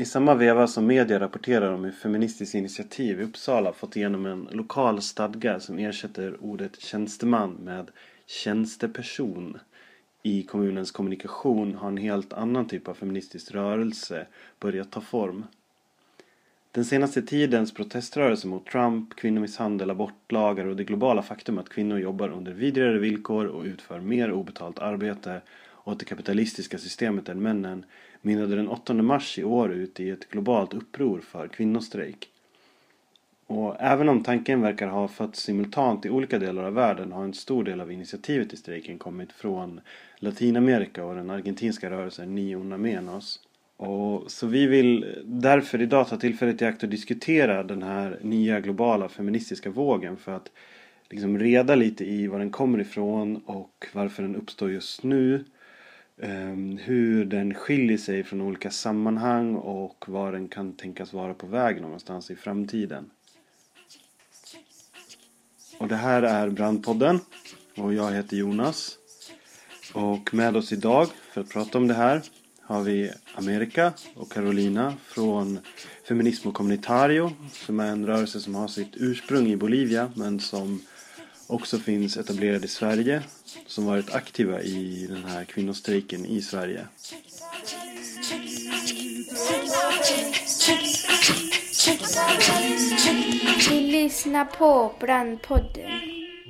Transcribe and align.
I 0.00 0.04
samma 0.04 0.34
veva 0.34 0.66
som 0.66 0.86
media 0.86 1.20
rapporterar 1.20 1.72
om 1.72 1.84
hur 1.84 1.92
Feministiskt 1.92 2.54
initiativ 2.54 3.20
i 3.20 3.24
Uppsala 3.24 3.72
fått 3.72 3.96
igenom 3.96 4.26
en 4.26 4.48
lokal 4.50 5.02
stadga 5.02 5.60
som 5.60 5.78
ersätter 5.78 6.44
ordet 6.44 6.80
tjänsteman 6.80 7.50
med 7.52 7.90
tjänsteperson 8.26 9.58
i 10.22 10.42
kommunens 10.42 10.90
kommunikation 10.90 11.74
har 11.74 11.88
en 11.88 11.96
helt 11.96 12.32
annan 12.32 12.68
typ 12.68 12.88
av 12.88 12.94
feministisk 12.94 13.50
rörelse 13.50 14.26
börjat 14.60 14.90
ta 14.90 15.00
form. 15.00 15.44
Den 16.72 16.84
senaste 16.84 17.22
tidens 17.22 17.74
proteströrelse 17.74 18.46
mot 18.46 18.66
Trump, 18.66 19.14
kvinnomisshandel, 19.14 19.90
abortlagar 19.90 20.66
och 20.66 20.76
det 20.76 20.84
globala 20.84 21.22
faktum 21.22 21.58
att 21.58 21.68
kvinnor 21.68 21.98
jobbar 21.98 22.28
under 22.28 22.52
vidrigare 22.52 22.98
villkor 22.98 23.46
och 23.46 23.64
utför 23.64 24.00
mer 24.00 24.32
obetalt 24.32 24.78
arbete 24.78 25.40
åt 25.84 25.98
det 25.98 26.04
kapitalistiska 26.04 26.78
systemet 26.78 27.28
än 27.28 27.42
männen 27.42 27.84
mynnade 28.22 28.56
den 28.56 28.68
8 28.68 28.94
mars 28.94 29.38
i 29.38 29.44
år 29.44 29.72
ut 29.72 30.00
i 30.00 30.10
ett 30.10 30.30
globalt 30.30 30.74
uppror 30.74 31.20
för 31.20 31.48
kvinnostrejk. 31.48 32.28
Och 33.46 33.76
även 33.78 34.08
om 34.08 34.22
tanken 34.22 34.60
verkar 34.60 34.88
ha 34.88 35.08
fötts 35.08 35.40
simultant 35.40 36.06
i 36.06 36.10
olika 36.10 36.38
delar 36.38 36.62
av 36.64 36.74
världen 36.74 37.12
har 37.12 37.24
en 37.24 37.34
stor 37.34 37.64
del 37.64 37.80
av 37.80 37.92
initiativet 37.92 38.48
till 38.48 38.58
strejken 38.58 38.98
kommit 38.98 39.32
från 39.32 39.80
Latinamerika 40.18 41.04
och 41.04 41.14
den 41.14 41.30
argentinska 41.30 41.90
rörelsen 41.90 42.34
Niona 42.34 42.76
Menos. 42.76 43.40
Och 43.76 44.30
så 44.30 44.46
vi 44.46 44.66
vill 44.66 45.22
därför 45.24 45.82
idag 45.82 46.08
ta 46.08 46.16
tillfället 46.16 46.62
i 46.62 46.64
akt 46.64 46.82
och 46.82 46.88
diskutera 46.88 47.62
den 47.62 47.82
här 47.82 48.18
nya 48.22 48.60
globala 48.60 49.08
feministiska 49.08 49.70
vågen 49.70 50.16
för 50.16 50.32
att 50.32 50.50
liksom 51.10 51.38
reda 51.38 51.74
lite 51.74 52.04
i 52.04 52.26
var 52.26 52.38
den 52.38 52.50
kommer 52.50 52.78
ifrån 52.78 53.36
och 53.46 53.86
varför 53.92 54.22
den 54.22 54.36
uppstår 54.36 54.70
just 54.70 55.02
nu. 55.02 55.44
Ehm, 56.20 56.78
hur 56.82 57.24
den 57.24 57.54
skiljer 57.54 57.98
sig 57.98 58.24
från 58.24 58.40
olika 58.40 58.70
sammanhang 58.70 59.54
och 59.54 60.04
var 60.08 60.32
den 60.32 60.48
kan 60.48 60.72
tänkas 60.72 61.12
vara 61.12 61.34
på 61.34 61.46
väg 61.46 61.80
någonstans 61.80 62.30
i 62.30 62.36
framtiden. 62.36 63.10
Och 65.78 65.88
det 65.88 65.96
här 65.96 66.22
är 66.22 66.50
Brandpodden 66.50 67.20
och 67.76 67.94
jag 67.94 68.12
heter 68.12 68.36
Jonas. 68.36 68.98
Och 69.94 70.34
med 70.34 70.56
oss 70.56 70.72
idag 70.72 71.08
för 71.32 71.40
att 71.40 71.48
prata 71.48 71.78
om 71.78 71.88
det 71.88 71.94
här 71.94 72.22
har 72.60 72.82
vi 72.82 73.10
Amerika 73.34 73.92
och 74.14 74.32
Carolina 74.32 74.94
från 75.04 75.58
Feminismo 76.08 76.52
Comunitario 76.52 77.32
som 77.52 77.80
är 77.80 77.92
en 77.92 78.06
rörelse 78.06 78.40
som 78.40 78.54
har 78.54 78.68
sitt 78.68 78.96
ursprung 78.96 79.46
i 79.46 79.56
Bolivia 79.56 80.12
men 80.16 80.40
som 80.40 80.80
också 81.48 81.78
finns 81.78 82.16
etablerad 82.16 82.64
i 82.64 82.68
Sverige 82.68 83.22
som 83.66 83.86
varit 83.86 84.14
aktiva 84.14 84.62
i 84.62 85.06
den 85.06 85.24
här 85.24 85.44
kvinnostrejken 85.44 86.26
i 86.26 86.42
Sverige. 86.42 86.86
Vi 93.70 93.80
lyssnar 93.80 94.44
på 94.44 94.92
Brandpodden. 95.00 95.90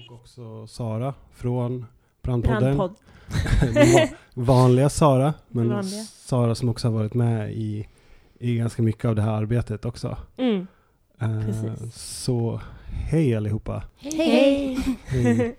Och 0.08 0.14
också 0.14 0.66
Sara 0.66 1.14
från 1.34 1.86
Brandpodden. 2.22 2.60
Brandpodd. 2.60 2.94
Vanliga 4.34 4.88
Sara, 4.88 5.34
men 5.48 5.68
Vanliga. 5.68 6.02
Sara 6.04 6.54
som 6.54 6.68
också 6.68 6.88
har 6.88 6.92
varit 6.92 7.14
med 7.14 7.52
i, 7.52 7.88
i 8.38 8.56
ganska 8.56 8.82
mycket 8.82 9.04
av 9.04 9.14
det 9.14 9.22
här 9.22 9.32
arbetet 9.32 9.84
också. 9.84 10.16
Mm. 10.36 10.66
Eh, 11.20 11.46
Precis. 11.46 11.94
så 11.94 12.60
hej 12.92 13.36
allihopa! 13.36 13.82
Hej! 13.96 14.78
Hej. 15.06 15.58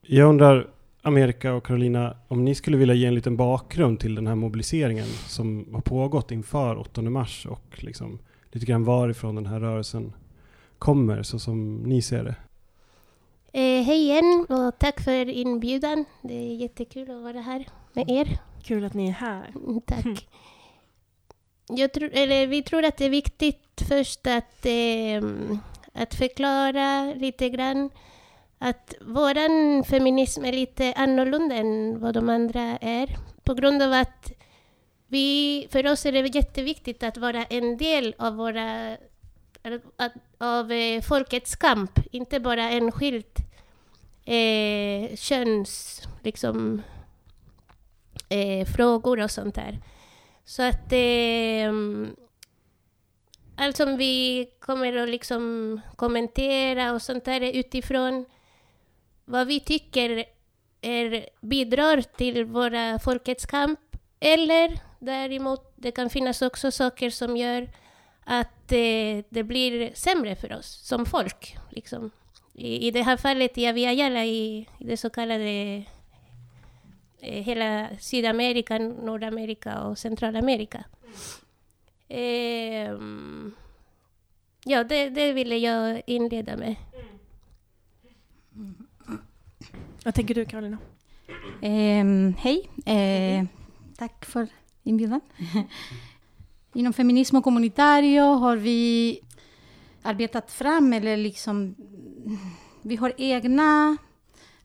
Jag 0.00 0.28
undrar, 0.28 0.66
Amerika 1.02 1.54
och 1.54 1.66
Carolina, 1.66 2.16
om 2.28 2.44
ni 2.44 2.54
skulle 2.54 2.76
vilja 2.76 2.94
ge 2.94 3.06
en 3.06 3.14
liten 3.14 3.36
bakgrund 3.36 4.00
till 4.00 4.14
den 4.14 4.26
här 4.26 4.34
mobiliseringen 4.34 5.06
som 5.06 5.74
har 5.74 5.80
pågått 5.80 6.30
inför 6.30 6.76
8 6.76 7.02
mars 7.02 7.46
och 7.46 7.84
liksom 7.84 8.18
lite 8.52 8.66
grann 8.66 8.84
varifrån 8.84 9.34
den 9.34 9.46
här 9.46 9.60
rörelsen 9.60 10.12
kommer 10.78 11.22
så 11.22 11.38
som 11.38 11.76
ni 11.76 12.02
ser 12.02 12.24
det. 12.24 12.34
Eh, 13.52 13.84
hej 13.84 14.02
igen 14.02 14.46
och 14.48 14.78
tack 14.78 15.00
för 15.00 15.28
inbjudan. 15.28 16.04
Det 16.22 16.34
är 16.34 16.54
jättekul 16.54 17.10
att 17.10 17.22
vara 17.22 17.40
här 17.40 17.66
med 17.92 18.10
er. 18.10 18.38
Kul 18.62 18.84
att 18.84 18.94
ni 18.94 19.08
är 19.08 19.12
här. 19.12 19.52
Mm, 19.54 19.80
Tack. 19.80 20.28
Jag 21.68 21.92
tror, 21.92 22.10
eller, 22.12 22.46
vi 22.46 22.62
tror 22.62 22.84
att 22.84 22.96
det 22.96 23.04
är 23.04 23.10
viktigt 23.10 23.82
först 23.88 24.26
att, 24.26 24.66
eh, 24.66 25.22
att 25.98 26.14
förklara 26.14 27.14
lite 27.14 27.48
grann 27.48 27.90
att 28.58 28.94
våran 29.00 29.84
feminism 29.84 30.44
är 30.44 30.52
lite 30.52 30.92
annorlunda 30.96 31.54
än 31.54 32.00
vad 32.00 32.14
de 32.14 32.28
andra 32.28 32.78
är. 32.80 33.16
På 33.44 33.54
grund 33.54 33.82
av 33.82 33.92
att 33.92 34.32
vi, 35.06 35.66
för 35.70 35.86
oss 35.86 36.06
är 36.06 36.12
det 36.12 36.34
jätteviktigt 36.34 37.02
att 37.02 37.16
vara 37.16 37.44
en 37.44 37.76
del 37.76 38.14
av 38.18 38.36
våra 38.36 38.96
av 40.38 40.72
eh, 40.72 41.02
folkets 41.02 41.56
kamp, 41.56 42.00
inte 42.12 42.40
bara 42.40 42.70
enskilt 42.70 43.38
eh, 44.24 45.16
köns 45.16 46.02
liksom, 46.22 46.82
eh, 48.28 48.66
frågor 48.66 49.22
och 49.22 49.30
sånt 49.30 49.54
där. 49.54 49.78
Så 50.44 50.62
att 50.62 50.92
eh, 50.92 51.72
allt 53.58 53.76
som 53.76 53.96
vi 53.96 54.46
kommer 54.60 54.96
att 54.96 55.08
liksom 55.08 55.80
kommentera 55.96 56.92
och 56.92 57.02
sånt 57.02 57.24
där 57.24 57.40
är 57.40 57.52
utifrån 57.52 58.24
vad 59.24 59.46
vi 59.46 59.60
tycker 59.60 60.24
är, 60.80 61.28
bidrar 61.40 62.02
till 62.02 62.44
våra 62.44 62.98
folkets 62.98 63.46
kamp. 63.46 63.80
Eller 64.20 64.78
däremot, 64.98 65.72
det 65.76 65.90
kan 65.90 66.10
finnas 66.10 66.42
också 66.42 66.70
saker 66.70 67.10
som 67.10 67.36
gör 67.36 67.68
att 68.24 68.72
eh, 68.72 69.24
det 69.28 69.42
blir 69.42 69.94
sämre 69.94 70.36
för 70.36 70.52
oss 70.52 70.86
som 70.86 71.06
folk. 71.06 71.56
Liksom. 71.70 72.10
I, 72.54 72.86
I 72.88 72.90
det 72.90 73.02
här 73.02 73.16
fallet 73.16 73.58
i 73.58 73.66
Aviala, 73.66 74.24
i, 74.24 74.68
i 74.78 74.84
det 74.84 74.96
så 74.96 75.10
kallade 75.10 75.84
eh, 77.20 77.42
hela 77.42 77.88
Sydamerika, 78.00 78.78
Nordamerika 78.78 79.80
och 79.80 79.98
Centralamerika. 79.98 80.84
Ehm, 82.08 83.52
ja, 84.64 84.84
det, 84.84 85.10
det 85.10 85.32
ville 85.32 85.56
jag 85.56 86.02
inleda 86.06 86.56
med. 86.56 86.76
Vad 90.04 90.14
tänker 90.14 90.34
du 90.34 90.44
Karolina? 90.44 90.78
Ehm, 91.62 92.34
hej, 92.38 92.70
eh, 92.86 93.44
tack 93.96 94.24
för 94.24 94.48
inbjudan. 94.82 95.20
Inom 96.74 96.92
Feminismo 96.92 97.42
Comunitario 97.42 98.22
har 98.22 98.56
vi 98.56 99.20
arbetat 100.02 100.50
fram, 100.50 100.92
eller 100.92 101.16
liksom, 101.16 101.74
vi 102.82 102.96
har 102.96 103.12
egna 103.18 103.96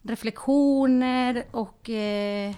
reflektioner 0.02 1.44
och 1.50 1.90
eh, 1.90 2.54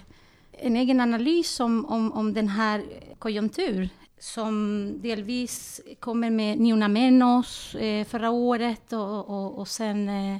en 0.51 0.75
egen 0.75 0.99
analys 0.99 1.59
om, 1.59 1.85
om, 1.85 2.13
om 2.13 2.33
den 2.33 2.47
här 2.47 2.83
konjunktur 3.19 3.89
som 4.19 4.93
delvis 5.01 5.81
kommer 5.99 6.29
med 6.29 6.59
Ni 6.59 6.87
Menos 6.87 7.75
eh, 7.75 8.05
förra 8.05 8.29
året 8.29 8.93
och, 8.93 9.29
och, 9.29 9.59
och 9.59 9.67
sen 9.67 10.09
eh, 10.09 10.35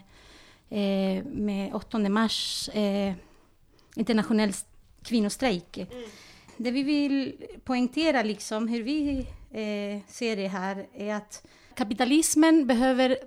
eh, 0.80 1.24
med 1.24 1.76
8 1.76 2.00
mars 2.00 2.70
eh, 2.74 3.14
internationell 3.96 4.52
kvinnostrejk. 5.04 5.80
Det 6.58 6.72
vi 6.72 6.84
vill 6.84 7.34
poängtera, 7.64 8.24
liksom, 8.24 8.68
hur 8.68 8.84
vi 8.84 9.20
eh, 9.52 10.02
ser 10.08 10.36
det 10.36 10.48
här, 10.48 10.88
är 10.94 11.14
att 11.14 11.48
kapitalismen 11.76 12.68
behöver 12.68 13.18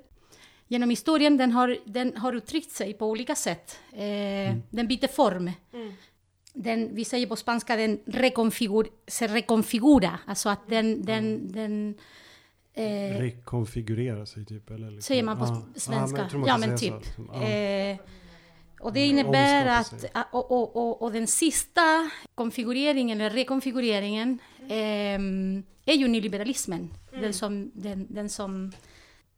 Genom 0.73 0.91
historien 0.91 1.37
den 1.37 1.53
har 1.53 1.79
den 1.85 2.17
har 2.17 2.33
uttryckt 2.33 2.71
sig 2.71 2.95
på 2.95 3.07
olika 3.07 3.35
sätt. 3.35 3.79
Eh, 3.93 4.55
Den 4.71 4.89
byter 4.89 5.09
form. 5.09 5.51
Den, 6.55 6.95
vi 6.95 7.05
säger 7.05 7.27
på 7.27 7.37
spanska 7.37 7.77
den 7.77 8.01
rekonfigur, 8.07 8.87
se 9.07 9.27
reconfigura, 9.27 10.19
alltså 10.27 10.49
att 10.49 10.69
den, 10.69 11.05
den, 11.05 11.53
den 11.53 11.95
eh, 12.75 13.19
Rekonfigurera 13.19 14.27
sig 14.27 14.45
typ? 14.47 14.71
Eller 14.71 14.91
liksom. 14.91 15.03
Säger 15.03 15.23
man 15.23 15.39
på 15.39 15.45
Ja. 15.45 15.49
sp- 15.75 15.79
svenska? 15.79 16.29
Ja, 16.33 16.39
men, 16.39 16.47
Ja, 16.47 16.59
men 16.59 16.79
typ. 16.79 16.95
Så. 17.17 17.27
Ja. 17.33 17.43
Eh, 17.49 17.97
och 18.81 18.93
det 18.93 19.07
innebär 19.07 19.79
Omskapa 19.79 20.09
att, 20.21 20.27
och, 20.35 20.51
och, 20.53 20.77
och, 20.77 21.03
och 21.03 21.13
den 21.13 21.27
sista 21.27 22.11
konfigureringen, 22.35 23.21
eller 23.21 23.31
rekonfigureringen, 23.31 24.39
ehm, 24.69 25.63
är 25.85 25.95
ju 25.95 26.09
nyliberalismen. 26.09 26.91
Den 27.13 27.33
som, 27.33 27.71
den, 27.75 28.07
den 28.11 28.29
som, 28.29 28.73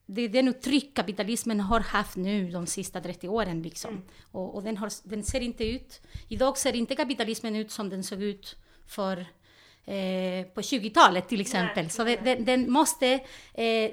det 0.07 0.23
är 0.23 0.29
den 0.29 0.49
uttryck 0.49 0.95
kapitalismen 0.95 1.61
har 1.61 1.81
haft 1.81 2.17
nu 2.17 2.51
de 2.51 2.67
sista 2.67 3.01
30 3.01 3.29
åren. 3.29 3.63
Liksom. 3.63 4.03
Och, 4.33 4.55
och 4.55 4.63
den, 4.63 4.77
har, 4.77 4.93
den 5.09 5.25
ser 5.25 5.41
inte 5.41 5.65
ut, 5.65 6.01
idag 6.29 6.59
ser 6.59 6.77
inte 6.77 6.95
kapitalismen 6.95 7.57
ut 7.57 7.71
som 7.71 7.89
den 7.89 8.05
såg 8.05 8.23
ut 8.23 8.57
för 8.87 9.27
eh, 9.85 10.47
på 10.55 10.61
20-talet 10.61 11.29
till 11.29 11.41
exempel. 11.41 11.91
Så 11.91 12.05
det, 12.05 12.17
den, 12.17 12.45
den 12.45 12.71
måste 12.71 13.21
eh, 13.55 13.91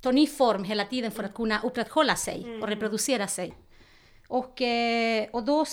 ta 0.00 0.12
ny 0.12 0.26
form 0.26 0.64
hela 0.64 0.84
tiden 0.84 1.10
för 1.10 1.24
att 1.24 1.34
kunna 1.34 1.60
upprätthålla 1.60 2.16
sig 2.16 2.60
och 2.62 2.68
reproducera 2.68 3.26
sig. 3.26 3.54
Och, 4.28 4.62
eh, 4.62 5.26
och 5.32 5.44
då, 5.44 5.64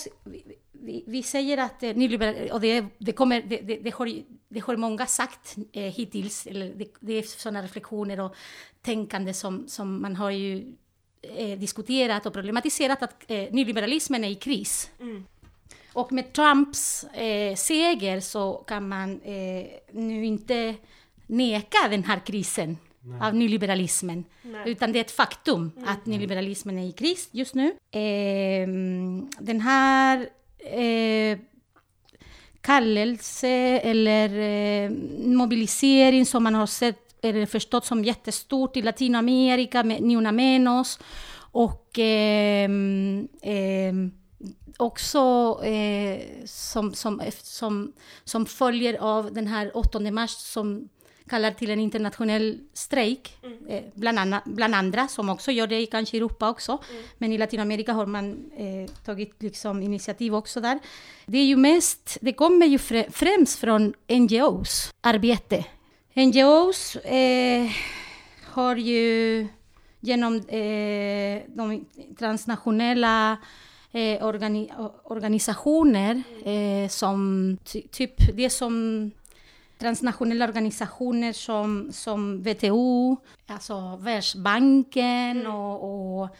vi- 1.06 1.22
säger 1.22 1.58
att 1.58 1.82
eh, 1.82 1.94
nyliberal, 1.94 2.50
och 2.50 2.60
det, 2.60 2.84
det, 2.98 3.12
kommer, 3.12 3.42
det, 3.42 3.56
det, 3.56 3.76
det, 3.76 3.94
har, 3.94 4.22
det 4.48 4.60
har 4.60 4.76
många 4.76 5.06
sagt 5.06 5.56
eh, 5.72 5.82
hittills, 5.82 6.46
eller 6.46 6.74
det, 6.74 6.88
det 7.00 7.12
är 7.12 7.22
sådana 7.22 7.62
reflektioner 7.62 8.20
och 8.20 8.34
tänkande 8.82 9.34
som, 9.34 9.68
som 9.68 10.02
man 10.02 10.16
har 10.16 10.30
ju 10.30 10.72
eh, 11.22 11.58
diskuterat 11.58 12.26
och 12.26 12.32
problematiserat 12.32 13.02
att 13.02 13.30
eh, 13.30 13.48
nyliberalismen 13.50 14.24
är 14.24 14.28
i 14.30 14.34
kris. 14.34 14.90
Och 15.92 16.12
med 16.12 16.32
Trumps 16.32 17.04
eh, 17.04 17.54
seger 17.56 18.20
så 18.20 18.52
kan 18.54 18.88
man 18.88 19.20
eh, 19.20 19.66
nu 19.92 20.24
inte 20.26 20.74
neka 21.26 21.88
den 21.90 22.04
här 22.04 22.20
krisen 22.26 22.76
av 23.20 23.34
nyliberalismen. 23.34 24.24
Utan 24.66 24.92
det 24.92 24.98
är 24.98 25.00
ett 25.00 25.10
faktum 25.10 25.70
att 25.86 26.06
nyliberalismen 26.06 26.78
är 26.78 26.88
i 26.88 26.92
kris 26.92 27.28
just 27.32 27.54
nu. 27.54 27.66
Eh, 27.90 28.66
den 29.40 29.60
här 29.60 30.28
eh, 30.64 31.38
kallelse 32.60 33.48
eller 33.82 34.38
eh, 34.38 34.90
mobilisering 35.18 36.26
som 36.26 36.42
man 36.42 36.54
har 36.54 36.66
sett 36.66 37.24
eller 37.24 37.46
förstått 37.46 37.84
som 37.84 38.04
jättestort 38.04 38.76
i 38.76 38.82
Latinamerika 38.82 39.82
med 39.82 40.02
Ni 40.02 40.16
Una 40.16 40.32
Menos 40.32 40.98
och 41.52 41.98
eh, 41.98 42.70
också 44.76 45.20
eh, 45.64 46.20
som, 46.44 46.94
som, 46.94 47.22
som, 47.42 47.92
som 48.24 48.46
följer 48.46 48.94
av 49.00 49.34
den 49.34 49.46
här 49.46 49.76
8 49.76 50.00
mars 50.00 50.30
som 50.30 50.88
kallar 51.32 51.50
till 51.50 51.70
en 51.70 51.80
internationell 51.80 52.58
strejk, 52.72 53.36
eh, 53.68 53.82
bland, 53.94 54.18
anna, 54.18 54.42
bland 54.44 54.74
andra 54.74 55.08
som 55.08 55.28
också 55.28 55.50
gör 55.50 55.66
det 55.66 55.80
i 55.80 55.86
kanske 55.86 56.16
Europa 56.16 56.50
också. 56.50 56.78
Men 57.18 57.32
i 57.32 57.38
Latinamerika 57.38 57.92
har 57.92 58.06
man 58.06 58.50
eh, 58.56 58.90
tagit 59.04 59.42
liksom 59.42 59.82
initiativ 59.82 60.34
också 60.34 60.60
där. 60.60 60.78
Det 61.26 61.38
är 61.38 61.44
ju 61.44 61.56
mest, 61.56 62.18
det 62.20 62.32
kommer 62.32 62.66
ju 62.66 62.78
frä, 62.78 63.06
främst 63.10 63.58
från 63.58 63.94
NGOs 64.08 64.90
arbete. 65.00 65.64
NGOs 66.14 66.96
eh, 66.96 67.70
har 68.44 68.76
ju 68.76 69.48
genom 70.00 70.34
eh, 70.36 71.42
de 71.48 71.84
transnationella 72.18 73.36
eh, 73.92 74.26
organi 74.26 74.70
organisationer 75.04 76.22
eh, 76.44 76.88
som 76.88 77.56
ty 77.64 77.82
typ 77.82 78.36
det 78.36 78.50
som 78.50 79.10
transnationella 79.82 80.44
organisationer 80.44 81.32
som, 81.32 81.92
som 81.92 82.42
WTO, 82.42 83.16
alltså 83.46 83.96
Världsbanken 84.00 85.46
och, 85.46 86.22
och 86.22 86.36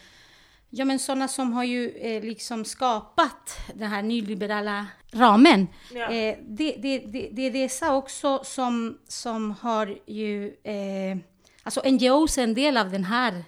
ja, 0.69 0.85
men 0.85 0.99
sådana 0.99 1.27
som 1.27 1.53
har 1.53 1.63
ju 1.63 1.89
eh, 1.89 2.23
liksom 2.23 2.65
skapat 2.65 3.59
den 3.73 3.89
här 3.89 4.01
nyliberala 4.01 4.87
ramen. 5.11 5.67
Eh, 5.91 6.37
det, 6.47 6.75
det, 6.81 6.97
det, 6.97 7.29
det 7.31 7.41
är 7.41 7.51
dessa 7.51 7.95
också 7.95 8.39
som, 8.43 8.97
som 9.07 9.51
har 9.51 9.97
ju, 10.05 10.47
eh, 10.63 11.17
alltså 11.63 11.81
NGOs 11.89 12.37
är 12.37 12.43
en 12.43 12.53
del 12.53 12.77
av 12.77 12.91
den 12.91 13.03
här 13.03 13.43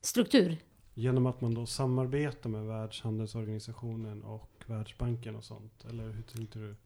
struktur. 0.00 0.56
Genom 0.94 1.26
att 1.26 1.40
man 1.40 1.54
då 1.54 1.66
samarbetar 1.66 2.50
med 2.50 2.66
Världshandelsorganisationen 2.66 4.22
och 4.22 4.64
Världsbanken 4.66 5.36
och 5.36 5.44
sånt? 5.44 5.84
Eller 5.88 6.10
hur 6.10 6.22
tänkte 6.22 6.58
du? 6.58 6.76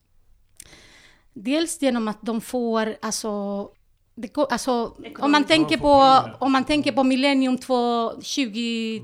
Dels 1.33 1.81
genom 1.81 2.07
att 2.07 2.21
de 2.21 2.41
får, 2.41 2.97
alltså, 3.01 3.69
det, 4.15 4.37
alltså 4.37 4.97
om, 5.19 5.31
man 5.31 5.43
tänker 5.43 5.77
på, 5.77 6.23
om 6.39 6.51
man 6.51 6.63
tänker 6.63 6.91
på 6.91 7.03
Millennium 7.03 7.57
2, 7.57 8.21
20 8.21 8.99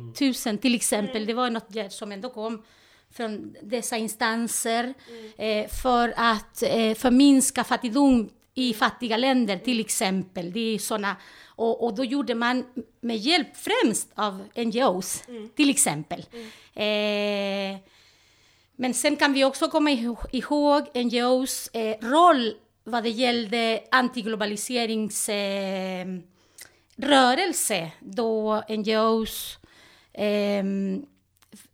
000 0.45 0.57
till 0.57 0.75
exempel, 0.75 1.25
det 1.25 1.33
var 1.33 1.49
något 1.49 1.93
som 1.93 2.11
ändå 2.11 2.29
kom 2.29 2.63
från 3.11 3.55
dessa 3.63 3.97
instanser 3.97 4.93
eh, 5.37 5.67
för 5.67 6.13
att 6.17 6.63
eh, 6.63 6.93
förminska 6.93 7.63
fattigdom 7.63 8.29
i 8.53 8.73
fattiga 8.73 9.17
länder 9.17 9.57
till 9.57 9.79
exempel. 9.79 10.51
Det 10.51 10.59
är 10.59 10.77
såna, 10.77 11.15
och, 11.45 11.83
och 11.83 11.95
då 11.95 12.03
gjorde 12.03 12.35
man 12.35 12.65
med 13.01 13.17
hjälp 13.17 13.47
främst 13.57 14.11
av 14.15 14.43
NGOs 14.55 15.23
till 15.55 15.69
exempel. 15.69 16.25
Eh, 16.73 17.79
men 18.81 18.93
sen 18.93 19.15
kan 19.15 19.33
vi 19.33 19.43
också 19.45 19.67
komma 19.67 19.89
ihå- 19.91 20.27
ihåg 20.31 20.83
NGOs 21.05 21.67
eh, 21.73 21.95
roll 22.01 22.53
vad 22.83 23.03
det 23.03 23.09
gällde 23.09 23.81
antiglobaliserings 23.91 25.29
eh, 25.29 26.07
då 27.99 28.63
NGOs 28.69 29.57
eh, 30.13 30.63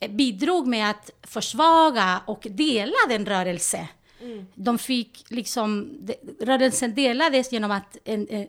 bidrog 0.10 0.68
med 0.68 0.90
att 0.90 1.12
försvaga 1.24 2.22
och 2.28 2.48
dela 2.50 2.96
den 3.10 3.25
rörelse. 3.25 3.88
De 4.56 4.78
fick 4.78 5.25
liksom, 5.30 5.98
rörelsen 6.40 6.96
delades 6.96 7.52
genom 7.54 7.72
att 7.72 7.98
en, 8.06 8.28
eh, 8.28 8.48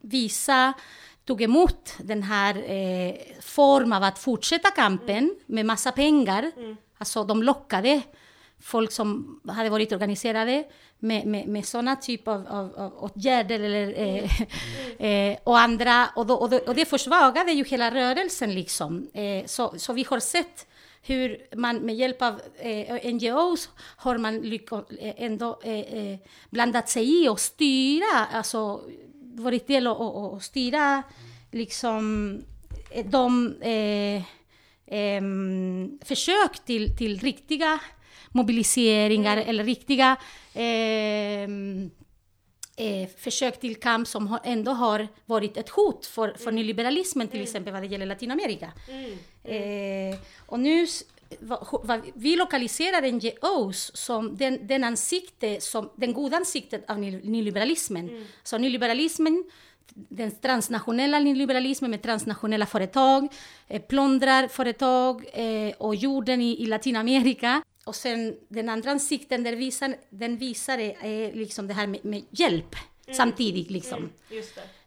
visa 0.00 0.72
tog 1.24 1.42
emot 1.42 1.94
den 2.02 2.22
här 2.22 2.54
eh, 2.72 3.14
form 3.40 3.92
av 3.92 4.02
att 4.02 4.18
fortsätta 4.18 4.70
kampen 4.70 5.34
med 5.46 5.66
massa 5.66 5.92
pengar. 5.92 6.52
Alltså 7.04 7.24
de 7.24 7.42
lockade 7.42 8.02
folk 8.60 8.92
som 8.92 9.40
hade 9.48 9.70
varit 9.70 9.92
organiserade 9.92 10.64
med, 10.98 11.26
med, 11.26 11.48
med 11.48 11.66
sådana 11.66 11.96
typ 11.96 12.28
av, 12.28 12.46
av, 12.48 12.74
av 12.76 12.92
åtgärder 13.04 13.60
eller, 13.60 13.94
eh, 13.96 14.40
eh, 15.06 15.38
och 15.44 15.58
andra. 15.58 16.08
Och, 16.16 16.26
då, 16.26 16.34
och, 16.34 16.50
då, 16.50 16.58
och 16.58 16.74
det 16.74 16.84
försvagade 16.84 17.52
ju 17.52 17.64
hela 17.64 17.90
rörelsen 17.90 18.54
liksom. 18.54 19.08
Eh, 19.14 19.46
så, 19.46 19.74
så 19.76 19.92
vi 19.92 20.06
har 20.08 20.20
sett 20.20 20.66
hur 21.02 21.56
man 21.56 21.76
med 21.76 21.94
hjälp 21.94 22.22
av 22.22 22.40
eh, 22.58 23.14
NGOs 23.14 23.68
har 23.76 24.18
man 24.18 24.38
lyckats 24.38 24.90
eh, 24.90 25.14
ändå 25.16 25.60
eh, 25.62 25.80
eh, 25.80 26.18
blandat 26.50 26.88
sig 26.88 27.24
i 27.24 27.28
och 27.28 27.40
styra, 27.40 28.26
alltså 28.32 28.80
varit 29.34 29.66
del 29.66 29.86
och, 29.86 30.00
och, 30.00 30.32
och 30.32 30.42
styra 30.42 31.02
liksom 31.50 32.38
de 33.04 33.54
eh, 34.98 35.22
försök 36.04 36.64
till, 36.64 36.96
till 36.96 37.18
riktiga 37.18 37.78
mobiliseringar 38.28 39.36
eller 39.36 39.64
riktiga 39.64 40.16
em, 40.54 41.90
eh, 42.76 43.08
försök 43.18 43.60
till 43.60 43.76
kamp 43.76 44.08
som 44.08 44.26
har, 44.26 44.40
ändå 44.44 44.72
har 44.72 45.08
varit 45.26 45.56
ett 45.56 45.68
hot 45.68 46.06
för, 46.06 46.34
för 46.38 46.52
nyliberalismen 46.52 47.28
till 47.28 47.42
exempel 47.42 47.72
vad 47.72 47.82
det 47.82 47.86
gäller 47.86 48.06
Latinamerika. 48.06 48.72
Eh, 49.44 50.18
och 50.46 50.60
nu 50.60 50.86
vad, 51.40 51.66
vad, 51.82 52.00
vi 52.14 52.36
lokaliserar 52.36 53.12
NGOs 53.12 53.90
som 53.94 54.36
den, 54.36 54.66
den 54.66 54.84
ansikte, 54.84 55.60
som, 55.60 55.90
den 55.96 56.12
goda 56.12 56.36
ansiktet 56.36 56.90
av 56.90 56.98
ny- 56.98 57.20
nyliberalismen. 57.22 58.26
Så 58.42 58.58
nyliberalismen 58.58 59.44
den 59.94 60.30
transnationella 60.30 61.18
nyliberalismen 61.18 61.90
med 61.90 62.02
transnationella 62.02 62.66
företag, 62.66 63.28
eh, 63.68 63.82
plundrar 63.82 64.48
företag 64.48 65.24
eh, 65.32 65.74
och 65.78 65.94
jorden 65.94 66.40
i, 66.40 66.62
i 66.62 66.66
Latinamerika. 66.66 67.62
Och 67.84 67.94
sen 67.94 68.36
den 68.48 68.68
andra 68.68 68.90
ansikten, 68.90 69.42
den 69.42 69.58
visar, 69.58 69.96
den 70.10 70.36
visar 70.36 70.78
är, 70.78 71.32
liksom 71.32 71.66
det 71.66 71.74
här 71.74 71.86
med, 71.86 72.04
med 72.04 72.22
hjälp 72.30 72.76
samtidigt. 73.12 73.70
Liksom. 73.70 74.10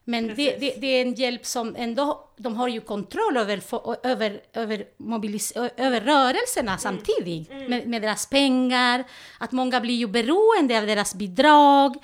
Men 0.04 0.28
det, 0.28 0.58
det, 0.60 0.76
det 0.78 0.88
är 0.88 1.02
en 1.02 1.14
hjälp 1.14 1.46
som 1.46 1.76
ändå, 1.76 2.30
de 2.38 2.56
har 2.56 2.68
ju 2.68 2.82
kontroll 2.82 3.38
över, 3.38 3.62
över, 4.04 4.42
över, 4.54 4.84
mobilis, 4.98 5.52
över 5.78 6.02
rörelserna 6.02 6.78
samtidigt. 6.78 7.50
Med, 7.50 7.88
med 7.88 8.02
deras 8.02 8.30
pengar, 8.30 9.04
att 9.40 9.52
många 9.52 9.82
blir 9.82 9.96
ju 9.96 10.08
beroende 10.08 10.80
av 10.80 10.88
deras 10.88 11.16
bidrag. 11.16 11.96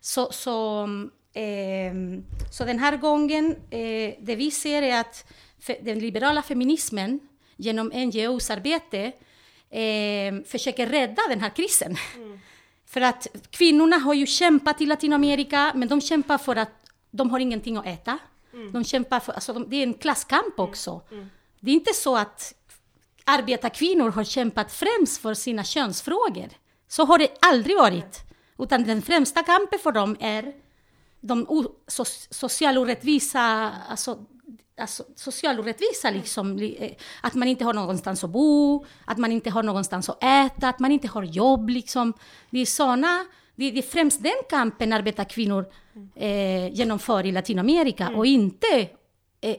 Så, 0.00 0.32
så, 0.32 0.88
så 2.50 2.64
den 2.64 2.78
här 2.78 2.96
gången, 2.96 3.56
eh, 3.70 4.14
det 4.20 4.36
vi 4.36 4.50
ser 4.50 4.82
är 4.82 5.00
att 5.00 5.32
den 5.80 5.98
liberala 5.98 6.42
feminismen 6.42 7.20
genom 7.56 7.86
NGOs 7.94 8.50
arbete 8.50 9.12
eh, 9.70 10.44
försöker 10.46 10.86
rädda 10.86 11.22
den 11.28 11.40
här 11.40 11.50
krisen. 11.50 11.96
För 12.86 13.00
att 13.00 13.26
kvinnorna 13.50 13.96
har 13.96 14.14
ju 14.14 14.26
kämpat 14.26 14.80
i 14.80 14.86
Latinamerika, 14.86 15.72
men 15.74 15.88
de 15.88 16.00
kämpar 16.00 16.38
för 16.38 16.56
att 16.56 16.70
de 17.10 17.30
har 17.30 17.40
ingenting 17.40 17.76
att 17.76 17.86
äta. 17.86 18.18
De 18.72 18.84
kämpar 18.84 19.20
för, 19.20 19.32
alltså 19.32 19.52
de, 19.52 19.70
det 19.70 19.76
är 19.76 19.82
en 19.82 19.94
klasskamp 19.94 20.58
också. 20.58 21.02
Det 21.60 21.70
är 21.70 21.74
inte 21.74 21.94
så 21.94 22.16
att 22.16 22.54
arbetarkvinnor 23.24 24.10
har 24.10 24.24
kämpat 24.24 24.72
främst 24.72 25.22
för 25.22 25.34
sina 25.34 25.64
könsfrågor. 25.64 26.48
Så 26.88 27.04
har 27.04 27.18
det 27.18 27.28
aldrig 27.40 27.76
varit. 27.76 28.20
Utan 28.58 28.84
den 28.84 29.02
främsta 29.02 29.42
kampen 29.42 29.78
för 29.78 29.92
dem 29.92 30.16
är 30.20 30.52
de 31.20 31.46
so, 31.86 32.04
social 32.30 32.78
orättvisa, 32.78 33.72
alltså, 33.88 34.18
alltså 34.80 35.04
social 35.16 35.60
orättvisa 35.60 36.10
liksom. 36.10 36.56
li- 36.56 36.76
eh, 36.80 36.90
Att 37.20 37.34
man 37.34 37.48
inte 37.48 37.64
har 37.64 37.74
någonstans 37.74 38.24
att 38.24 38.30
bo, 38.30 38.84
att 39.04 39.18
man 39.18 39.32
inte 39.32 39.50
har 39.50 39.62
någonstans 39.62 40.08
att 40.08 40.22
äta, 40.24 40.68
att 40.68 40.78
man 40.78 40.92
inte 40.92 41.08
har 41.08 41.22
jobb 41.22 41.68
liksom. 41.68 42.12
Det 42.50 42.58
är 42.58 42.66
såna, 42.66 43.24
det, 43.54 43.78
är 43.78 43.82
främst 43.82 44.22
den 44.22 44.42
kampen 44.50 44.92
arbetarkvinnor 44.92 45.66
eh, 46.14 46.68
genomför 46.74 47.26
i 47.26 47.32
Latinamerika 47.32 48.08
och 48.08 48.26
inte 48.26 48.88
eh, 49.40 49.56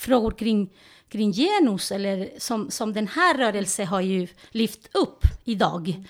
frågor 0.00 0.30
kring, 0.30 0.70
kring 1.08 1.32
genus, 1.32 1.92
eller 1.92 2.30
som, 2.38 2.70
som 2.70 2.92
den 2.92 3.08
här 3.08 3.38
rörelsen 3.38 3.86
har 3.86 4.00
ju 4.00 4.28
lyft 4.50 4.96
upp 4.96 5.24
idag. 5.44 6.04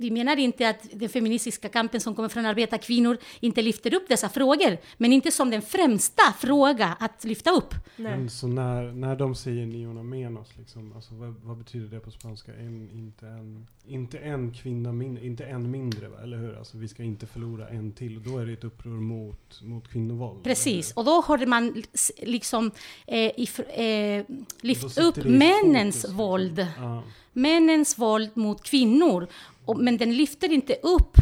Vi 0.00 0.10
menar 0.10 0.36
inte 0.36 0.68
att 0.68 0.88
den 0.92 1.08
feministiska 1.08 1.68
kampen 1.68 2.00
som 2.00 2.14
kommer 2.14 2.28
från 2.28 2.46
arbetarkvinnor 2.46 3.18
inte 3.40 3.62
lyfter 3.62 3.94
upp 3.94 4.08
dessa 4.08 4.28
frågor, 4.28 4.76
men 4.96 5.12
inte 5.12 5.30
som 5.30 5.50
den 5.50 5.62
främsta 5.62 6.22
fråga 6.38 6.96
att 7.00 7.24
lyfta 7.24 7.50
upp. 7.50 7.74
Nej. 7.96 8.18
Men 8.18 8.30
så 8.30 8.46
när, 8.46 8.92
när 8.92 9.16
de 9.16 9.34
säger 9.34 9.66
niona 9.66 10.02
menos, 10.02 10.56
liksom, 10.58 10.92
alltså, 10.92 11.14
vad, 11.14 11.34
vad 11.42 11.56
betyder 11.56 11.88
det 11.88 12.00
på 12.00 12.10
spanska? 12.10 12.54
En, 12.54 12.90
inte, 12.90 13.26
en, 13.26 13.66
inte 13.86 14.18
en 14.18 14.54
kvinna 14.54 14.92
mindre, 14.92 15.26
inte 15.26 15.44
en 15.44 15.70
mindre, 15.70 16.08
va? 16.08 16.16
eller 16.22 16.36
hur? 16.36 16.58
Alltså, 16.58 16.78
vi 16.78 16.88
ska 16.88 17.02
inte 17.02 17.26
förlora 17.26 17.68
en 17.68 17.92
till. 17.92 18.16
Och 18.16 18.22
då 18.22 18.38
är 18.38 18.46
det 18.46 18.52
ett 18.52 18.64
uppror 18.64 19.00
mot, 19.00 19.62
mot 19.62 19.88
kvinnovåld. 19.88 20.44
Precis, 20.44 20.92
och 20.92 21.04
då 21.04 21.20
har 21.20 21.46
man 21.46 21.82
liksom 22.22 22.70
eh, 23.06 23.30
if, 23.36 23.60
eh, 23.60 24.24
lyft 24.60 24.98
upp 24.98 25.16
männens 25.16 25.94
fokus, 25.94 26.02
liksom. 26.02 26.16
våld. 26.16 26.66
Ja. 26.78 27.02
Männens 27.38 27.98
våld 27.98 28.30
mot 28.34 28.62
kvinnor. 28.62 29.26
Och, 29.64 29.78
men 29.78 29.96
den 29.96 30.16
lyfter 30.16 30.52
inte 30.52 30.74
upp 30.74 31.16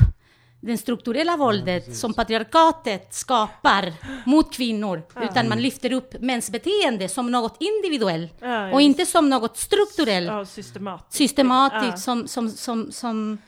det 0.61 0.77
strukturella 0.77 1.37
våldet 1.37 1.85
precis. 1.85 2.01
som 2.01 2.15
patriarkatet 2.15 3.15
skapar 3.15 3.93
mot 4.27 4.55
kvinnor. 4.55 5.03
Ja. 5.15 5.25
Utan 5.25 5.49
man 5.49 5.63
lyfter 5.63 5.93
upp 5.93 6.21
mäns 6.21 6.51
beteende 6.51 7.09
som 7.09 7.33
något 7.33 7.57
individuellt 7.61 8.35
Ja, 8.41 8.73
och 8.73 8.81
inte 8.81 9.07
som 9.07 9.29
något 9.29 9.57
strukturellt, 9.57 10.29
ja, 10.29 10.45
systematiskt. 10.45 11.13
systematiskt 11.13 11.93
Ja. 11.93 11.97
som, 11.97 12.29
som, 12.29 12.51
som, 12.51 12.93
som, 12.93 13.39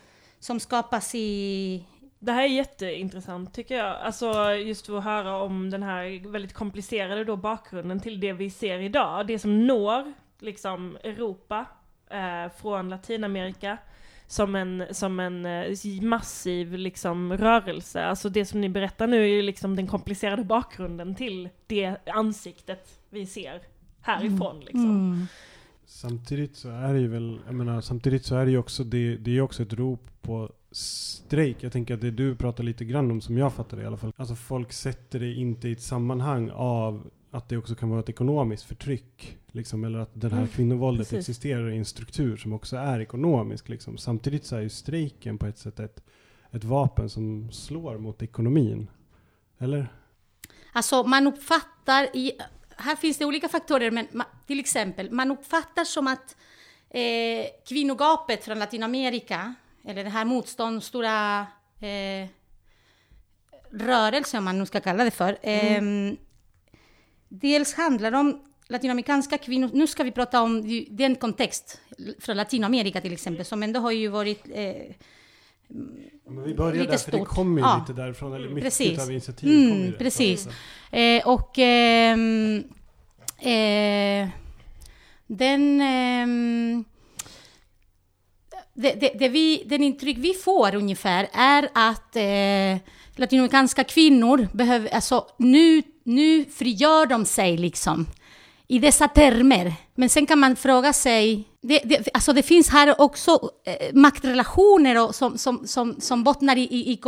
som 0.40 0.60
skapas 0.60 1.14
i... 1.14 1.84
Det 2.20 2.32
här 2.32 2.42
är 2.42 2.46
jätteintressant 2.46 3.54
tycker 3.54 3.76
jag. 3.76 3.96
Alltså 3.96 4.54
just 4.54 4.87
för 4.87 4.98
att 4.98 5.04
höra 5.04 5.37
om 5.42 5.70
den 5.70 5.82
här 5.82 6.30
väldigt 6.32 6.54
komplicerade 6.54 7.25
då 7.25 7.37
bakgrunden 7.37 8.00
till 8.00 8.20
det 8.20 8.32
vi 8.32 8.50
ser 8.50 8.78
idag. 8.78 9.26
Det 9.26 9.38
som 9.38 9.66
når 9.66 10.12
liksom 10.40 10.98
Europa 11.04 11.66
eh, 12.11 12.53
från 12.57 12.88
Latinamerika 12.88 13.79
som 14.27 14.55
en, 14.55 14.85
som 14.91 15.21
en 15.21 15.47
eh, 15.47 16.03
massiv 16.03 16.73
liksom 16.73 17.37
rörelse. 17.37 18.05
Alltså 18.05 18.29
det 18.29 18.45
som 18.45 18.61
ni 18.61 18.69
berättar 18.69 19.07
nu 19.07 19.23
är 19.23 19.27
ju 19.27 19.43
liksom 19.43 19.77
den 19.77 19.87
komplicerade 19.87 20.45
bakgrunden 20.45 21.15
till 21.15 21.49
det 21.67 21.97
ansiktet 22.09 23.00
vi 23.11 23.27
ser 23.27 23.61
härifrån 24.00 24.61
liksom. 24.61 24.91
Mm. 24.91 25.27
Samtidigt 25.87 26.57
så 26.57 26.69
är 26.69 26.93
det 26.93 27.00
ju 27.00 27.09
väl, 27.09 27.41
jag 27.47 27.55
menar, 27.55 27.81
samtidigt 27.81 28.25
så 28.25 28.37
är 28.37 28.45
det 28.45 28.50
ju 28.50 28.59
också, 28.59 28.85
det, 28.85 29.17
det 29.17 29.37
är 29.37 29.41
också 29.41 29.62
ett 29.62 29.73
rop 29.73 30.11
på 30.21 30.53
strejk. 30.71 31.57
Jag 31.61 31.73
tänker 31.73 31.95
att 31.95 32.00
det 32.00 32.11
du 32.11 32.37
pratar 32.37 32.65
lite 32.65 32.85
grann 32.85 33.11
om, 33.11 33.21
som 33.21 33.38
jag 33.38 33.53
fattar 33.53 33.77
det 33.77 33.83
i 33.83 33.87
alla 33.87 33.97
fall. 33.97 34.12
Alltså 34.17 34.35
folk 34.35 34.73
sätter 34.73 35.21
det 35.21 35.33
inte 35.33 35.69
i 35.69 35.73
ett 35.73 35.83
sammanhang 35.83 36.50
av 36.55 37.11
att 37.38 37.49
det 37.49 37.57
också 37.57 37.75
kan 37.75 37.90
vara 37.90 38.00
ett 38.00 38.09
ekonomiskt 38.09 38.64
förtryck. 38.64 39.38
Liksom, 39.52 39.85
eller 39.85 39.99
att 39.99 40.11
det 40.14 40.28
här 40.28 40.37
Mm, 40.37 40.49
kvinnovåldet 40.49 41.09
precis. 41.11 41.28
existerar 41.28 41.71
i 41.71 41.76
en 41.76 41.85
struktur 41.85 42.37
som 42.37 42.52
också 42.52 42.76
är 42.76 43.00
ekonomisk. 43.00 43.68
Liksom. 43.68 43.99
Samtidigt 43.99 44.47
så 44.47 44.57
är 44.57 44.61
ju 44.61 44.68
strejken 44.68 45.38
på 45.38 45.47
ett 45.47 45.59
sätt 45.59 45.80
ett, 45.80 46.02
ett 46.50 46.64
vapen 46.64 47.11
som 47.11 47.52
slår 47.52 47.99
mot 47.99 48.23
ekonomin. 48.23 48.90
Eller? 49.59 49.92
Alltså 50.73 51.02
man 51.02 51.26
uppfattar 51.26 52.16
i... 52.16 52.33
Här 52.76 52.97
finns 52.97 53.18
det 53.18 53.25
olika 53.25 53.49
faktorer, 53.49 53.90
men 53.90 54.07
ma, 54.12 54.25
till 54.47 54.61
exempel, 54.61 55.11
man 55.11 55.30
uppfattar 55.30 55.85
som 55.85 56.07
att 56.07 56.37
eh, 56.90 57.47
kvinnogapet 57.68 58.45
från 58.45 58.59
Latinamerika, 58.59 59.54
eller 59.85 60.04
det 60.04 60.11
här 60.11 60.25
motstånd, 60.25 60.83
stora 60.83 61.40
eh, 61.80 62.28
rörelse, 63.71 64.38
om 64.38 64.45
man 64.45 64.59
nu 64.59 64.66
ska 64.66 64.80
kalla 64.80 65.04
det 65.04 65.11
för, 65.11 65.38
eh, 65.42 65.83
dels 67.28 67.75
handlar 67.75 68.12
om 68.12 68.40
latinamerikanska 68.68 69.38
kvinnor, 69.38 69.70
nu 69.73 69.87
ska 69.87 70.02
vi 70.04 70.11
prata 70.11 70.42
om 70.42 70.85
den 70.90 71.16
kontext 71.16 71.80
från 72.20 72.37
Latinamerika 72.37 73.00
till 73.00 73.12
exempel, 73.12 73.44
som 73.44 73.62
ändå 73.62 73.80
har 73.80 73.90
ju 73.90 74.08
varit 74.08 74.44
eh, 74.54 74.73
Men 76.26 76.42
vi 76.44 76.54
börjar 76.54 76.73
Lite 76.75 76.90
där, 76.90 76.99
för 76.99 77.11
det 77.11 77.16
stort. 77.18 77.28
kommer 77.28 77.61
ju 77.62 77.66
Ja. 77.66 77.85
lite 77.88 78.02
därifrån. 78.02 78.32
Eller 78.32 78.49
mycket 78.49 78.64
Precis. 78.64 78.99
av 78.99 79.11
initiativet 79.11 79.54
kommer 79.68 79.76
ju 79.76 79.87
Mm, 79.87 79.99
precis. 79.99 80.49
Eh, 80.90 81.28
och 81.28 81.58
ehm, 81.58 82.64
eh, 83.38 84.28
den... 85.26 85.80
ehm, 85.80 86.85
det, 88.75 88.92
det, 89.00 89.12
det 89.18 89.28
vi, 89.28 89.62
den 89.66 89.82
intryck 89.82 90.18
vi 90.18 90.35
får 90.35 90.75
ungefär 90.75 91.28
är 91.32 91.68
att 91.75 92.16
eh, 92.16 92.82
latinamerikanska 93.16 93.85
kvinnor 93.85 94.49
behöver, 94.52 94.88
alltså 94.88 95.26
nu, 95.38 95.82
nu 96.09 96.45
frigör 96.45 97.07
de 97.07 97.25
sig 97.25 97.57
liksom 97.57 98.07
i 98.69 98.79
dessa 98.79 99.09
termer. 99.09 99.75
Men 99.95 100.09
sen 100.09 100.27
kan 100.27 100.38
man 100.38 100.57
fråga 100.57 100.93
sig, 100.93 101.45
det, 101.61 101.79
det, 101.85 102.09
alltså 102.15 102.33
det 102.33 102.43
finns 102.43 102.69
här 102.69 103.00
också 103.00 103.50
eh, 103.65 103.95
maktrelationer 103.95 105.05
och 105.05 105.15
som, 105.15 105.38
som, 105.38 105.67
som, 105.67 106.00
som 106.00 106.25
bottnar 106.25 106.57
i, 106.57 106.62
i, 106.62 106.93
i, 106.93 107.00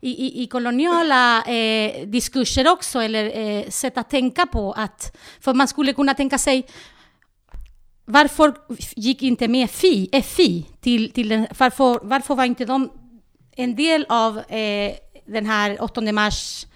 i, 0.00 0.10
i, 0.10 0.42
i 0.42 0.46
koloniala 0.46 1.44
eh, 1.44 2.06
diskurser 2.06 2.72
också, 2.72 3.00
eller 3.00 3.38
eh, 3.38 3.68
sätt 3.68 3.98
att 3.98 4.10
tänka 4.10 4.46
på 4.46 4.72
att, 4.72 5.16
för 5.40 5.54
man 5.54 5.68
skulle 5.68 5.92
kunna 5.92 6.14
tänka 6.14 6.38
sig 6.38 6.66
varför 8.04 8.54
gick 8.96 9.22
inte 9.22 9.48
med 9.48 9.70
FI, 9.70 10.22
FI 10.24 10.66
till, 10.80 11.12
till 11.12 11.28
den, 11.28 11.46
varför, 11.58 11.98
varför 12.02 12.34
var 12.34 12.44
inte 12.44 12.64
de 12.64 12.90
en 13.56 13.76
del 13.76 14.06
av 14.08 14.38
eh, 14.38 14.94
den 15.26 15.46
här 15.46 15.82
8 15.82 16.12
mars 16.12 16.66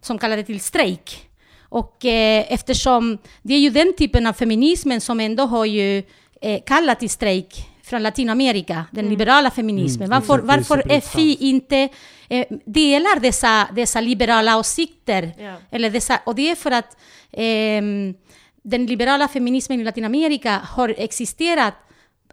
som 0.00 0.18
kallade 0.18 0.42
till 0.42 0.60
strejk? 0.60 1.30
Och 1.62 2.04
eh, 2.04 2.52
eftersom 2.52 3.18
det 3.42 3.54
är 3.54 3.58
ju 3.58 3.70
den 3.70 3.92
typen 3.98 4.26
av 4.26 4.32
feminismen 4.32 5.00
som 5.00 5.20
ändå 5.20 5.46
har 5.46 5.64
ju 5.64 6.02
eh, 6.40 6.60
kallat 6.66 7.00
till 7.00 7.10
strejk 7.10 7.66
från 7.82 8.02
Latinamerika, 8.02 8.84
den 8.90 9.08
liberala 9.08 9.50
feminismen. 9.50 10.06
Mm, 10.12 10.20
Varför, 10.20 10.38
varför. 10.38 11.00
FI 11.00 11.36
inte 11.40 11.88
eh, 12.28 12.46
delar 12.64 13.20
dessa, 13.20 13.68
dessa 13.74 14.00
liberala 14.00 14.58
åsikter 14.58 15.32
Ja. 15.38 15.54
eller 15.70 15.90
dessa, 15.90 16.20
och 16.26 16.34
det 16.34 16.50
är 16.50 16.54
för 16.54 16.70
att 16.70 16.96
ehm, 17.32 18.14
den 18.62 18.86
liberala 18.86 19.28
feminismen 19.28 19.80
i 19.80 19.84
Latinamerika 19.84 20.58
har 20.58 20.94
existerat 20.98 21.74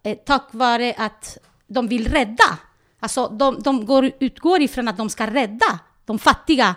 eh, 0.04 0.18
tack 0.26 0.48
vare 0.52 0.94
att 0.98 1.38
de 1.68 1.88
vill 1.88 2.08
rädda. 2.08 2.58
Alltså 3.00 3.28
de, 3.28 3.62
de 3.62 3.86
går, 3.86 4.12
utgår 4.20 4.62
ifrån 4.62 4.88
att 4.88 4.98
de 4.98 5.10
ska 5.10 5.28
rädda 5.28 5.80
de 6.06 6.20
fattiga 6.20 6.76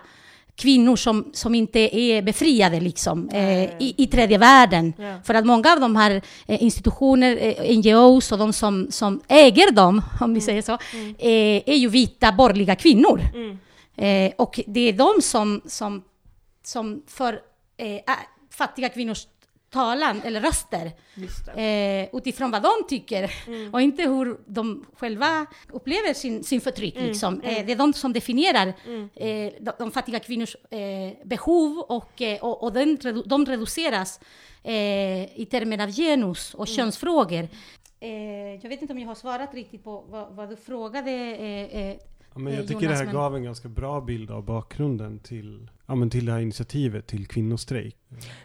kvinnor 0.60 0.96
som, 0.96 1.30
som 1.32 1.54
inte 1.54 1.96
är 1.96 2.22
befriade 2.22 2.80
liksom, 2.80 3.28
eh, 3.28 3.64
i, 3.64 3.94
i 3.96 4.06
tredje 4.06 4.38
världen. 4.38 4.92
Ja. 4.98 5.20
För 5.24 5.34
att 5.34 5.46
många 5.46 5.72
av 5.72 5.80
de 5.80 5.96
här 5.96 6.22
eh, 6.46 6.62
institutioner, 6.62 7.38
eh, 7.40 7.78
NGOs 7.78 8.32
och 8.32 8.38
de 8.38 8.52
som, 8.52 8.86
som 8.90 9.20
äger 9.28 9.70
dem, 9.72 10.02
om 10.20 10.34
vi 10.34 10.40
säger 10.40 10.62
så, 10.62 10.72
eh, 11.18 11.62
är 11.66 11.76
ju 11.76 11.88
vita 11.88 12.32
borgerliga 12.32 12.76
kvinnor. 12.76 13.20
Mm. 13.34 13.58
Eh, 13.96 14.32
och 14.36 14.60
det 14.66 14.88
är 14.88 14.92
de 14.92 15.22
som, 15.22 15.60
som, 15.66 16.02
som 16.64 17.02
för 17.06 17.32
eh, 17.76 18.14
fattiga 18.50 18.88
kvinnors 18.88 19.26
talan, 19.70 20.20
eller 20.24 20.40
röster, 20.40 20.92
eh, 21.56 22.08
utifrån 22.16 22.50
vad 22.50 22.62
de 22.62 22.70
tycker 22.88 23.30
och 23.72 23.80
inte 23.80 24.02
hur 24.02 24.40
de 24.46 24.86
själva 24.96 25.46
upplever 25.72 26.14
sin, 26.14 26.44
sin 26.44 26.60
förtryck. 26.60 26.94
liksom. 26.94 27.40
Eh, 27.40 27.66
det 27.66 27.72
är 27.72 27.76
de 27.76 27.92
som 27.92 28.12
definierar 28.12 28.66
eh, 29.14 29.52
de, 29.60 29.72
de 29.78 29.90
fattiga 29.90 30.18
kvinnors 30.18 30.56
eh, 30.70 30.78
behov 31.24 31.78
och, 31.78 32.22
eh, 32.22 32.42
och, 32.44 32.62
och 32.62 32.72
den, 32.72 32.98
de 33.26 33.46
reduceras 33.46 34.20
eh, 34.62 35.40
i 35.40 35.46
termer 35.50 35.82
av 35.82 35.90
genus 35.90 36.54
och 36.54 36.68
könsfrågor. 36.68 37.48
Eh, 38.00 38.54
jag 38.62 38.68
vet 38.68 38.82
inte 38.82 38.92
om 38.92 38.98
jag 38.98 39.08
har 39.08 39.14
svarat 39.14 39.54
riktigt 39.54 39.84
på 39.84 40.04
vad, 40.08 40.36
vad 40.36 40.48
du 40.48 40.56
frågade. 40.56 41.10
Ja, 42.34 42.40
men 42.40 42.54
jag 42.54 42.68
tycker 42.68 42.82
Jonas, 42.82 43.00
det 43.00 43.06
här 43.06 43.12
gav 43.12 43.36
en 43.36 43.44
ganska 43.44 43.68
bra 43.68 44.00
bild 44.00 44.30
av 44.30 44.44
bakgrunden 44.44 45.18
till, 45.18 45.70
ja, 45.86 45.94
men 45.94 46.10
till 46.10 46.26
det 46.26 46.32
här 46.32 46.40
initiativet 46.40 47.06
till 47.06 47.26
kvinnostrejk. 47.26 47.96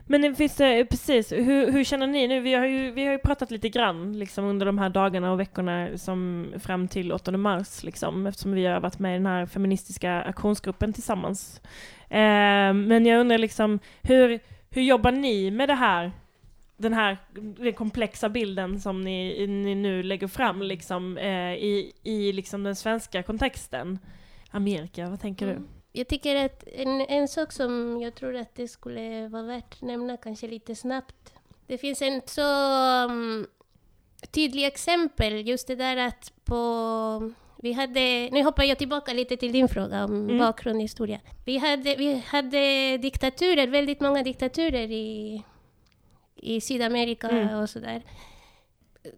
Men 0.05 0.21
det 0.21 0.35
finns 0.35 0.55
det, 0.55 0.85
precis, 0.85 1.31
hur, 1.31 1.71
hur 1.71 1.83
känner 1.83 2.07
ni 2.07 2.27
nu? 2.27 2.39
Vi 2.39 2.53
har, 2.53 2.65
ju, 2.65 2.91
vi 2.91 3.05
har 3.05 3.11
ju 3.11 3.19
pratat 3.19 3.51
lite 3.51 3.69
grann 3.69 4.19
liksom, 4.19 4.45
under 4.45 4.65
de 4.65 4.77
här 4.77 4.89
dagarna 4.89 5.31
och 5.31 5.39
veckorna 5.39 5.97
som, 5.97 6.47
fram 6.59 6.87
till 6.87 7.11
8 7.11 7.31
mars, 7.37 7.83
liksom, 7.83 8.27
eftersom 8.27 8.51
vi 8.51 8.65
har 8.65 8.79
varit 8.79 8.99
med 8.99 9.11
i 9.11 9.17
den 9.17 9.25
här 9.25 9.45
feministiska 9.45 10.21
aktionsgruppen 10.21 10.93
tillsammans. 10.93 11.61
Eh, 12.09 12.73
men 12.73 13.05
jag 13.05 13.19
undrar 13.19 13.37
liksom, 13.37 13.79
hur, 14.01 14.39
hur 14.69 14.81
jobbar 14.81 15.11
ni 15.11 15.51
med 15.51 15.69
det 15.69 15.75
här? 15.75 16.11
Den 16.77 16.94
här 16.94 17.17
den 17.34 17.74
komplexa 17.74 18.29
bilden 18.29 18.79
som 18.79 19.01
ni, 19.01 19.48
ni 19.48 19.75
nu 19.75 20.03
lägger 20.03 20.27
fram 20.27 20.62
liksom, 20.62 21.17
eh, 21.17 21.53
i, 21.53 21.94
i 22.03 22.34
liksom 22.34 22.63
den 22.63 22.75
svenska 22.75 23.24
kontexten. 23.24 24.00
Amerika, 24.51 25.10
vad 25.10 25.22
tänker 25.22 25.46
du? 25.46 25.51
Mm. 25.51 25.67
Jag 25.91 26.08
tycker 26.08 26.46
att 26.46 26.63
en, 26.75 27.01
en 27.01 27.27
sak 27.27 27.51
som 27.51 28.01
jag 28.01 28.15
tror 28.15 28.36
att 28.36 28.55
det 28.55 28.67
skulle 28.67 29.27
vara 29.27 29.44
värt 29.44 29.74
att 29.74 29.82
nämna 29.82 30.17
kanske 30.17 30.48
lite 30.48 30.75
snabbt. 30.75 31.34
Det 31.67 31.77
finns 31.77 32.01
en 32.01 32.22
så 32.25 32.41
um, 33.05 33.48
tydlig 34.32 34.65
exempel, 34.65 35.48
just 35.48 35.67
det 35.67 35.75
där 35.75 35.98
att 35.98 36.34
på... 36.46 37.32
Vi 37.62 37.74
hade, 37.74 38.29
nu 38.32 38.44
hoppar 38.44 38.63
jag 38.63 38.77
tillbaka 38.77 39.13
lite 39.13 39.38
till 39.38 39.51
din 39.51 39.67
fråga 39.67 40.03
om 40.03 40.12
Mm. 40.12 40.38
bakgrundshistoria. 40.38 41.20
Vi 41.46 41.58
hade, 41.58 41.96
vi 41.96 42.24
hade 42.27 42.98
diktaturer, 42.98 43.67
väldigt 43.67 44.01
många 44.01 44.24
diktaturer 44.24 44.91
i, 44.91 45.44
i 46.45 46.61
Sydamerika 46.61 47.29
Mm. 47.29 47.59
och 47.59 47.69
sådär. 47.69 48.01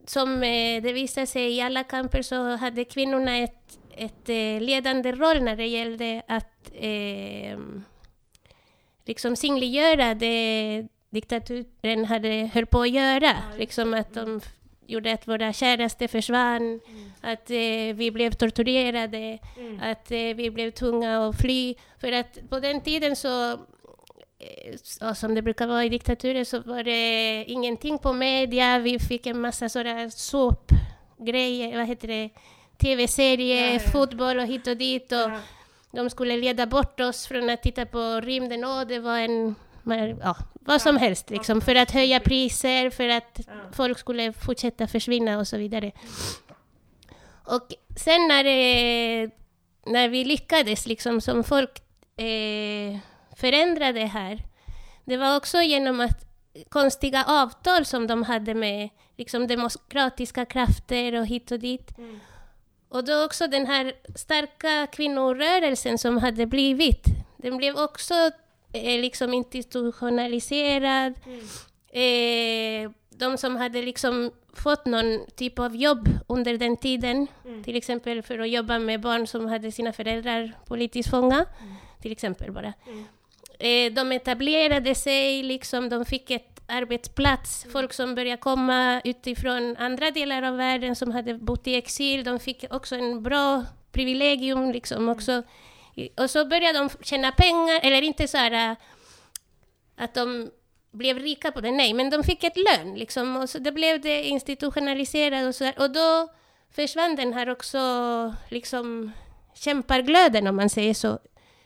Som 0.05 0.43
eh, 0.43 0.81
det 0.83 0.93
visade 0.93 1.27
sig 1.27 1.51
i 1.57 1.61
alla 1.61 1.83
kamper 1.83 2.21
så 2.21 2.55
hade 2.55 2.83
kvinnorna 2.85 3.37
ett, 3.37 3.79
ett 3.91 4.29
eh, 4.29 4.61
ledande 4.61 5.11
roll 5.11 5.41
när 5.43 5.55
det 5.55 5.67
gällde 5.67 6.21
att 6.27 6.71
eh, 6.73 7.57
liksom 9.05 9.35
synliggöra 9.35 10.13
det 10.15 10.87
diktaturen 11.09 12.05
hade 12.05 12.49
höll 12.53 12.65
på 12.65 12.81
att 12.81 12.89
göra. 12.91 13.31
liksom 13.57 13.93
att 13.93 14.13
de 14.13 14.37
f- 14.37 14.53
gjorde 14.87 15.13
att 15.13 15.27
våra 15.27 15.53
käraste 15.53 16.07
försvann, 16.07 16.79
att 17.21 17.49
eh, 17.51 17.93
vi 17.95 18.11
blev 18.13 18.31
torturerade, 18.31 19.39
att 19.81 20.11
eh, 20.11 20.17
vi 20.35 20.51
blev 20.51 20.71
tvungna 20.71 21.27
att 21.27 21.41
fly. 21.41 21.75
För 21.99 22.11
att 22.11 22.37
på 22.49 22.59
den 22.59 22.81
tiden 22.81 23.15
så, 23.15 23.59
eh, 24.39 24.75
ja, 25.01 25.15
som 25.15 25.35
det 25.35 25.41
brukar 25.41 25.67
vara 25.67 25.85
i 25.85 25.89
diktaturer, 25.89 26.43
så 26.43 26.59
var 26.59 26.83
det 26.83 27.43
ingenting 27.47 27.97
på 27.97 28.13
media. 28.13 28.79
Vi 28.79 28.99
fick 28.99 29.27
en 29.27 29.41
massa 29.41 29.69
sådana 29.69 30.09
såpgrejer, 30.09 31.77
vad 31.77 31.87
heter 31.87 32.07
det, 32.07 32.29
tv-serier, 32.77 33.67
Ja, 33.67 33.73
ja. 33.73 33.79
fotboll 33.79 34.39
och 34.39 34.47
hit 34.47 34.67
och 34.67 34.77
dit. 34.77 35.11
Och 35.11 35.31
De 35.91 36.09
skulle 36.09 36.37
leda 36.37 36.65
bort 36.65 36.99
oss 36.99 37.27
från 37.27 37.49
att 37.49 37.63
titta 37.63 37.85
på 37.85 38.21
rymden 38.21 38.63
och 38.63 38.87
det 38.87 38.99
var 38.99 39.17
en 39.17 39.55
ja, 40.21 40.35
vad 40.53 40.81
som 40.81 40.97
helst 40.97 41.29
liksom, 41.29 41.61
för 41.61 41.75
att 41.75 41.91
höja 41.91 42.19
priser, 42.19 42.89
för 42.89 43.09
att 43.09 43.39
folk 43.73 43.99
skulle 43.99 44.33
fortsätta 44.33 44.87
försvinna 44.87 45.39
och 45.39 45.47
så 45.47 45.57
vidare. 45.57 45.91
Och 47.45 47.73
sen 47.97 48.27
när, 48.27 48.43
det, 48.43 49.29
när 49.85 50.09
vi 50.09 50.23
lyckades 50.25 50.87
liksom 50.87 51.21
som 51.21 51.43
folk 51.43 51.81
eh, 52.17 52.97
förändra 53.37 53.91
det 53.91 54.05
här, 54.05 54.43
det 55.05 55.17
var 55.17 55.37
också 55.37 55.57
genom 55.61 55.99
att 55.99 56.25
konstiga 56.69 57.23
avtal 57.27 57.85
som 57.85 58.07
de 58.07 58.23
hade 58.23 58.53
med 58.53 58.89
liksom 59.17 59.47
demokratiska 59.47 60.45
krafter 60.45 61.19
och 61.19 61.25
hit 61.25 61.51
och 61.51 61.59
dit. 61.59 61.91
Och 62.89 63.03
då 63.03 63.23
också 63.25 63.47
den 63.47 63.65
här 63.65 63.93
starka 64.15 64.87
kvinnorörelsen 64.87 65.97
som 65.97 66.17
hade 66.17 66.45
blivit, 66.45 67.03
den 67.37 67.57
blev 67.57 67.75
också 67.75 68.13
eh, 68.73 69.01
liksom 69.01 69.33
institutionaliserad. 69.33 71.13
Eh, 71.89 72.91
de 73.09 73.37
som 73.37 73.55
hade 73.55 73.81
liksom 73.81 74.31
fått 74.53 74.85
någon 74.85 75.19
typ 75.35 75.59
av 75.59 75.75
jobb 75.75 76.09
under 76.27 76.57
den 76.57 76.77
tiden, 76.77 77.27
till 77.63 77.75
exempel 77.75 78.21
för 78.21 78.39
att 78.39 78.49
jobba 78.49 78.79
med 78.79 79.01
barn 79.01 79.27
som 79.27 79.47
hade 79.47 79.71
sina 79.71 79.93
föräldrar 79.93 80.57
politiskt 80.67 81.09
fånga, 81.09 81.45
till 82.01 82.11
exempel 82.11 82.51
bara. 82.51 82.73
Eh, 83.59 83.93
de 83.93 84.11
etablerade 84.11 84.95
sig, 84.95 85.43
liksom, 85.43 85.89
de 85.89 86.05
fick 86.05 86.31
ett 86.31 86.61
arbetsplats. 86.67 87.65
Folk 87.71 87.93
som 87.93 88.15
började 88.15 88.41
komma 88.41 89.01
utifrån 89.03 89.75
andra 89.77 90.11
delar 90.11 90.43
av 90.43 90.57
världen 90.57 90.95
som 90.95 91.11
hade 91.11 91.33
bott 91.33 91.67
i 91.67 91.75
exil, 91.75 92.23
de 92.23 92.39
fick 92.39 92.65
också 92.69 92.95
en 92.95 93.23
bra 93.23 93.65
privilegium. 93.91 94.71
Liksom, 94.71 95.09
också. 95.09 95.43
I- 95.95 96.09
Och 96.17 96.29
så 96.29 96.45
började 96.45 96.79
de 96.79 96.89
tjäna 97.01 97.31
pengar, 97.31 97.79
eller 97.83 98.01
inte 98.01 98.27
så 98.27 98.37
här 98.37 98.71
äh, 98.71 98.75
att 99.97 100.13
de 100.13 100.51
blev 100.91 101.19
rika 101.19 101.51
på 101.51 101.61
det, 101.61 101.71
nej, 101.71 101.93
men 101.93 102.09
de 102.09 102.23
fick 102.23 102.43
ett 102.43 102.57
lön. 102.57 102.95
Liksom, 102.95 103.35
och 103.37 103.49
så 103.49 103.57
det 103.59 103.71
blev 103.71 104.01
det 104.01 104.23
institutionaliserat 104.23 105.47
och 105.47 105.55
så 105.55 105.63
där. 105.63 105.79
Och 105.79 105.91
då 105.91 106.27
försvann 106.75 107.15
den 107.15 107.33
här 107.33 107.49
också 107.49 107.79
liksom 108.49 109.11
kämparglöden, 109.55 110.47
om 110.47 110.55
man 110.55 110.69
säger 110.69 110.93
så, 110.93 111.19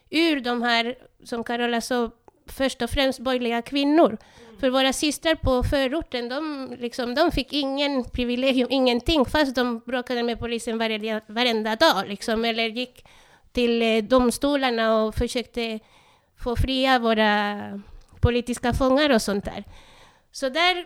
ur 0.10 0.40
de 0.40 0.62
här, 0.62 0.96
som 1.24 1.44
Carola 1.44 1.82
sa, 1.82 2.12
först 2.46 2.82
och 2.82 2.90
främst 2.90 3.20
borgerliga 3.20 3.62
kvinnor. 3.62 4.18
För 4.60 4.70
våra 4.70 4.94
systrar 4.94 5.36
på 5.36 5.64
förorten, 5.64 6.30
de, 6.30 6.76
liksom, 6.80 7.16
de 7.16 7.32
fick 7.32 7.54
ingen 7.54 8.04
privilegium, 8.04 8.68
ingenting, 8.72 9.26
fast 9.26 9.56
de 9.56 9.80
bråkade 9.80 10.24
med 10.24 10.40
polisen 10.40 10.78
varje, 10.78 11.22
varenda 11.28 11.76
dag, 11.76 12.08
liksom, 12.08 12.46
eller 12.46 12.70
gick 12.70 13.06
till 13.52 13.82
eh, 13.82 14.04
domstolarna 14.04 14.96
och 14.96 15.16
försökte 15.16 15.80
få 16.44 16.56
fria 16.56 17.00
våra 17.00 17.60
politiska 18.22 18.74
fångar 18.74 19.10
och 19.10 19.22
sånt 19.22 19.46
där. 19.46 19.64
Så 20.32 20.50
där, 20.50 20.86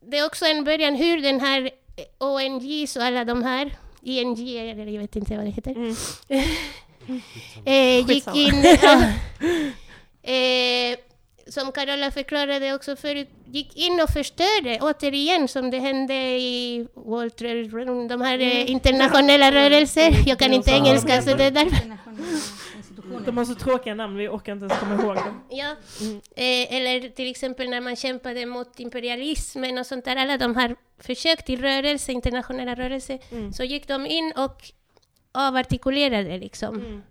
det 0.00 0.18
är 0.18 0.26
också 0.26 0.44
en 0.46 0.64
början 0.64 0.94
hur 0.94 1.22
den 1.22 1.40
här 1.40 1.70
eh, 1.96 2.26
ONGs 2.28 2.96
och 2.96 3.02
alla 3.02 3.24
de 3.24 3.42
här, 3.42 3.76
ING, 4.02 4.48
eller 4.58 4.86
jag 4.86 5.00
vet 5.00 5.16
inte 5.16 5.36
vad 5.36 5.44
det 5.44 5.50
heter, 5.50 5.70
Mm. 5.70 5.94
eh, 7.64 8.10
gick 8.10 8.26
in, 8.34 8.54
eh, 10.22 10.98
som 11.48 11.72
Carola 11.72 12.10
förklarade 12.10 12.74
också 12.74 12.96
förut, 12.96 13.28
gick 13.46 13.76
in 13.76 14.00
och 14.00 14.10
förstörde 14.10 14.78
återigen 14.80 15.48
som 15.48 15.70
det 15.70 15.78
hände 15.78 16.14
i 16.14 16.86
Room, 17.72 18.08
de 18.08 18.20
här 18.20 18.38
eh, 18.38 18.70
internationella 18.70 19.52
rörelser. 19.52 20.14
Jag 20.26 20.38
kan 20.38 20.52
inte 20.52 20.70
engelska 20.70 21.22
så 21.22 21.34
det 21.36 21.44
är 21.44 21.50
därför. 21.50 21.76
Internationella 21.76 22.28
institutioner. 22.76 23.20
De 23.26 23.36
har 23.36 23.44
så 23.44 23.54
tråkiga 23.54 23.94
namn, 23.94 24.16
vi 24.16 24.28
orkar 24.28 24.52
inte 24.52 24.64
ens 24.64 24.78
komma 24.78 24.94
ihåg 24.94 25.16
dem. 25.16 25.40
Ja, 25.50 25.70
eh, 26.36 26.74
eller 26.76 27.08
till 27.08 27.30
exempel 27.30 27.70
när 27.70 27.80
man 27.80 27.96
kämpade 27.96 28.46
mot 28.46 28.80
imperialismen 28.80 29.78
och 29.78 29.86
sånt 29.86 30.04
där, 30.04 30.16
alla 30.16 30.36
de 30.38 30.56
här 30.56 30.76
försök 31.00 31.44
till 31.44 31.60
rörelse, 31.60 32.12
internationella 32.12 32.74
rörelser, 32.74 33.18
Mm. 33.30 33.52
så 33.52 33.64
gick 33.64 33.88
de 33.88 34.06
in 34.06 34.32
och 34.36 34.72
avartikulerade 35.32 36.38
liksom 36.38 36.74
Mm. 36.76 37.02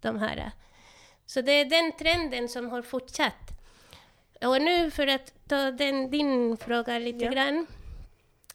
de 0.00 0.18
här. 0.18 0.50
Så 1.26 1.40
det 1.40 1.52
är 1.52 1.64
den 1.64 1.92
trenden 1.92 2.48
som 2.48 2.70
har 2.70 2.82
fortsatt. 2.82 3.50
Och 4.44 4.62
nu 4.62 4.90
för 4.90 5.06
att 5.06 5.32
ta 5.48 5.70
den, 5.70 6.10
din 6.10 6.56
fråga 6.56 6.98
lite 6.98 7.24
Ja. 7.24 7.30
grann, 7.30 7.66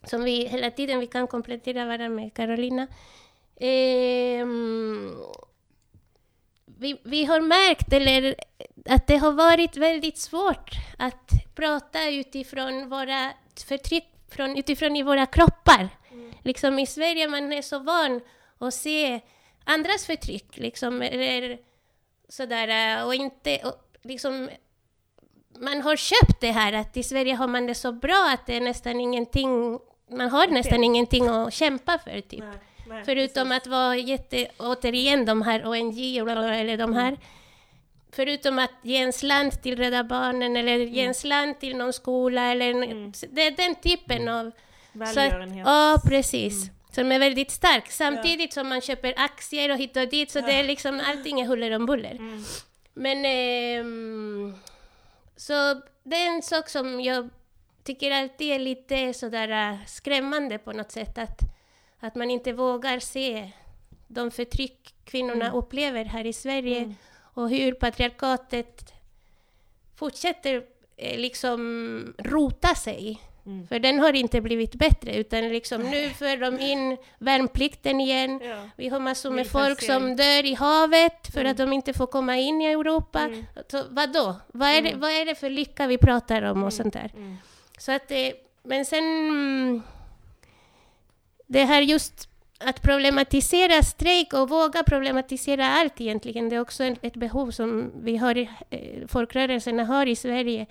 som 0.03 0.23
vi 0.23 0.45
hela 0.47 0.71
tiden 0.71 0.99
vi 0.99 1.07
kan 1.07 1.27
komplettera 1.27 1.85
varandra 1.85 2.09
med 2.09 2.33
Carolina. 2.33 2.87
Ehm, 3.59 5.15
vi, 6.65 7.01
vi 7.03 7.25
har 7.25 7.41
märkt 7.41 7.93
eller, 7.93 8.35
att 8.85 9.07
det 9.07 9.17
har 9.17 9.31
varit 9.31 9.77
väldigt 9.77 10.17
svårt 10.17 10.71
att 10.97 11.31
prata 11.55 12.09
utifrån 12.09 12.89
våra 12.89 13.31
förtryck, 13.67 14.05
från, 14.31 14.57
utifrån 14.57 14.95
i 14.95 15.03
våra 15.03 15.25
kroppar. 15.25 15.89
Liksom 16.43 16.79
i 16.79 16.85
Sverige 16.85 17.27
man 17.27 17.53
är 17.53 17.61
så 17.61 17.79
van 17.79 18.21
att 18.59 18.73
se 18.73 19.19
andras 19.63 20.05
förtryck, 20.05 20.57
liksom, 20.57 21.01
eller 21.01 21.57
sådär, 22.29 22.97
äh, 22.97 23.05
och 23.05 23.15
inte, 23.15 23.57
och 23.57 23.75
liksom, 24.01 24.49
man 25.59 25.81
har 25.81 25.95
köpt 25.95 26.41
det 26.41 26.51
här 26.51 26.73
att 26.73 26.97
i 26.97 27.03
Sverige 27.03 27.33
har 27.33 27.47
man 27.47 27.67
det 27.67 27.75
så 27.75 27.91
bra 27.91 28.29
att 28.33 28.45
det 28.45 28.55
är 28.55 28.61
nästan 28.61 28.99
ingenting, 28.99 29.79
man 30.11 30.29
har 30.29 30.47
nästan 30.47 30.83
ingenting 30.83 31.27
att 31.27 31.53
kämpa 31.53 31.97
för 31.97 32.21
typ. 32.21 32.39
Nej, 32.39 32.57
nej, 32.87 33.03
Förutom 33.05 33.51
att 33.51 33.67
vara 33.67 33.95
jätte, 33.95 34.47
återigen 34.57 35.25
de 35.25 35.41
här 35.41 35.67
ONG 35.67 36.21
och 36.21 36.29
eller 36.29 36.77
de 36.77 36.93
här. 36.93 37.17
Förutom 38.11 38.59
att 38.59 38.71
ge 38.81 38.97
en 38.97 39.13
slant 39.13 39.63
till 39.63 39.77
Rädda 39.77 40.03
Barnen 40.03 40.55
eller 40.55 40.77
ge 40.77 41.05
en 41.05 41.13
slant 41.13 41.59
till 41.59 41.77
någon 41.77 41.93
skola 41.93 42.51
eller 42.51 42.69
en, 42.69 43.13
det 43.29 43.41
är 43.41 43.51
den 43.51 43.75
typen 43.75 44.27
av... 44.27 44.51
Så 44.93 45.03
att, 45.03 45.17
Välgörenhet. 45.17 45.67
ja, 45.67 46.01
precis. 46.05 46.69
Som 46.91 47.11
är 47.11 47.19
väldigt 47.19 47.51
stark. 47.51 47.91
Samtidigt 47.91 48.53
som 48.53 48.69
man 48.69 48.81
köper 48.81 49.13
aktier 49.17 49.71
och 49.71 49.77
hit 49.77 49.97
och 49.97 50.09
dit, 50.09 50.31
så 50.31 50.41
det 50.41 50.51
är 50.51 50.63
liksom 50.63 51.01
allting 51.05 51.41
är 51.41 51.45
huller 51.45 51.71
om 51.71 51.85
buller. 51.85 52.15
Mm. 52.15 52.43
Men... 52.93 53.25
ehm, 53.25 54.55
så 55.39 55.81
det 56.03 56.15
är 56.15 56.27
en 56.27 56.41
sak 56.41 56.69
som 56.69 57.01
jag 57.01 57.29
tycker 57.83 58.11
alltid 58.11 58.51
är 58.51 58.59
lite 58.59 59.13
sådär 59.13 59.71
äh, 59.71 59.85
skrämmande 59.85 60.57
på 60.57 60.71
något 60.71 60.91
sätt. 60.91 61.17
Att, 61.17 61.39
att 61.99 62.15
man 62.15 62.31
inte 62.31 62.53
vågar 62.53 62.99
se 62.99 63.51
de 64.07 64.31
förtryck 64.31 64.95
kvinnorna 65.03 65.51
upplever 65.51 66.05
här 66.05 66.25
i 66.25 66.33
Sverige 66.33 66.95
och 67.17 67.49
hur 67.49 67.73
patriarkatet 67.73 68.93
fortsätter 69.95 70.63
eh, 70.97 71.19
liksom 71.19 72.13
rota 72.17 72.75
sig. 72.75 73.21
För 73.69 73.79
den 73.79 73.99
har 73.99 74.13
inte 74.13 74.41
blivit 74.41 74.75
bättre, 74.75 75.15
utan 75.15 75.49
liksom 75.49 75.81
nu 75.81 76.09
för 76.09 76.37
de 76.37 76.59
in 76.59 76.97
värnplikten 77.17 78.01
igen. 78.01 78.39
Ja. 78.43 78.69
Vi 78.77 78.89
har 78.89 78.99
massor 78.99 79.31
med 79.31 79.47
folk 79.47 79.81
som 79.81 80.15
dör 80.15 80.45
i 80.45 80.53
havet 80.53 81.33
för 81.33 81.45
att 81.45 81.57
de 81.57 81.73
inte 81.73 81.93
får 81.93 82.07
komma 82.07 82.37
in 82.37 82.61
i 82.61 82.65
Europa. 82.65 83.29
Så, 83.71 83.83
vadå? 83.89 84.35
Vad 84.47 84.69
är, 84.69 84.81
det, 84.81 84.95
vad 84.95 85.11
är 85.11 85.25
det 85.25 85.35
för 85.35 85.49
lycka 85.49 85.87
vi 85.87 85.97
pratar 85.97 86.41
om 86.41 86.63
och 86.63 86.73
sånt 86.73 86.93
där? 86.93 87.11
Så 87.77 87.91
att 87.91 88.07
det, 88.07 88.33
men 88.63 88.85
sen... 88.85 89.03
mm, 89.03 89.81
Det 91.47 91.63
här 91.65 91.81
just 91.81 92.29
att 92.59 92.81
problematisera 92.81 93.83
strejk 93.83 94.33
och 94.33 94.49
våga 94.49 94.83
problematisera 94.83 95.67
allt 95.67 96.01
egentligen, 96.01 96.49
det 96.49 96.55
är 96.55 96.59
också 96.59 96.83
ett, 96.83 97.13
behov 97.15 97.51
som 97.51 97.91
vi 98.03 98.17
har, 98.17 98.37
eh, 98.69 99.07
folkrörelserna 99.07 99.85
har 99.85 100.05
i 100.05 100.15
Sverige. 100.15 100.65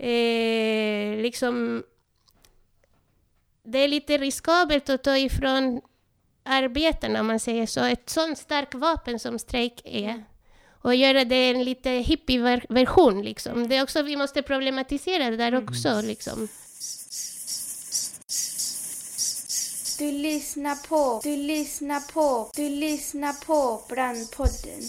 Eh, 0.00 1.16
liksom, 1.22 1.82
det 3.62 3.78
är 3.78 3.88
lite 3.88 4.18
riskabelt 4.18 4.90
att 4.90 5.04
ta 5.04 5.16
ifrån 5.16 5.80
arbetarna, 6.42 7.20
om 7.20 7.26
man 7.26 7.40
säger 7.40 7.66
så, 7.66 7.80
ett 7.80 8.10
sånt 8.10 8.38
starkt 8.38 8.74
vapen 8.74 9.18
som 9.18 9.38
strejk 9.38 9.80
är. 9.84 10.24
och 10.82 10.94
göra 10.94 11.24
det 11.24 11.50
en 11.50 11.64
lite 11.64 11.90
hippie-version. 11.90 13.22
Liksom. 13.22 13.68
Det 13.68 13.76
är 13.76 13.82
också, 13.82 14.02
vi 14.02 14.16
måste 14.16 14.42
problematisera 14.42 15.30
det 15.30 15.36
där 15.36 15.54
också. 15.54 16.00
Liksom. 16.00 16.48
Du 19.98 20.12
lyssnar 20.12 20.88
på, 20.88 21.20
du 21.24 21.36
lyssnar 21.36 22.12
på, 22.12 22.50
du 22.56 22.68
lyssnar 22.68 23.32
på 23.46 23.82
Brandpodden. 23.88 24.82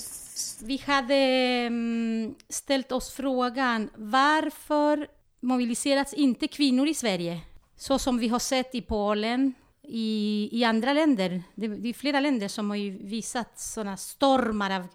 Vi 0.61 0.77
hade 0.77 1.15
mm, 1.15 2.35
ställt 2.49 2.91
oss 2.91 3.11
frågan 3.13 3.89
varför 3.95 5.07
mobiliseras 5.39 6.13
inte 6.13 6.47
kvinnor 6.47 6.87
i 6.87 6.93
Sverige? 6.93 7.41
Så 7.75 7.99
som 7.99 8.17
vi 8.17 8.27
har 8.27 8.39
sett 8.39 8.75
i 8.75 8.81
Polen, 8.81 9.53
i, 9.83 10.49
i 10.51 10.63
andra 10.63 10.93
länder. 10.93 11.43
Det, 11.55 11.67
det 11.67 11.89
är 11.89 11.93
flera 11.93 12.19
länder 12.19 12.47
som 12.47 12.69
har 12.69 12.77
ju 12.77 13.07
visat 13.07 13.59
sådana 13.59 13.97
stormar 13.97 14.79
av 14.79 14.87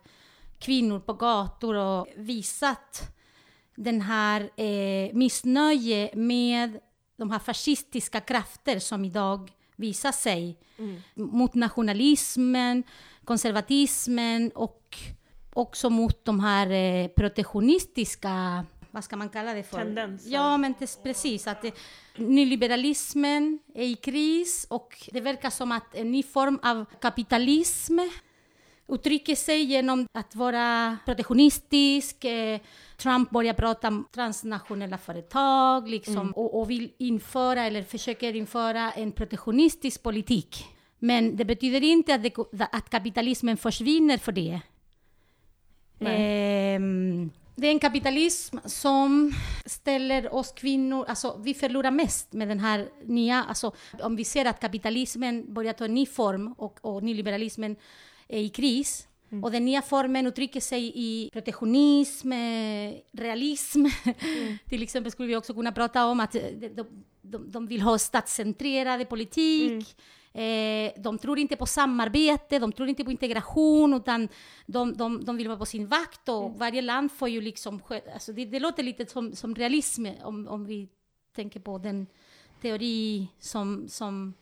kvinnor 0.59 1.01
på 1.01 1.13
gator 1.13 1.75
och 1.75 2.07
visat 2.17 3.03
den 3.77 4.01
här 4.01 4.51
eh, 4.57 5.15
missnöje 5.15 6.11
med 6.15 6.81
de 7.17 7.31
här 7.31 7.39
fascistiska 7.39 8.21
krafter 8.21 8.79
som 8.79 9.05
idag 9.05 9.51
visar 9.77 10.13
sig 10.13 10.59
mot 11.15 11.55
nationalismen, 11.55 12.83
konservatismen 13.25 14.51
och 14.55 14.99
också 15.57 15.91
mot 15.91 16.25
de 16.25 16.41
här 16.41 16.71
eh, 16.71 17.09
protectionistiska, 17.09 18.65
vad 18.91 19.05
ska 19.05 19.17
man 19.17 19.29
kalla 19.29 19.55
det 19.55 19.63
för? 19.63 19.79
Tendenser. 19.79 20.31
Ja, 20.31 20.57
men 20.57 20.75
det, 20.79 21.03
precis. 21.03 21.47
Att 21.47 21.63
det, 21.63 21.75
nyliberalismen 22.17 23.59
är 23.75 23.85
i 23.85 23.95
kris 23.95 24.67
och 24.71 25.09
det 25.13 25.21
verkar 25.21 25.51
som 25.51 25.73
att 25.73 25.95
en 25.95 26.13
ny 26.13 26.23
form 26.23 26.61
av 26.63 26.85
kapitalism 27.01 27.99
uttrycker 28.89 29.35
sig 29.35 29.63
genom 29.63 30.07
att 30.13 30.35
vara 30.35 30.97
protektionistisk. 31.05 32.25
Eh, 32.25 32.61
Trump 32.97 33.31
börjar 33.31 33.55
prata 33.55 33.89
om 33.89 34.09
transnationella 34.15 34.99
företag 34.99 35.89
liksom, 35.89 36.33
och, 36.33 36.61
och 36.61 36.71
vill 36.71 36.93
införa 36.99 37.65
eller 37.65 37.83
försöker 37.83 38.37
införa 38.37 38.93
en 38.93 39.13
protektionistisk 39.13 40.03
politik. 40.03 40.65
Men 40.99 41.37
det 41.37 41.45
betyder 41.45 41.83
inte 41.85 42.15
att, 42.15 42.23
det, 42.23 42.69
att 42.73 42.91
kapitalismen 42.91 43.57
försvinner 43.57 44.19
för 44.19 44.33
det. 44.33 44.61
Ehm, 46.01 47.31
det 47.55 47.67
är 47.67 47.71
en 47.71 47.79
kapitalism 47.79 48.59
som 48.65 49.33
ställer 49.67 50.35
oss 50.35 50.53
kvinnor, 50.53 51.05
alltså 51.09 51.41
vi 51.45 51.55
förlorar 51.55 51.91
mest 51.91 52.33
med 52.33 52.49
den 52.49 52.61
här 52.61 52.89
nya, 53.05 53.45
alltså 53.49 53.73
om 54.03 54.17
vi 54.17 54.25
ser 54.25 54.45
att 54.45 54.61
kapitalismen 54.61 55.55
börjar 55.55 55.73
ta 55.73 55.85
en 55.85 55.95
ny 55.95 56.07
form 56.07 56.55
och, 56.59 56.79
och 56.81 57.03
nyliberalismen 57.03 57.77
är 58.29 58.41
i 58.41 58.49
kris. 58.49 59.09
Och 59.43 59.53
den 59.53 59.65
nya 59.65 59.83
formen 59.83 60.27
uttrycker 60.27 60.61
sig 60.61 60.93
i 60.95 61.31
protektionism, 61.33 62.33
realism. 63.13 63.85
Till 64.69 64.83
exempel 64.83 65.13
skulle 65.13 65.29
vi 65.29 65.37
också 65.37 65.55
kunna 65.55 65.73
prata 65.73 66.07
om 66.07 66.21
att 66.21 66.33
de, 66.33 66.87
de, 67.23 67.51
de, 67.51 67.67
vill 67.67 67.81
ha 67.81 67.99
statscentrerad 67.99 69.09
politik. 69.09 69.97
Eh, 70.37 70.93
de 70.97 71.19
tror 71.19 71.39
inte 71.39 71.57
på 71.57 71.67
samarbete, 71.67 72.59
de 72.59 72.73
tror 72.73 72.89
inte 72.89 73.05
på 73.05 73.11
integration, 73.11 73.95
utan 73.95 74.29
de, 74.67 74.97
de, 74.97 75.25
de 75.25 75.37
vill 75.37 75.49
vara 75.49 75.59
på 75.59 75.67
sin 75.67 75.87
vakt. 75.87 76.29
Och 76.29 76.59
varje 76.59 76.83
land 76.83 77.13
får 77.13 77.29
ju 77.29 77.41
liksom... 77.41 77.81
Alltså 78.13 78.33
det, 78.33 78.45
det 78.45 78.61
låter 78.61 78.83
lite 78.83 79.07
som, 79.07 79.33
som 79.33 79.55
realism 79.55 80.07
om, 80.23 80.49
om 80.49 80.65
vi 80.65 80.89
tänker 81.37 81.61
på 81.61 81.79
den 81.79 82.07
teori 82.63 83.29
som, 83.39 83.89
som 83.89 84.35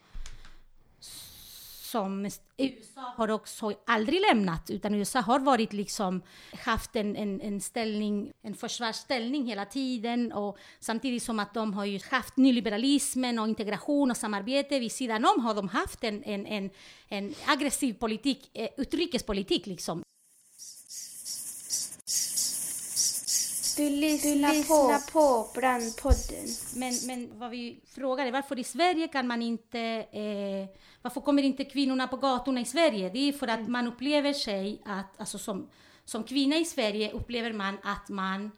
som 1.94 2.30
USA 2.56 3.00
har 3.16 3.30
också 3.30 3.72
aldrig 3.86 4.20
lämnat, 4.20 4.70
utan 4.70 4.94
USA 4.94 5.20
har 5.20 5.38
varit 5.38 5.72
liksom 5.72 6.22
haft 6.64 6.96
en, 6.96 7.16
en, 7.16 7.40
en 7.40 7.60
ställning, 7.60 8.32
en 8.42 8.54
försvarsställning 8.54 9.46
hela 9.46 9.64
tiden 9.64 10.32
och 10.32 10.58
samtidigt 10.80 11.22
som 11.22 11.38
att 11.38 11.54
de 11.54 11.74
har 11.74 11.84
ju 11.84 12.00
haft 12.10 12.36
nyliberalismen 12.36 13.38
och 13.38 13.48
integration 13.48 14.10
och 14.10 14.16
samarbete 14.16 14.78
vid 14.78 14.92
sidan 14.92 15.24
om 15.24 15.44
har 15.44 15.54
de 15.54 15.68
haft 15.68 16.04
en, 16.04 16.22
en, 16.24 16.46
en, 16.46 16.70
en 17.08 17.34
aggressiv 17.46 17.94
politik, 17.94 18.50
eh, 18.54 18.68
utrikespolitik 18.76 19.66
liksom. 19.66 20.02
Du 23.76 23.90
lyssnar, 23.90 24.68
på, 24.68 25.12
på 25.12 25.60
Brandpodden. 25.60 26.46
Men, 26.76 26.94
men 27.06 27.38
vad 27.38 27.50
vi 27.50 27.80
frågade, 27.94 28.30
varför 28.30 28.58
i 28.58 28.64
Sverige 28.64 29.08
kan 29.08 29.26
man 29.26 29.42
inte... 29.42 29.80
Eh, 30.12 30.83
varför 31.04 31.20
kommer 31.20 31.42
inte 31.42 31.64
kvinnorna 31.64 32.08
på 32.08 32.16
gatorna 32.16 32.60
i 32.60 32.64
Sverige? 32.64 33.10
Det 33.10 33.28
är 33.28 33.32
för 33.32 33.48
att 33.48 33.68
man 33.68 33.86
upplever 33.86 34.32
sig 34.32 34.82
att, 34.84 35.20
alltså 35.20 35.38
som, 35.38 35.68
som 36.04 36.24
kvinna 36.24 36.56
i 36.56 36.64
Sverige 36.64 37.12
upplever 37.12 37.52
man 37.52 37.78
att 37.82 38.08
man 38.08 38.50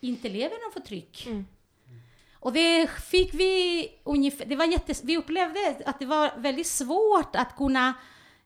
inte 0.00 0.28
lever 0.28 0.64
någon 0.64 0.72
förtryck. 0.72 1.28
Och 2.32 2.52
det 2.52 2.90
fick 2.90 3.34
vi 3.34 3.88
ungefär, 4.04 4.46
det 4.46 4.56
var 4.56 4.64
jättes, 4.64 5.04
vi 5.04 5.16
upplevde 5.16 5.82
att 5.86 5.98
det 5.98 6.06
var 6.06 6.32
väldigt 6.38 6.66
svårt 6.66 7.36
att 7.36 7.56
kunna 7.56 7.94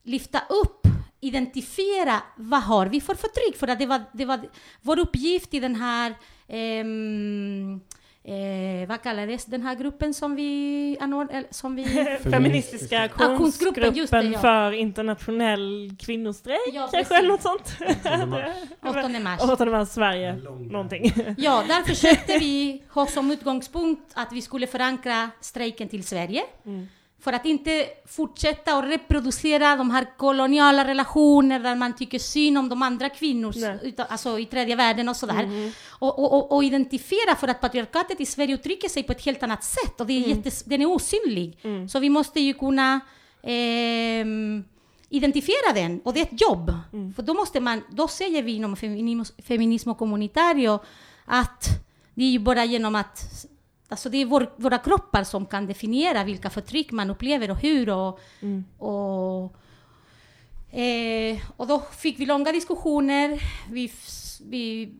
lyfta 0.02 0.40
upp, 0.48 0.86
identifiera 1.20 2.22
vad 2.36 2.62
har 2.62 2.86
vi 2.86 3.00
för 3.00 3.14
förtryck? 3.14 3.56
För 3.56 3.68
att 3.68 3.78
det 3.78 3.86
var, 3.86 4.02
det 4.12 4.24
var 4.24 4.48
vår 4.80 4.98
uppgift 4.98 5.54
i 5.54 5.60
den 5.60 5.74
här 5.74 6.14
ehm, 6.48 7.80
eh, 8.24 8.88
vad 8.88 9.02
kallades 9.02 9.44
den 9.44 9.62
här 9.62 9.74
gruppen 9.74 10.14
som 10.14 10.36
vi 10.36 10.96
anordnade, 11.00 11.44
som 11.50 11.76
vi... 11.76 11.84
Feministiska 12.22 13.02
Aktionsgruppen, 13.02 13.32
aktionsgruppen 13.32 13.94
just 13.94 14.12
det, 14.12 14.22
ja. 14.22 14.38
för 14.38 14.72
internationell 14.72 15.90
kvinnostrejk 15.98 16.60
Ja, 16.72 16.88
kanske 16.92 17.18
eller 17.18 17.28
något 17.28 17.42
sånt. 17.42 17.76
8 18.80 19.08
mars. 19.08 19.40
8 19.52 19.64
mars 19.64 19.88
Sverige, 19.88 20.36
någonting. 20.70 21.12
Ja, 21.38 21.64
där 21.68 21.82
försökte 21.82 22.38
vi 22.38 22.82
ha 22.88 23.06
som 23.06 23.30
utgångspunkt 23.30 24.12
att 24.14 24.32
vi 24.32 24.42
skulle 24.42 24.66
förankra 24.66 25.30
strejken 25.40 25.88
till 25.88 26.04
Sverige. 26.04 26.42
För 27.20 27.32
att 27.32 27.46
inte 27.46 27.86
fortsätta 28.06 28.78
att 28.78 28.84
reproducera 28.84 29.76
de 29.76 29.90
här 29.90 30.16
koloniala 30.16 30.84
relationer 30.84 31.60
där 31.60 31.76
man 31.76 31.96
tycker 31.96 32.18
synd 32.18 32.58
om 32.58 32.68
de 32.68 32.82
andra 32.82 33.08
kvinnor, 33.08 33.52
Nej. 33.56 33.78
utan, 33.82 34.06
alltså 34.08 34.38
i 34.38 34.46
tredje 34.46 34.76
världen 34.76 35.08
och 35.08 35.16
sådär. 35.16 35.72
Och, 35.88 36.18
och, 36.18 36.32
och, 36.32 36.52
och 36.52 36.64
identifiera 36.64 37.36
för 37.36 37.48
att 37.48 37.60
patriarkatet 37.60 38.20
i 38.20 38.26
Sverige 38.26 38.54
uttrycker 38.54 38.88
sig 38.88 39.02
på 39.02 39.12
ett 39.12 39.24
helt 39.24 39.42
annat 39.42 39.64
sätt 39.64 40.00
och 40.00 40.06
det 40.06 40.24
är 40.24 40.28
jättes, 40.28 40.62
den 40.64 40.82
är 40.82 40.86
osynlig. 40.86 41.58
Så 41.90 41.98
vi 41.98 42.10
måste 42.10 42.40
ju 42.40 42.54
kunna 42.54 43.00
ehm, 43.42 44.64
identifiera 45.08 45.72
den 45.74 46.00
och 46.04 46.12
det 46.14 46.20
är 46.20 46.24
ett 46.24 46.40
jobb. 46.40 46.72
För 47.16 47.22
då 47.22 47.34
måste 47.34 47.60
man, 47.60 47.82
då 47.90 48.08
säger 48.08 48.42
vi 48.42 48.52
inom 48.52 48.76
feminism, 48.76 49.42
feminism 49.42 49.90
och 49.90 49.98
kommunitario 49.98 50.80
att 51.24 51.64
det 52.14 52.24
är 52.24 52.30
ju 52.30 52.38
bara 52.38 52.64
genom 52.64 52.94
att 52.94 53.46
Alltså 53.90 54.08
det 54.08 54.18
är 54.18 54.26
vår, 54.26 54.52
våra 54.56 54.78
kroppar 54.78 55.24
som 55.24 55.46
kan 55.46 55.66
definiera 55.66 56.24
vilka 56.24 56.50
förtryck 56.50 56.92
man 56.92 57.10
upplever 57.10 57.50
och 57.50 57.56
hur. 57.56 57.88
Och, 57.90 58.20
och, 58.78 59.56
eh, 60.78 61.38
och 61.56 61.66
då 61.66 61.80
fick 61.80 62.20
vi 62.20 62.26
långa 62.26 62.52
diskussioner. 62.52 63.42
Vi, 63.70 63.92
vi, 64.40 64.94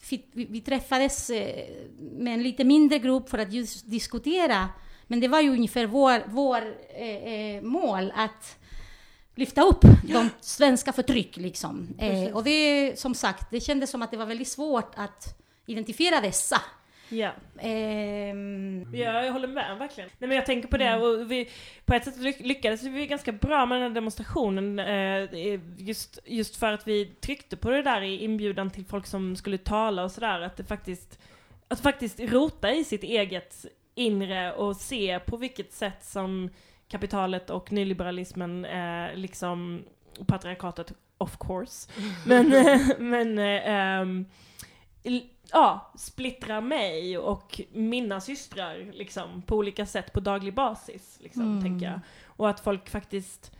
fick, 0.00 0.28
vi, 0.32 0.44
vi 0.44 0.60
träffades 0.60 1.30
eh, 1.30 1.66
med 1.98 2.34
en 2.34 2.42
lite 2.42 2.64
mindre 2.64 2.98
grupp 2.98 3.28
för 3.28 3.38
att 3.38 3.52
just 3.52 3.90
diskutera. 3.90 4.68
Men 5.06 5.20
det 5.20 5.28
var 5.28 5.40
ju 5.40 5.50
ungefär 5.50 5.86
vår, 5.86 6.22
vår 6.26 6.62
eh, 6.96 7.32
eh, 7.32 7.62
mål 7.62 8.12
att 8.16 8.56
lyfta 9.34 9.62
upp 9.62 9.84
de 10.02 10.30
svenska 10.40 10.92
förtryck. 10.92 11.36
Liksom. 11.36 11.88
Eh, 11.98 12.36
och 12.36 12.44
det, 12.44 12.98
som 12.98 13.14
sagt, 13.14 13.50
det 13.50 13.60
kändes 13.60 13.90
som 13.90 14.02
att 14.02 14.10
det 14.10 14.16
var 14.16 14.26
väldigt 14.26 14.48
svårt 14.48 14.92
att 14.96 15.38
identifiera 15.66 16.20
dessa. 16.20 16.60
Ja. 17.12 17.30
Ehm, 17.58 18.86
Ja, 18.94 19.24
jag 19.24 19.32
håller 19.32 19.48
med 19.48 19.78
verkligen. 19.78 20.10
Nej, 20.18 20.28
men 20.28 20.36
jag 20.36 20.46
tänker 20.46 20.68
på 20.68 20.76
det 20.76 20.96
och 20.96 21.30
vi, 21.30 21.48
på 21.84 21.94
ett 21.94 22.04
sätt 22.04 22.16
ly- 22.18 22.42
lyckades 22.42 22.82
vi 22.82 23.06
ganska 23.06 23.32
bra 23.32 23.66
med 23.66 23.76
den 23.80 23.88
här 23.88 23.94
demonstrationen 23.94 24.78
eh, 24.78 25.28
just, 25.78 26.18
just 26.24 26.56
för 26.56 26.72
att 26.72 26.88
vi 26.88 27.04
tryckte 27.06 27.56
på 27.56 27.70
det 27.70 27.82
där 27.82 28.02
i 28.02 28.24
inbjudan 28.24 28.70
till 28.70 28.84
folk 28.84 29.06
som 29.06 29.36
skulle 29.36 29.58
tala 29.58 30.04
och 30.04 30.10
sådär 30.12 30.40
att 30.40 30.56
det 30.56 30.64
faktiskt, 30.64 31.18
att 31.68 31.80
faktiskt 31.80 32.20
rota 32.20 32.72
i 32.72 32.84
sitt 32.84 33.02
eget 33.02 33.66
inre 33.94 34.52
och 34.52 34.76
se 34.76 35.18
på 35.26 35.36
vilket 35.36 35.72
sätt 35.72 36.04
som 36.04 36.50
kapitalet 36.88 37.50
och 37.50 37.72
nyliberalismen 37.72 38.64
eh, 38.64 39.14
liksom 39.14 39.84
patriarkatet 40.26 40.92
of 41.18 41.36
course 41.40 41.90
men, 42.26 42.52
eh, 42.52 42.80
men 42.98 43.38
eh, 43.38 43.66
ehm, 43.70 44.24
l- 45.04 45.28
ja, 45.52 45.92
splittrar 45.94 46.60
mig 46.60 47.18
och 47.18 47.60
mina 47.72 48.20
systrar 48.20 48.92
liksom, 48.92 49.42
på 49.42 49.56
olika 49.56 49.86
sätt 49.86 50.12
på 50.12 50.20
daglig 50.20 50.54
basis, 50.54 51.18
liksom, 51.20 51.62
tänker 51.62 51.86
jag. 51.86 52.00
Och 52.26 52.50
att 52.50 52.60
folk 52.60 52.90
faktiskt 52.90 53.52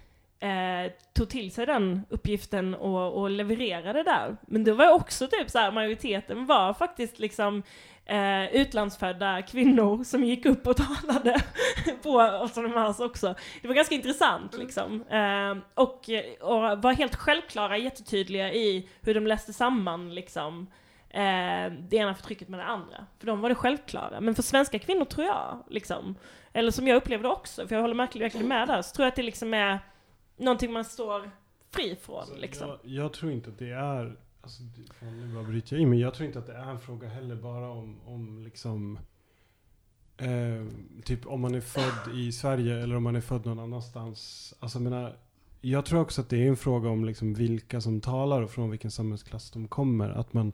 eh, 0.42 0.92
tog 1.12 1.28
till 1.28 1.52
sig 1.52 1.66
den 1.66 2.02
uppgiften 2.08 2.74
och, 2.74 3.20
och 3.20 3.30
levererade 3.30 4.02
där. 4.02 4.36
Men 4.42 4.64
det 4.64 4.72
var 4.72 4.92
också 4.92 5.26
typ 5.26 5.50
så 5.50 5.58
här, 5.58 5.72
majoriteten 5.72 6.46
var 6.46 6.74
faktiskt 6.74 7.18
liksom 7.18 7.62
eh, 8.06 8.54
utlandsfödda 8.54 9.42
kvinnor 9.42 10.04
som 10.04 10.24
gick 10.24 10.46
upp 10.46 10.66
och 10.66 10.76
talade 10.76 11.42
på 12.02 12.40
8 12.44 12.60
mars 12.60 13.00
också. 13.00 13.34
Det 13.62 13.68
var 13.68 13.74
ganska 13.74 13.94
intressant 13.94 14.58
liksom. 14.58 15.02
Eh, 15.02 15.56
och, 15.74 16.10
och 16.40 16.82
var 16.82 16.92
helt 16.92 17.14
självklara, 17.14 17.78
jättetydliga 17.78 18.52
i 18.52 18.88
hur 19.00 19.14
de 19.14 19.26
läste 19.26 19.52
samman 19.52 20.14
liksom 20.14 20.66
eh, 21.12 21.72
det 21.88 21.96
ena 21.96 22.14
förtrycket 22.14 22.48
med 22.48 22.60
det 22.60 22.64
andra. 22.64 23.06
För 23.18 23.26
dem 23.26 23.40
var 23.40 23.48
det 23.48 23.54
självklara. 23.54 24.20
Men 24.20 24.34
för 24.34 24.42
svenska 24.42 24.78
kvinnor 24.78 25.04
tror 25.04 25.26
jag, 25.26 25.64
liksom, 25.70 26.14
eller 26.52 26.70
som 26.70 26.88
jag 26.88 26.96
upplevde 26.96 27.28
också, 27.28 27.68
för 27.68 27.74
jag 27.74 27.82
håller 27.82 27.94
verkligen 27.94 28.48
med 28.48 28.68
där, 28.68 28.82
så 28.82 28.94
tror 28.94 29.04
jag 29.04 29.08
att 29.10 29.16
det 29.16 29.22
liksom 29.22 29.54
är 29.54 29.78
någonting 30.36 30.72
man 30.72 30.84
står 30.84 31.30
fri 31.70 31.96
från. 32.02 32.18
Alltså, 32.18 32.34
Liksom. 32.34 32.68
jag, 32.68 32.78
jag 32.82 33.12
tror 33.12 33.32
inte 33.32 33.50
att 33.50 33.58
det 33.58 33.70
är, 33.70 34.16
alltså, 34.42 34.62
fan, 35.00 35.20
nu 35.20 35.34
bara 35.34 35.44
bryter 35.44 35.76
jag 35.76 35.82
in, 35.82 35.90
men 35.90 35.98
jag 35.98 36.14
tror 36.14 36.26
inte 36.26 36.38
att 36.38 36.46
det 36.46 36.54
är 36.54 36.70
en 36.70 36.80
fråga 36.80 37.08
heller 37.08 37.36
bara 37.36 37.70
om, 37.70 38.00
om 38.06 38.42
liksom 38.42 38.98
eh, 40.16 40.66
Typ 41.04 41.26
om 41.26 41.40
man 41.40 41.54
är 41.54 41.60
född 41.60 42.14
i 42.14 42.32
Sverige 42.32 42.82
eller 42.82 42.96
om 42.96 43.02
man 43.02 43.16
är 43.16 43.20
född 43.20 43.46
någon 43.46 43.58
annanstans. 43.58 44.54
Alltså 44.60 44.78
jag 44.78 44.82
menar, 44.82 45.16
jag 45.60 45.84
tror 45.84 46.00
också 46.00 46.20
att 46.20 46.28
det 46.28 46.36
är 46.44 46.48
en 46.48 46.56
fråga 46.56 46.88
om 46.88 47.04
liksom 47.04 47.34
vilka 47.34 47.80
som 47.80 48.00
talar 48.00 48.42
och 48.42 48.50
från 48.50 48.70
vilken 48.70 48.90
samhällsklass 48.90 49.50
de 49.50 49.68
kommer. 49.68 50.10
Att 50.10 50.32
man 50.32 50.52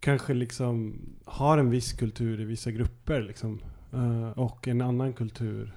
kanske 0.00 0.34
liksom 0.34 0.98
har 1.24 1.58
en 1.58 1.70
viss 1.70 1.92
kultur 1.92 2.40
i 2.40 2.44
vissa 2.44 2.70
grupper 2.70 3.22
liksom. 3.22 3.60
Eh, 3.92 4.30
och 4.30 4.68
en 4.68 4.80
annan 4.80 5.12
kultur 5.12 5.72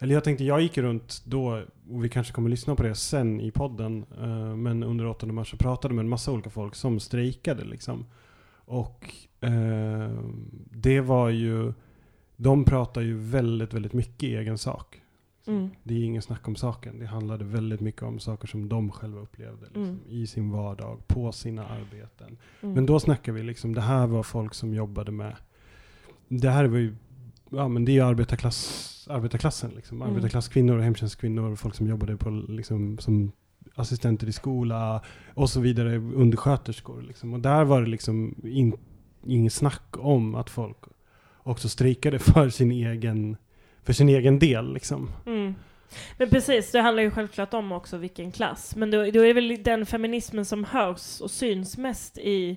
eller 0.00 0.14
jag 0.14 0.24
tänkte, 0.24 0.44
jag 0.44 0.60
gick 0.60 0.78
runt 0.78 1.22
då, 1.24 1.62
och 1.90 2.04
vi 2.04 2.08
kanske 2.08 2.32
kommer 2.32 2.50
lyssna 2.50 2.74
på 2.74 2.82
det 2.82 2.94
sen 2.94 3.40
i 3.40 3.50
podden, 3.50 4.04
eh, 4.20 4.56
men 4.56 4.82
under 4.82 5.06
8 5.06 5.26
mars 5.26 5.50
så 5.50 5.56
pratade 5.56 5.94
med 5.94 6.02
en 6.02 6.08
massa 6.08 6.32
olika 6.32 6.50
folk 6.50 6.74
som 6.74 7.00
strejkade 7.00 7.64
liksom. 7.64 8.06
Och 8.54 9.14
eh, 9.40 10.10
det 10.70 11.00
var 11.00 11.28
ju, 11.28 11.72
de 12.36 12.64
pratar 12.64 13.00
ju 13.00 13.18
väldigt, 13.18 13.74
väldigt 13.74 13.92
mycket 13.92 14.22
i 14.22 14.36
egen 14.36 14.58
sak. 14.58 15.02
Mm. 15.48 15.68
Det 15.82 15.94
är 15.94 16.04
ingen 16.04 16.22
snack 16.22 16.48
om 16.48 16.56
saken. 16.56 16.98
Det 16.98 17.06
handlade 17.06 17.44
väldigt 17.44 17.80
mycket 17.80 18.02
om 18.02 18.18
saker 18.18 18.48
som 18.48 18.68
de 18.68 18.90
själva 18.92 19.20
upplevde 19.20 19.64
liksom, 19.66 19.82
Mm. 19.82 19.98
i 20.08 20.26
sin 20.26 20.50
vardag, 20.50 20.98
på 21.06 21.32
sina 21.32 21.66
arbeten. 21.66 22.36
Mm. 22.60 22.74
Men 22.74 22.86
då 22.86 23.00
snackar 23.00 23.32
vi 23.32 23.42
liksom, 23.42 23.74
det 23.74 23.80
här 23.80 24.06
var 24.06 24.22
folk 24.22 24.54
som 24.54 24.74
jobbade 24.74 25.12
med, 25.12 25.36
det 26.28 26.50
här 26.50 26.64
var 26.64 26.78
ju, 26.78 26.94
ja 27.50 27.68
men 27.68 27.84
det 27.84 27.92
är 27.92 27.94
ju 27.94 28.00
arbetarklass, 28.00 29.08
arbetarklassen 29.10 29.70
liksom. 29.70 30.02
Mm. 30.02 30.10
Arbetarklasskvinnor 30.14 30.76
och 30.76 30.84
hemtjänstkvinnor, 30.84 31.56
folk 31.56 31.74
som 31.74 31.86
jobbade 31.86 32.16
på 32.16 32.30
liksom, 32.30 32.98
som 32.98 33.32
assistenter 33.74 34.26
i 34.26 34.32
skola 34.32 35.02
och 35.34 35.50
så 35.50 35.60
vidare, 35.60 35.96
undersköterskor 35.96 37.02
liksom. 37.02 37.34
Och 37.34 37.40
där 37.40 37.64
var 37.64 37.80
det 37.82 37.88
liksom 37.88 38.34
in, 38.44 38.76
inget 39.26 39.52
snack 39.52 39.82
om 39.98 40.34
att 40.34 40.50
folk 40.50 40.76
också 41.42 41.68
strejkade 41.68 42.18
för 42.18 42.48
sin 42.48 42.70
egen, 42.72 43.36
för 43.88 43.92
sin 43.92 44.08
egen 44.08 44.38
del 44.38 44.72
liksom. 44.72 45.10
Mm. 45.26 45.54
Men 46.18 46.30
precis, 46.30 46.70
det 46.72 46.80
handlar 46.80 47.02
ju 47.02 47.10
självklart 47.10 47.54
om 47.54 47.72
också 47.72 47.96
vilken 47.96 48.32
klass. 48.32 48.76
Men 48.76 48.90
då, 48.90 48.96
då 48.96 49.20
är 49.20 49.26
det 49.26 49.32
väl 49.32 49.62
den 49.62 49.86
feminismen 49.86 50.44
som 50.44 50.64
hörs 50.64 51.20
och 51.20 51.30
syns 51.30 51.78
mest 51.78 52.18
i 52.18 52.56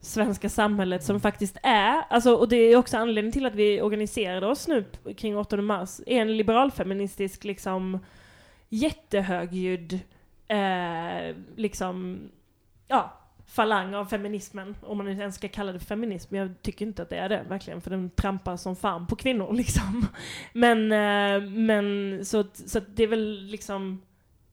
svenska 0.00 0.48
samhället 0.48 1.04
som 1.04 1.20
faktiskt 1.20 1.56
är, 1.62 2.02
alltså, 2.10 2.34
och 2.34 2.48
det 2.48 2.56
är 2.56 2.76
också 2.76 2.96
anledningen 2.96 3.32
till 3.32 3.46
att 3.46 3.54
vi 3.54 3.82
organiserade 3.82 4.46
oss 4.46 4.68
nu 4.68 4.84
kring 5.16 5.36
8 5.36 5.56
mars, 5.56 6.00
är 6.06 6.20
en 6.20 6.36
liberalfeministisk 6.36 7.44
liksom 7.44 7.98
jättehögljudd 8.68 10.00
eh, 10.48 11.36
liksom, 11.56 12.18
ja, 12.88 13.19
falang 13.50 13.94
av 13.94 14.04
feminismen, 14.04 14.74
om 14.82 14.96
man 14.96 15.06
nu 15.06 15.12
ens 15.12 15.34
ska 15.34 15.48
kalla 15.48 15.72
det 15.72 15.80
feminism. 15.80 16.34
Jag 16.36 16.62
tycker 16.62 16.86
inte 16.86 17.02
att 17.02 17.10
det 17.10 17.16
är 17.16 17.28
det, 17.28 17.42
verkligen, 17.48 17.80
för 17.80 17.90
den 17.90 18.10
trampar 18.10 18.56
som 18.56 18.76
fan 18.76 19.06
på 19.06 19.16
kvinnor 19.16 19.52
liksom. 19.56 20.06
Men, 20.52 20.92
eh, 20.92 21.48
men 21.50 22.18
så, 22.24 22.40
att- 22.40 22.56
så 22.68 22.80
det 22.94 23.02
är 23.02 23.06
väl 23.06 23.44
liksom 23.46 24.02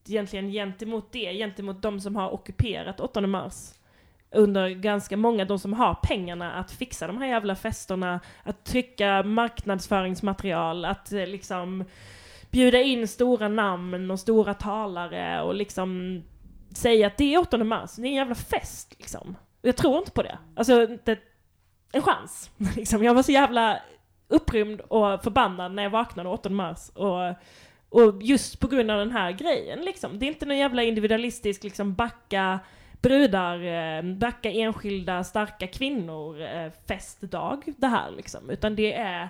egentligen 0.07 0.51
gentemot 0.51 1.11
det, 1.11 1.33
gentemot 1.33 1.81
de 1.81 1.99
som 1.99 2.15
har 2.15 2.33
ockuperat 2.33 2.99
8 2.99 3.21
mars 3.21 3.73
under 4.31 4.69
ganska 4.69 5.17
många, 5.17 5.45
de 5.45 5.59
som 5.59 5.73
har 5.73 5.93
pengarna 6.03 6.51
att 6.53 6.71
fixa 6.71 7.07
de 7.07 7.17
här 7.17 7.27
jävla 7.27 7.55
festerna, 7.55 8.19
att 8.43 8.63
trycka 8.65 9.23
marknadsföringsmaterial, 9.23 10.85
att 10.85 11.11
eh, 11.13 11.25
liksom 11.27 11.83
bjuda 12.51 12.81
in 12.81 13.07
stora 13.07 13.47
namn 13.47 14.11
och 14.11 14.19
stora 14.19 14.53
talare 14.53 15.41
och 15.41 15.55
liksom 15.55 16.21
säga 16.77 17.07
att 17.07 17.17
det 17.17 17.33
är 17.33 17.39
8 17.39 17.57
mars, 17.57 17.95
det 17.95 18.01
är 18.01 18.09
en 18.09 18.13
jävla 18.13 18.35
fest 18.35 18.95
liksom. 18.97 19.35
Och 19.61 19.67
jag 19.67 19.77
tror 19.77 19.97
inte 19.97 20.11
på 20.11 20.23
det. 20.23 20.37
Alltså, 20.55 20.83
inte 20.83 21.17
en 21.91 22.01
chans. 22.01 22.51
liksom. 22.75 23.03
Jag 23.03 23.13
var 23.13 23.23
så 23.23 23.31
jävla 23.31 23.81
upprymd 24.27 24.81
och 24.81 25.23
förbannad 25.23 25.71
när 25.71 25.83
jag 25.83 25.89
vaknade 25.89 26.29
8 26.29 26.49
mars. 26.49 26.89
Och, 26.93 27.35
och 27.89 28.21
just 28.21 28.59
på 28.59 28.67
grund 28.67 28.91
av 28.91 28.99
den 28.99 29.11
här 29.11 29.31
grejen 29.31 29.81
liksom. 29.81 30.19
Det 30.19 30.25
är 30.25 30.27
inte 30.27 30.45
någon 30.45 30.57
jävla 30.57 30.83
individualistisk 30.83 31.63
liksom 31.63 31.93
backa 31.93 32.59
brudar, 33.01 33.59
eh, 33.63 34.01
backa 34.15 34.51
enskilda 34.51 35.23
starka 35.23 35.67
kvinnor 35.67 36.41
eh, 36.41 36.71
festdag 36.87 37.61
det 37.77 37.87
här 37.87 38.11
liksom. 38.11 38.49
Utan 38.49 38.75
det 38.75 38.93
är 38.93 39.29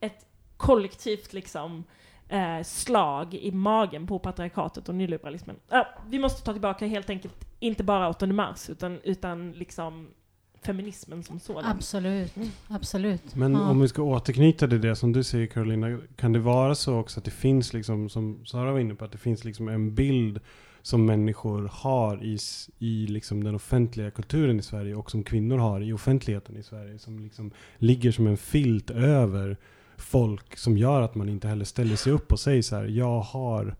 ett 0.00 0.26
kollektivt 0.56 1.32
liksom 1.32 1.84
eh, 2.28 2.62
slag 2.64 3.34
i 3.34 3.50
magen 3.52 4.06
på 4.06 4.18
patriarkatet 4.18 4.88
och 4.88 4.94
nyliberalismen. 4.94 5.56
Ja, 5.68 5.86
vi 6.08 6.18
måste 6.18 6.42
ta 6.44 6.52
tillbaka 6.52 6.86
helt 6.86 7.10
enkelt, 7.10 7.46
inte 7.60 7.84
bara 7.84 8.08
8 8.08 8.26
mars, 8.26 8.70
utan, 8.70 8.98
utan 9.04 9.52
liksom 9.52 10.08
feminismen 10.62 11.22
som 11.22 11.40
sådan. 11.40 11.64
Absolut, 11.64 12.36
Mm. 12.36 12.48
absolut. 12.68 13.34
Men 13.34 13.52
Ja. 13.52 13.70
om 13.70 13.80
vi 13.80 13.88
ska 13.88 14.02
återknyta 14.02 14.68
till 14.68 14.80
det 14.80 14.96
som 14.96 15.12
du 15.12 15.22
säger 15.24 15.46
Carolina, 15.46 15.98
kan 16.16 16.32
det 16.32 16.38
vara 16.38 16.74
så 16.74 16.98
också 16.98 17.20
att 17.20 17.24
det 17.24 17.30
finns 17.30 17.72
liksom, 17.72 18.08
som 18.08 18.46
Sara 18.46 18.72
var 18.72 18.78
inne 18.78 18.94
på, 18.94 19.04
att 19.04 19.12
det 19.12 19.18
finns 19.18 19.44
liksom 19.44 19.68
en 19.68 19.94
bild 19.94 20.40
som 20.82 21.04
människor 21.06 21.70
har 21.72 22.24
i, 22.24 22.38
i 22.78 23.06
liksom 23.06 23.44
den 23.44 23.54
offentliga 23.54 24.10
kulturen 24.10 24.58
i 24.58 24.62
Sverige 24.62 24.94
och 24.94 25.10
som 25.10 25.24
kvinnor 25.24 25.58
har 25.58 25.80
i 25.80 25.92
offentligheten 25.92 26.56
i 26.56 26.62
Sverige 26.62 26.98
som 26.98 27.18
liksom 27.18 27.50
ligger 27.78 28.12
som 28.12 28.26
en 28.26 28.36
filt 28.36 28.90
över 28.90 29.56
folk 29.96 30.58
som 30.58 30.78
gör 30.78 31.02
att 31.02 31.14
man 31.14 31.28
inte 31.28 31.48
heller 31.48 31.64
ställer 31.64 31.96
sig 31.96 32.12
upp 32.12 32.32
och 32.32 32.40
säger 32.40 32.62
så 32.62 32.76
här, 32.76 32.84
jag 32.84 33.20
har 33.20 33.76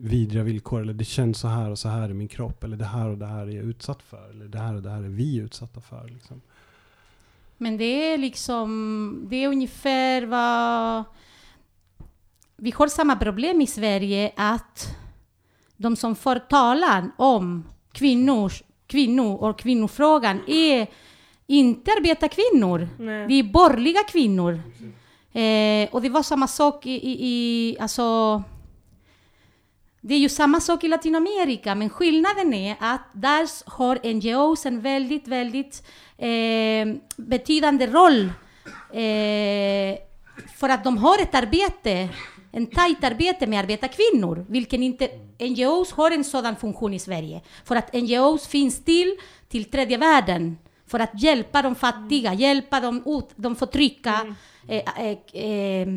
vidriga 0.00 0.42
villkor 0.42 0.80
eller 0.80 0.92
det 0.92 1.04
känns 1.04 1.38
så 1.38 1.48
här 1.48 1.70
och 1.70 1.78
så 1.78 1.88
här 1.88 2.10
i 2.10 2.14
min 2.14 2.28
kropp 2.28 2.64
eller 2.64 2.76
det 2.76 2.84
här 2.84 3.08
och 3.08 3.18
det 3.18 3.26
här 3.26 3.46
är 3.46 3.50
jag 3.50 3.64
utsatt 3.64 4.02
för 4.02 4.30
eller 4.30 4.44
det 4.44 4.58
här 4.58 4.74
och 4.74 4.82
det 4.82 4.90
här 4.90 5.02
är 5.02 5.08
vi 5.08 5.36
utsatta 5.36 5.80
för. 5.80 6.08
Liksom. 6.08 6.40
Men 7.56 7.76
det 7.76 7.84
är 7.84 8.18
liksom, 8.18 9.26
det 9.28 9.36
är 9.36 9.48
ungefär 9.48 10.26
vad... 10.26 11.04
Vi 12.56 12.70
har 12.70 12.88
samma 12.88 13.16
problem 13.16 13.60
i 13.60 13.66
Sverige 13.66 14.32
att 14.36 14.96
de 15.76 15.96
som 15.96 16.16
får 16.16 16.38
talan 16.38 17.12
om 17.18 17.64
kvinnors, 17.92 18.62
kvinnor 18.86 19.36
och 19.36 19.58
kvinnofrågan 19.58 20.40
är 20.46 20.86
inte 21.46 21.90
arbetarkvinnor. 21.92 22.88
Nej. 22.98 23.28
Det 23.28 23.34
är 23.34 23.42
borgerliga 23.42 24.02
kvinnor. 24.02 24.60
Eh, 25.32 25.88
och 25.90 26.02
det 26.02 26.08
var 26.08 26.22
samma 26.22 26.48
sak 26.48 26.86
i, 26.86 26.90
i, 26.90 27.26
i 27.26 27.76
alltså... 27.80 28.42
Det 30.06 30.14
är 30.14 30.18
ju 30.18 30.28
samma 30.28 30.60
sak 30.60 30.84
i 30.84 30.88
Latinamerika, 30.88 31.74
men 31.74 31.90
skillnaden 31.90 32.54
är 32.54 32.76
att 32.80 33.00
där 33.12 33.70
har 33.70 34.14
NGOs 34.14 34.66
en 34.66 34.80
väldigt, 34.80 35.28
väldigt 35.28 35.82
eh, 36.18 36.94
betydande 37.16 37.86
roll 37.86 38.24
eh, 38.90 39.98
för 40.56 40.68
att 40.68 40.84
de 40.84 40.98
har 40.98 41.22
ett 41.22 41.34
arbete, 41.34 42.08
en 42.52 42.66
tajt 42.66 43.04
arbete 43.04 43.46
med 43.46 43.60
arbetarkvinnor, 43.60 44.46
vilken 44.48 44.82
inte 44.82 45.08
NGOs 45.40 45.92
har 45.92 46.10
en 46.10 46.24
sådan 46.24 46.56
funktion 46.56 46.94
i 46.94 46.98
Sverige. 46.98 47.40
För 47.64 47.76
att 47.76 47.92
NGOs 47.92 48.46
finns 48.46 48.84
till, 48.84 49.16
till 49.48 49.64
tredje 49.64 49.98
världen, 49.98 50.56
för 50.86 51.00
att 51.00 51.22
hjälpa 51.22 51.62
de 51.62 51.74
fattiga, 51.74 52.34
hjälpa 52.34 52.80
de, 52.80 53.02
ut, 53.06 53.28
de 53.36 53.56
förtrycka 53.56 54.34
eh, 54.68 54.82
eh, 55.06 55.42
eh, 55.42 55.88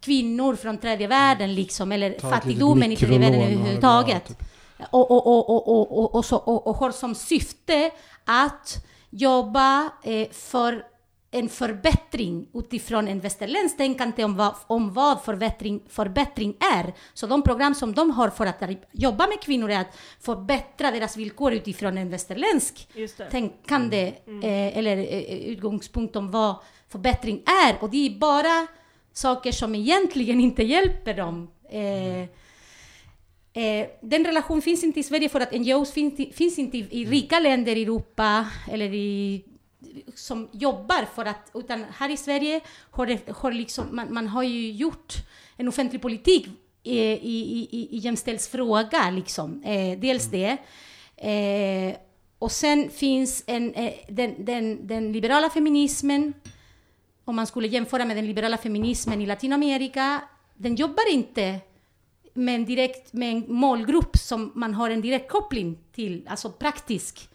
kvinnor 0.00 0.56
från 0.56 0.78
tredje 0.78 1.06
världen 1.06 1.54
liksom, 1.54 1.92
eller 1.92 2.10
Ta 2.10 2.30
fattigdomen 2.30 2.92
i 2.92 2.96
tredje 2.96 3.18
världen 3.18 3.40
överhuvudtaget. 3.42 4.28
typ. 4.28 4.42
Och, 4.90 5.10
och, 5.10 5.26
och, 5.26 5.50
och, 5.50 5.68
och, 5.68 5.98
och, 5.98 6.14
och, 6.14 6.24
så, 6.24 6.36
och, 6.36 6.66
och 6.66 6.76
har 6.76 6.90
som 6.90 7.14
syfte 7.14 7.90
att 8.24 8.84
jobba 9.10 9.90
eh, 10.02 10.28
för 10.32 10.84
en 11.38 11.48
förbättring 11.48 12.48
utifrån 12.54 13.08
en 13.08 13.20
västerländsk 13.20 13.76
tänkande 13.76 14.24
om 14.24 14.36
vad, 14.36 14.54
om 14.66 14.92
vad 14.92 15.22
förbättring, 15.22 15.82
förbättring 15.88 16.56
är. 16.74 16.94
Så 17.14 17.26
de 17.26 17.42
program 17.42 17.74
som 17.74 17.94
de 17.94 18.10
har 18.10 18.30
för 18.30 18.46
att 18.46 18.62
jobba 18.92 19.26
med 19.26 19.40
kvinnor 19.40 19.70
är 19.70 19.80
att 19.80 19.98
förbättra 20.20 20.90
deras 20.90 21.16
villkor 21.16 21.52
utifrån 21.52 21.98
en 21.98 22.10
västerländsk 22.10 22.88
Just 22.94 23.18
det. 23.18 23.30
tänkande 23.30 24.06
eh, 24.42 24.78
eller 24.78 24.96
eh, 24.96 25.48
utgångspunkt 25.48 26.16
om 26.16 26.30
vad 26.30 26.56
förbättring 26.88 27.42
är. 27.66 27.76
Och 27.82 27.90
det 27.90 28.06
är 28.06 28.18
bara 28.18 28.66
saker 29.12 29.52
som 29.52 29.74
egentligen 29.74 30.40
inte 30.40 30.62
hjälper 30.62 31.14
dem. 31.14 31.50
Eh, 31.70 32.28
Eh, 33.56 33.86
den 34.00 34.24
relation 34.24 34.62
finns 34.62 34.84
inte 34.84 35.00
i 35.00 35.02
Sverige 35.02 35.28
för 35.28 35.40
att 35.40 35.52
NGOs 35.52 35.92
finns, 35.92 36.36
finns 36.36 36.58
inte 36.58 36.78
i, 36.78 36.86
i 36.90 37.04
rika 37.04 37.40
länder 37.40 37.76
i 37.76 37.82
Europa 37.82 38.46
eller 38.70 38.94
i 38.94 39.44
som 40.14 40.48
jobbar 40.52 41.04
för 41.14 41.24
att, 41.24 41.50
utan 41.54 41.84
här 41.98 42.10
i 42.10 42.16
Sverige 42.16 42.60
har, 42.90 43.06
det, 43.06 43.28
har 43.30 43.52
liksom, 43.52 43.96
man, 43.96 44.14
man 44.14 44.28
har 44.28 44.42
ju 44.42 44.72
gjort 44.72 45.14
en 45.56 45.68
offentlig 45.68 46.02
politik 46.02 46.48
i, 46.82 46.98
i, 46.98 47.68
i, 47.70 47.88
i 47.90 47.98
jämställdhetsfråga, 47.98 49.10
liksom. 49.10 49.62
Eh, 49.62 49.98
dels 49.98 50.30
det. 50.30 50.56
Eh, 51.16 51.96
och 52.38 52.52
sen 52.52 52.90
finns 52.90 53.44
en, 53.46 53.74
eh, 53.74 53.92
den, 54.08 54.44
den, 54.44 54.86
den 54.86 55.12
liberala 55.12 55.50
feminismen, 55.50 56.32
om 57.24 57.36
man 57.36 57.46
skulle 57.46 57.68
jämföra 57.68 58.04
med 58.04 58.16
den 58.16 58.26
liberala 58.26 58.58
feminismen 58.58 59.20
i 59.20 59.26
Latinamerika, 59.26 60.20
den 60.54 60.74
jobbar 60.74 61.12
inte 61.12 61.60
med 62.34 62.54
en, 62.54 62.64
direkt, 62.64 63.12
med 63.12 63.32
en 63.32 63.44
målgrupp 63.48 64.16
som 64.16 64.52
man 64.54 64.74
har 64.74 64.90
en 64.90 65.00
direkt 65.00 65.30
koppling 65.30 65.78
till, 65.92 66.28
alltså 66.28 66.50
praktisk, 66.50 67.28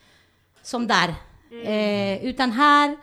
som 0.63 0.87
där. 0.87 1.15
Eh, 1.51 2.25
utan 2.25 2.51
här 2.51 2.97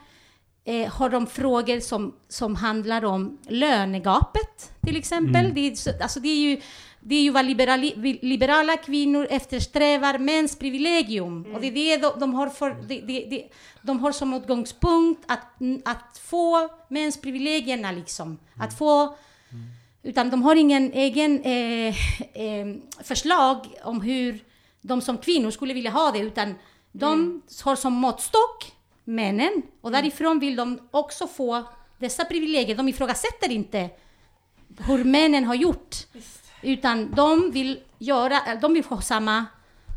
eh, 0.65 0.89
har 0.93 1.11
de 1.11 1.27
frågor 1.27 1.81
som, 1.81 2.15
som 2.29 2.55
handlar 2.55 3.05
om 3.05 3.39
lönegapet, 3.49 4.73
till 4.87 4.97
exempel. 4.97 5.55
Det, 5.55 5.61
är, 5.61 5.75
så- 5.75 6.03
alltså 6.03 6.21
det, 6.21 6.29
är 6.29 6.51
ju, 6.51 6.61
det 7.01 7.15
är 7.15 7.23
ju 7.23 7.31
vad 7.31 7.45
liberali, 7.45 8.19
liberala 8.23 8.77
kvinnor 8.77 9.27
eftersträvar, 9.31 10.19
mäns 10.19 10.59
privilegium. 10.59 11.47
Och 11.55 11.61
det 11.61 11.67
är 11.67 11.73
det 11.73 11.97
de, 11.97 12.21
de 12.21 12.35
har 12.35 12.49
för, 12.49 12.71
det, 12.89 13.01
det, 13.01 13.27
det, 13.31 13.49
de 13.83 14.01
har 14.01 14.13
som 14.13 14.35
utgångspunkt 14.35 15.23
att, 15.27 15.47
att 15.85 16.19
få 16.19 16.69
mäns 16.89 17.21
privilegierna, 17.21 17.93
liksom. 17.93 18.39
Att 18.57 18.79
få 18.79 19.17
utan 20.03 20.31
de 20.31 20.43
har 20.43 20.57
ingen 20.57 20.93
egen 20.93 21.41
eh, 21.43 21.89
eh, 22.43 22.67
förslag 23.03 23.67
om 23.85 24.01
hur 24.01 24.39
de 24.83 25.01
som 25.01 25.19
kvinnor 25.19 25.51
skulle 25.51 25.75
vilja 25.75 25.91
ha 25.91 26.11
det, 26.11 26.19
utan 26.19 26.55
de 26.93 27.43
har 27.65 27.77
som 27.77 27.93
måttstock 27.93 28.73
männen 29.05 29.63
och 29.81 29.91
därifrån 29.91 30.39
vill 30.39 30.57
de 30.57 30.81
också 30.91 31.27
få 31.27 31.65
dessa 31.99 32.25
privilegier. 32.25 32.77
De 32.77 32.89
ifrågasätter 32.89 33.51
inte 33.51 33.91
hur 34.79 35.05
männen 35.05 35.45
har 35.45 35.55
gjort, 35.55 35.97
utan 36.63 37.11
de 37.15 37.51
vill 37.51 37.81
göra, 37.99 38.55
de 38.55 38.75
vill 38.75 38.85
ha 38.85 39.01
samma 39.01 39.47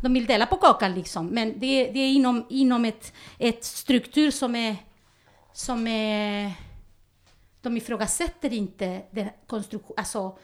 de 0.01 0.13
vill 0.13 0.25
dela 0.25 0.45
på 0.45 0.57
kakan 0.57 0.93
liksom, 0.93 1.27
men 1.27 1.59
det, 1.59 1.91
det 1.91 1.99
är 1.99 2.13
inom, 2.13 2.45
inom 2.49 2.85
ett, 2.85 3.13
ett 3.37 3.63
struktur 3.63 4.31
som 4.31 4.55
är, 4.55 4.75
som 5.53 5.87
är 5.87 6.51
de 7.61 7.77
ifrågasätter 7.77 8.53
inte 8.53 9.01
den, 9.11 9.29
konstruktion, 9.47 9.93
alltså, 9.97 10.37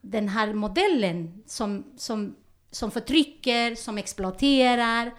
den 0.00 0.28
här 0.28 0.52
modellen 0.52 1.42
som, 1.46 1.84
som, 1.96 2.36
som 2.70 2.90
förtrycker, 2.90 3.74
som 3.74 3.98
exploaterar, 3.98 5.14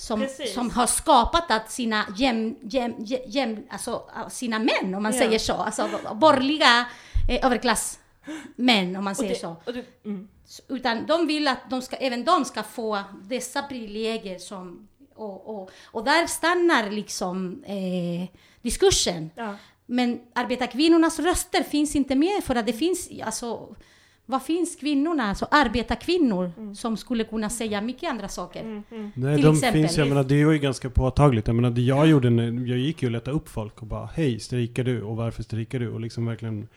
som, 0.00 0.20
Precis. 0.20 0.54
som 0.54 0.70
har 0.70 0.86
skapat 0.86 1.50
att 1.50 1.70
sina, 1.70 2.04
jäm, 2.16 2.56
jäm, 2.62 2.94
jäm, 3.26 3.66
alltså, 3.70 4.02
sina 4.30 4.58
män, 4.58 4.94
om 4.94 5.02
man 5.02 5.12
Ja. 5.12 5.18
säger 5.18 5.38
så, 5.38 5.52
alltså 5.52 5.88
borgerliga 6.14 6.86
eh, 7.28 7.46
överklassmän, 7.46 8.96
om 8.96 9.04
man 9.04 9.14
säger 9.14 9.34
det, 9.34 9.40
så. 9.40 9.56
det, 9.64 9.84
mm. 10.04 10.28
Utan 10.68 11.06
de 11.06 11.26
vill 11.26 11.48
att 11.48 11.70
de 11.70 11.82
ska, 11.82 11.96
även 11.96 12.24
de 12.24 12.44
ska 12.44 12.62
få 12.62 13.02
dessa 13.22 13.62
privilegier 13.62 14.38
som... 14.38 14.88
Och, 15.14 15.48
och, 15.62 15.70
och 15.84 16.04
där 16.04 16.26
stannar 16.26 16.90
liksom 16.90 17.64
eh, 17.64 18.38
diskursen. 18.62 19.30
Ja. 19.34 19.56
Men 19.86 20.20
arbetarkvinnornas 20.34 21.18
röster 21.18 21.62
finns 21.62 21.96
inte 21.96 22.14
med 22.14 22.44
för 22.44 22.54
att 22.54 22.66
det 22.66 22.72
finns, 22.72 23.08
alltså, 23.24 23.76
vad 24.30 24.42
finns 24.42 24.76
kvinnorna, 24.76 25.22
alltså 25.22 25.46
arbetarkvinnor 25.50 26.74
som 26.74 26.96
skulle 26.96 27.24
kunna 27.24 27.50
säga 27.50 27.80
mycket 27.80 28.10
andra 28.10 28.28
saker. 28.28 28.82
Nej, 29.14 29.36
Till 29.36 29.44
de 29.44 29.54
exempel. 29.54 29.72
finns, 29.72 29.98
jag 29.98 30.08
menar, 30.08 30.24
det 30.24 30.44
var 30.44 30.52
ju 30.52 30.58
ganska 30.58 30.90
påtagligt. 30.90 31.46
Jag 31.46 31.56
menar, 31.56 31.70
det 31.70 31.80
jag 31.80 32.06
gjorde, 32.06 32.30
när, 32.30 32.66
jag 32.66 32.78
gick 32.78 33.02
ju 33.02 33.08
och 33.08 33.12
letade 33.12 33.36
upp 33.36 33.48
folk 33.48 33.80
och 33.80 33.86
bara, 33.86 34.06
hej, 34.14 34.40
strejkar 34.40 34.84
du? 34.84 35.02
Och 35.02 35.16
varför 35.16 35.42
strejkar 35.42 35.78
du? 35.78 35.88
Och 35.88 36.00
liksom 36.00 36.26
verkligen, 36.26 36.68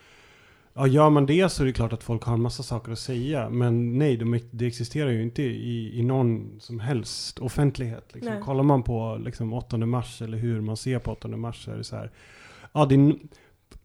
ja, 0.74 0.88
gör 0.88 1.10
man 1.10 1.26
det 1.26 1.52
så 1.52 1.64
är 1.64 1.68
det 1.68 1.74
klart 1.74 1.94
att 1.94 2.04
folk 2.04 2.24
har 2.24 2.34
en 2.34 2.42
massa 2.42 2.64
saker 2.64 2.92
att 2.92 3.00
säga. 3.00 3.50
Men 3.50 3.98
nej, 3.98 4.18
de, 4.18 4.40
det 4.52 4.68
existerar 4.68 5.10
ju 5.10 5.24
inte 5.24 5.44
i, 5.44 6.00
i 6.00 6.04
någon 6.04 6.60
som 6.60 6.80
helst 6.80 7.40
offentlighet. 7.40 8.10
Liksom. 8.14 8.34
Nej. 8.34 8.44
Kollar 8.44 8.64
man 8.64 8.84
på 8.84 9.20
liksom, 9.26 9.54
8 9.54 9.78
mars 9.78 10.22
eller 10.22 10.38
hur 10.38 10.62
man 10.62 10.78
ser 10.78 11.00
på 11.00 11.12
8 11.12 11.28
mars 11.28 11.66
så 11.66 11.72
är 11.72 11.78
det 11.78 11.84
så 11.84 11.96
här, 11.96 12.12
ja, 12.74 12.86
det 12.86 12.96
är, 12.96 13.16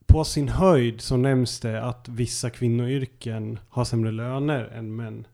på 0.07 0.25
sin 0.25 0.49
höjd 0.49 1.01
så 1.01 1.17
nämns 1.17 1.61
det 1.61 1.83
att 1.83 2.09
vissa 2.09 2.51
kvinnoyrken 2.51 3.59
har 3.69 3.85
sämre 3.85 4.13
löner 4.13 4.65
än 4.65 4.97
män 4.97 5.27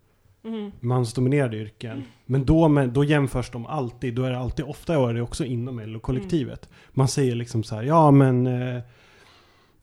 Mm. 0.44 0.72
mansdominerade 0.80 1.56
yrken. 1.56 2.02
Men 2.26 2.44
då, 2.44 2.68
med, 2.68 2.88
då 2.88 3.04
jämförs 3.04 3.50
de 3.50 3.66
alltid, 3.66 4.14
då 4.14 4.22
är 4.22 4.30
det 4.30 4.38
alltid, 4.38 4.64
ofta 4.64 4.94
är 4.94 5.14
det 5.14 5.22
också 5.22 5.44
inom 5.44 5.80
LO-kollektivet. 5.80 6.68
Man 6.90 7.08
säger 7.08 7.34
liksom 7.34 7.62
så 7.62 7.74
här, 7.74 7.82
ja 7.82 8.10
men 8.10 8.46
eh, 8.46 8.76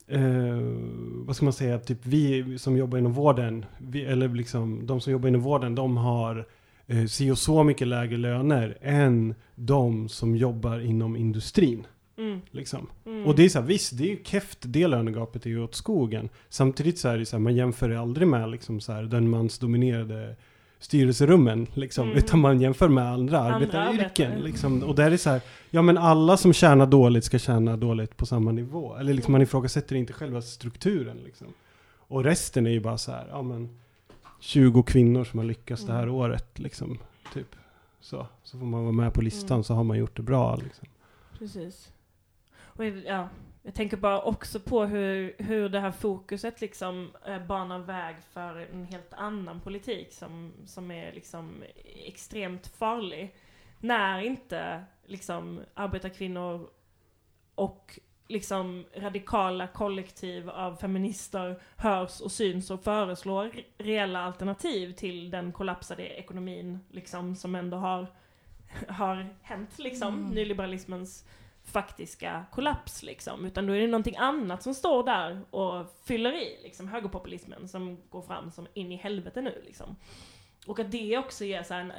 eh, 0.06 0.60
vad 1.26 1.36
ska 1.36 1.44
man 1.44 1.52
säga, 1.52 1.78
typ 1.78 1.98
vi 2.02 2.58
som 2.58 2.76
jobbar 2.76 2.98
inom 2.98 3.12
vården, 3.12 3.64
vi, 3.78 4.04
eller 4.04 4.28
liksom 4.28 4.86
de 4.86 5.00
som 5.00 5.12
jobbar 5.12 5.28
inom 5.28 5.40
vården, 5.40 5.74
de 5.74 5.96
har 5.96 6.46
eh, 6.86 7.04
si 7.06 7.30
och 7.30 7.38
så 7.38 7.64
mycket 7.64 7.88
lägre 7.88 8.16
löner 8.16 8.78
än 8.80 9.34
de 9.54 10.08
som 10.08 10.36
jobbar 10.36 10.80
inom 10.80 11.16
industrin. 11.16 11.86
Mm. 12.20 12.40
Liksom. 12.50 12.86
Mm. 13.06 13.26
Och 13.26 13.34
det 13.36 13.44
är 13.44 13.48
så 13.48 13.60
här, 13.60 13.66
visst, 13.66 13.98
det 13.98 14.04
är 14.04 14.08
ju 14.08 14.18
keft, 14.24 14.58
det 14.62 14.86
lönegapet 14.86 15.46
är 15.46 15.50
ju 15.50 15.62
åt 15.62 15.74
skogen. 15.74 16.28
Samtidigt 16.48 16.98
så 16.98 17.08
är 17.08 17.18
det 17.18 17.26
så 17.26 17.36
här, 17.36 17.40
man 17.40 17.54
jämför 17.56 17.88
det 17.88 18.00
aldrig 18.00 18.28
med 18.28 18.50
liksom 18.50 18.80
så 18.80 18.92
här, 18.92 19.02
den 19.02 19.30
mansdominerade 19.30 20.36
styrelserummen, 20.78 21.66
liksom, 21.74 22.04
Mm. 22.06 22.18
utan 22.18 22.40
man 22.40 22.60
jämför 22.60 22.88
med 22.88 23.04
andra, 23.12 23.38
Andra 23.38 23.54
arbetaryrken. 23.56 23.98
arbetare. 24.32 24.42
Liksom. 24.48 24.82
Och 24.82 24.94
där 24.94 25.06
är 25.06 25.10
det 25.10 25.18
så 25.18 25.30
här, 25.30 25.40
ja 25.70 25.82
men 25.82 25.98
alla 25.98 26.36
som 26.36 26.52
tjänar 26.52 26.86
dåligt 26.86 27.24
ska 27.24 27.38
tjäna 27.38 27.76
dåligt 27.76 28.16
på 28.16 28.26
samma 28.26 28.52
nivå. 28.52 28.96
Eller 28.96 29.14
liksom 29.14 29.32
man 29.32 29.42
ifrågasätter 29.42 29.96
inte 29.96 30.12
själva 30.12 30.42
strukturen. 30.42 31.16
Liksom. 31.24 31.46
Och 31.98 32.24
resten 32.24 32.66
är 32.66 32.70
ju 32.70 32.80
bara 32.80 32.98
så 32.98 33.12
här, 33.12 33.26
ja 33.30 33.42
men 33.42 33.68
20 34.40 34.82
kvinnor 34.82 35.24
som 35.24 35.38
har 35.38 35.46
lyckats 35.46 35.86
det 35.86 35.92
här 35.92 36.02
Mm. 36.02 36.14
året, 36.14 36.58
liksom. 36.58 36.98
Typ. 37.34 37.56
Så, 38.00 38.26
så 38.42 38.58
får 38.58 38.66
man 38.66 38.82
vara 38.82 38.92
med 38.92 39.14
på 39.14 39.22
listan 39.22 39.54
Mm. 39.56 39.64
så 39.64 39.74
har 39.74 39.84
man 39.84 39.98
gjort 39.98 40.16
det 40.16 40.22
bra. 40.22 40.56
Liksom. 40.56 40.88
Precis. 41.38 41.88
Och 42.80 42.86
jag- 42.86 43.04
ja, 43.06 43.28
jag 43.62 43.74
tänker 43.74 43.96
bara 43.96 44.22
också 44.22 44.60
på 44.60 44.84
hur, 44.84 45.34
hur 45.38 45.68
det 45.68 45.80
här 45.80 45.90
fokuset 45.90 46.60
liksom 46.60 47.10
eh, 47.26 47.46
banar 47.46 47.78
väg 47.78 48.16
för 48.32 48.56
en 48.72 48.84
helt 48.84 49.12
annan 49.12 49.60
politik 49.60 50.12
som, 50.12 50.52
som 50.66 50.90
är 50.90 51.12
liksom 51.12 51.62
extremt 52.06 52.66
farlig. 52.66 53.34
När 53.78 54.20
inte 54.20 54.84
liksom 55.06 55.60
arbetarkvinnor 55.74 56.70
och 57.54 57.98
liksom 58.28 58.84
radikala 58.96 59.66
kollektiv 59.66 60.50
av 60.50 60.76
feminister 60.76 61.60
hörs 61.76 62.20
och 62.20 62.32
syns 62.32 62.70
och 62.70 62.82
föreslår 62.84 63.44
re- 63.44 63.64
reella 63.78 64.20
alternativ 64.20 64.92
till 64.92 65.30
den 65.30 65.52
kollapsade 65.52 66.02
ekonomin 66.06 66.78
liksom 66.90 67.36
som 67.36 67.54
ändå 67.54 67.76
har, 67.76 68.06
har 68.88 69.34
hänt 69.42 69.78
liksom. 69.78 70.18
Mm. 70.18 70.30
Nyliberalismens 70.30 71.24
faktiska 71.70 72.44
kollaps 72.52 73.02
liksom. 73.02 73.44
Utan 73.44 73.66
då 73.66 73.72
är 73.72 73.80
det 73.80 73.86
någonting 73.86 74.16
annat 74.16 74.62
som 74.62 74.74
står 74.74 75.04
där 75.04 75.54
och 75.54 75.86
fyller 76.04 76.32
i 76.32 76.58
liksom 76.62 76.88
högerpopulismen 76.88 77.68
som 77.68 77.98
går 78.10 78.22
fram 78.22 78.50
som 78.50 78.66
in 78.74 78.92
i 78.92 78.96
helvete 78.96 79.40
nu 79.40 79.62
liksom. 79.66 79.96
Och 80.66 80.78
att 80.78 80.90
det 80.90 81.18
också 81.18 81.44
ger 81.44 81.62
så 81.62 81.74
en 81.74 81.92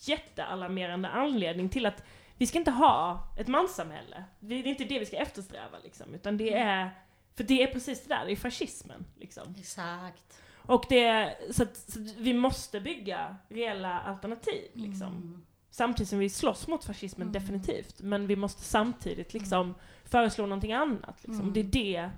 jättealarmerande 0.00 1.08
anledning 1.08 1.68
till 1.68 1.86
att 1.86 2.04
vi 2.36 2.46
ska 2.46 2.58
inte 2.58 2.70
ha 2.70 3.28
ett 3.38 3.48
manssamhälle. 3.48 4.24
Det 4.40 4.54
är 4.54 4.66
inte 4.66 4.84
det 4.84 4.98
vi 4.98 5.06
ska 5.06 5.16
eftersträva 5.16 5.78
liksom. 5.84 6.14
Utan 6.14 6.36
det 6.36 6.52
är, 6.52 6.90
för 7.34 7.44
det 7.44 7.62
är 7.62 7.66
precis 7.66 8.02
det 8.02 8.14
där, 8.14 8.26
det 8.26 8.32
är 8.32 8.36
fascismen 8.36 9.04
liksom. 9.16 9.54
Exakt. 9.58 10.42
Och 10.66 10.84
det 10.88 11.36
så 11.50 11.62
att, 11.62 11.76
så 11.76 12.00
att 12.00 12.16
vi 12.16 12.34
måste 12.34 12.80
bygga 12.80 13.36
reella 13.48 14.00
alternativ 14.00 14.70
liksom. 14.74 15.08
Mm. 15.08 15.46
Samtidigt 15.74 16.08
som 16.10 16.18
vi 16.18 16.28
slåss 16.30 16.68
mot 16.68 16.84
fascismen 16.84 17.32
definitivt. 17.32 18.00
Men 18.00 18.26
vi 18.26 18.36
måste 18.36 18.62
samtidigt 18.62 19.34
liksom 19.34 19.74
föreslå 20.04 20.46
någonting 20.46 20.72
annat 20.72 21.16
liksom. 21.22 21.52
Det 21.52 21.60
är 21.60 21.64
det. 21.64 22.10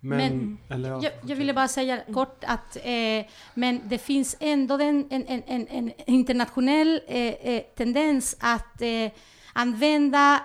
Men, 0.00 0.18
Men- 0.18 0.58
eller, 0.68 0.88
ja, 0.90 1.00
Jag, 1.02 1.12
jag 1.26 1.36
ville 1.36 1.54
bara 1.54 1.68
säga 1.68 2.00
kort 2.14 2.44
att 2.46 2.76
eh, 2.76 3.26
men 3.54 3.80
det 3.88 3.98
finns 3.98 4.36
ändå 4.40 4.74
en, 4.78 5.06
en, 5.10 5.24
en, 5.26 5.66
en, 5.68 5.92
internationell 6.06 7.00
eh, 7.08 7.18
eh, 7.26 7.62
tendens 7.76 8.36
att 8.40 8.82
eh, 8.82 9.10
använda 9.52 10.40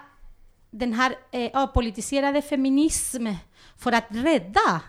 den 0.71 0.93
här 0.93 1.15
eh, 1.31 1.49
apolitiserade 1.53 2.41
feminism 2.41 3.27
för 3.77 3.91
att 3.91 4.05
rädda 4.09 4.81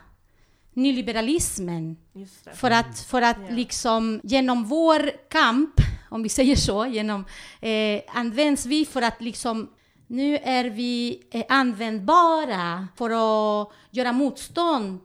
nyliberalismen. 0.73 1.97
Just 2.13 2.45
det. 2.45 2.55
För 2.55 2.71
att, 2.71 3.01
för 3.01 3.23
att 3.23 3.37
Ja. 3.49 3.55
liksom 3.55 4.21
genom 4.25 4.65
vår 4.65 5.11
kamp, 5.29 5.75
om 6.09 6.23
vi 6.23 6.29
säger 6.29 6.57
så, 6.57 6.87
genom, 6.87 7.25
eh, 7.61 8.03
används 8.09 8.67
vi 8.67 8.87
för 8.87 9.03
att 9.03 9.23
liksom 9.23 9.71
nu 10.07 10.37
är 10.37 10.65
vi 10.65 11.23
eh, 11.31 11.45
användbara 11.49 12.89
för 12.97 13.11
att 13.11 13.73
göra 13.91 14.13
motstånd 14.13 15.01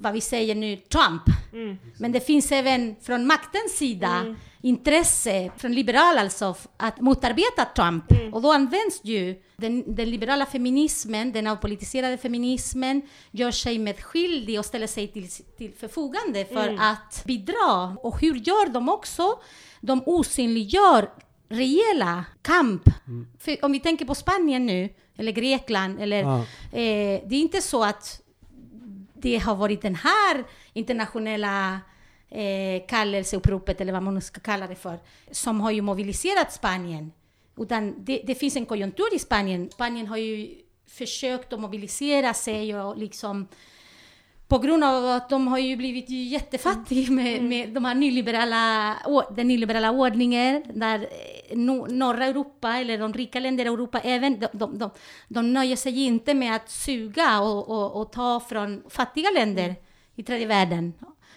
vad 0.00 0.12
vi 0.12 0.20
säger 0.20 0.54
nu, 0.54 0.76
Trump. 0.76 1.22
Mm. 1.52 1.76
Men 1.98 2.12
det 2.12 2.20
finns 2.20 2.52
även 2.52 2.96
från 3.02 3.26
maktens 3.26 3.72
sida 3.76 4.36
intresse, 4.62 5.50
från 5.56 5.72
liberala 5.72 6.20
alltså, 6.20 6.54
att 6.76 7.00
motarbeta 7.00 7.64
Trump. 7.76 8.04
Och 8.32 8.42
då 8.42 8.52
används 8.52 9.00
ju 9.02 9.42
den, 9.56 9.94
den 9.94 10.10
liberala 10.10 10.46
feminismen, 10.46 11.32
den 11.32 11.46
avpolitiserade 11.46 12.18
feminismen, 12.18 13.02
gör 13.30 13.50
sig 13.50 13.78
medskyldig 13.78 14.58
och 14.58 14.64
ställer 14.64 14.86
sig 14.86 15.08
till, 15.08 15.28
till 15.58 15.72
förfogande 15.72 16.44
för 16.44 16.76
att 16.80 17.22
bidra. 17.24 17.96
Och 18.02 18.20
hur 18.20 18.34
gör 18.34 18.68
de 18.72 18.88
också? 18.88 19.38
De 19.80 20.02
osynliggör 20.06 21.08
rejäla 21.48 22.24
kamp. 22.42 22.82
För 23.38 23.64
om 23.64 23.72
vi 23.72 23.80
tänker 23.80 24.04
på 24.04 24.14
Spanien 24.14 24.66
nu, 24.66 24.88
eller 25.16 25.32
Grekland, 25.32 26.00
eller, 26.00 26.22
Ja. 26.22 26.38
eh, 26.72 27.20
det 27.28 27.36
är 27.36 27.40
inte 27.40 27.62
så 27.62 27.84
att 27.84 28.20
det 29.22 29.38
har 29.38 29.56
varit 29.56 29.82
den 29.82 29.94
här 29.94 30.44
internationella 30.72 31.80
eh, 32.28 32.86
kallelseuppropet, 32.88 33.80
eller 33.80 33.92
vad 33.92 34.02
man 34.02 34.14
nu 34.14 34.20
ska 34.20 34.40
kalla 34.40 34.66
det 34.66 34.74
för, 34.74 34.98
som 35.30 35.60
har 35.60 35.70
ju 35.70 35.82
mobiliserat 35.82 36.52
Spanien. 36.52 37.12
Utan 37.56 38.04
det, 38.04 38.22
det 38.26 38.34
finns 38.34 38.56
en 38.56 38.66
konjunktur 38.66 39.14
i 39.14 39.18
Spanien. 39.18 39.70
Spanien 39.70 40.06
har 40.06 40.16
ju 40.16 40.48
försökt 40.86 41.52
att 41.52 41.60
mobilisera 41.60 42.34
sig 42.34 42.80
och 42.80 42.96
liksom 42.96 43.48
på 44.50 44.58
grund 44.58 44.84
av 44.84 45.06
att 45.06 45.28
de 45.28 45.48
har 45.48 45.58
ju 45.58 45.76
blivit 45.76 46.10
jättefattiga 46.10 47.10
med, 47.10 47.42
med 47.42 47.68
de 47.68 47.84
här 47.84 47.94
nyliberala, 47.94 48.96
den 49.30 49.48
nyliberala 49.48 49.90
ordningen 49.90 50.64
där 50.74 50.98
eh, 51.00 51.56
no, 51.58 51.86
norra 51.86 52.26
Europa 52.26 52.76
eller 52.76 52.98
de 52.98 53.12
rika 53.12 53.40
länderna 53.40 53.70
i 53.70 53.72
Europa 53.72 54.00
även, 54.00 54.40
de, 54.40 54.46
de, 54.52 54.78
de, 54.78 54.90
de 55.28 55.52
nöjer 55.52 55.76
sig 55.76 56.04
inte 56.04 56.34
med 56.34 56.56
att 56.56 56.70
suga 56.70 57.40
och, 57.40 57.68
och, 57.68 58.00
och 58.00 58.12
ta 58.12 58.40
från 58.40 58.82
fattiga 58.88 59.30
länder 59.30 59.74
i 60.16 60.22
tredje 60.22 60.46
världen 60.46 60.92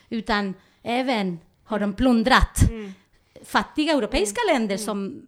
utan 0.09 0.53
även 0.83 1.39
har 1.63 1.79
de 1.79 1.93
plundrat 1.93 2.59
fattiga 3.45 3.93
europeiska 3.93 4.41
länder 4.53 4.77
som 4.77 5.27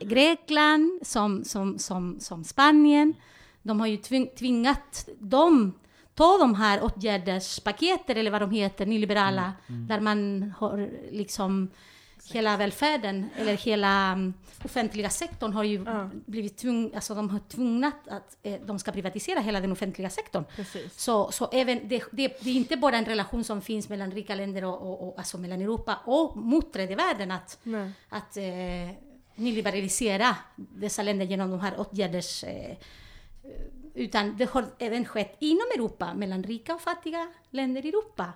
Grekland, 0.00 1.00
som, 1.02 1.44
som, 1.44 1.78
som, 1.78 2.20
som 2.20 2.44
Spanien. 2.44 3.14
De 3.62 3.80
har 3.80 3.86
ju 3.86 3.96
tving, 3.96 4.30
tvingat 4.38 5.08
dem 5.18 5.72
ta 6.14 6.38
de 6.38 6.54
här 6.54 6.82
åtgärdspaketer 6.84 8.14
eller 8.16 8.30
vad 8.30 8.40
de 8.42 8.50
heter, 8.50 8.86
nyliberala, 8.86 9.52
där 9.66 10.00
man 10.00 10.52
har 10.58 10.90
liksom 11.10 11.70
hela 12.32 12.56
välfärden 12.56 13.28
eller 13.38 13.56
hela 13.56 14.12
mm, 14.12 14.34
offentliga 14.64 15.10
sektorn 15.10 15.52
har 15.52 15.64
ju 15.64 15.82
Ja. 15.86 16.10
blivit 16.26 16.56
tvung, 16.56 16.94
alltså 16.94 17.14
de 17.14 17.30
har 17.30 17.38
tvungat 17.38 18.08
att 18.08 18.36
eh, 18.42 18.60
de 18.66 18.78
ska 18.78 18.92
privatisera 18.92 19.40
hela 19.40 19.60
den 19.60 19.72
offentliga 19.72 20.10
sektorn. 20.10 20.44
Precis. 20.56 21.00
Så, 21.00 21.32
så 21.32 21.48
även 21.52 21.88
det, 21.88 22.04
det, 22.12 22.36
det 22.40 22.50
är 22.50 22.54
inte 22.54 22.76
bara 22.76 22.96
en 22.96 23.04
relation 23.04 23.44
som 23.44 23.60
finns 23.62 23.88
mellan 23.88 24.10
rika 24.10 24.34
länder 24.34 24.64
och, 24.64 24.82
och, 24.82 25.08
och 25.08 25.18
alltså 25.18 25.38
mellan 25.38 25.60
Europa 25.62 25.98
och 26.04 26.36
mot 26.36 26.72
tredje 26.72 26.96
världen 26.96 27.30
att, 27.30 27.58
Nej. 27.62 27.90
att 28.08 28.36
eh, 28.36 28.96
nyliberalisera 29.34 30.36
dessa 30.56 31.02
länder 31.02 31.26
genom 31.26 31.50
de 31.50 31.60
här 31.60 31.80
åtgärders... 31.80 32.44
Eh, 32.44 32.76
utan 33.94 34.36
det 34.36 34.50
har 34.50 34.64
även 34.78 35.04
skett 35.04 35.36
inom 35.40 35.66
Europa, 35.74 36.14
mellan 36.14 36.42
rika 36.42 36.74
och 36.74 36.80
fattiga 36.80 37.26
länder 37.50 37.86
i 37.86 37.88
Europa. 37.88 38.32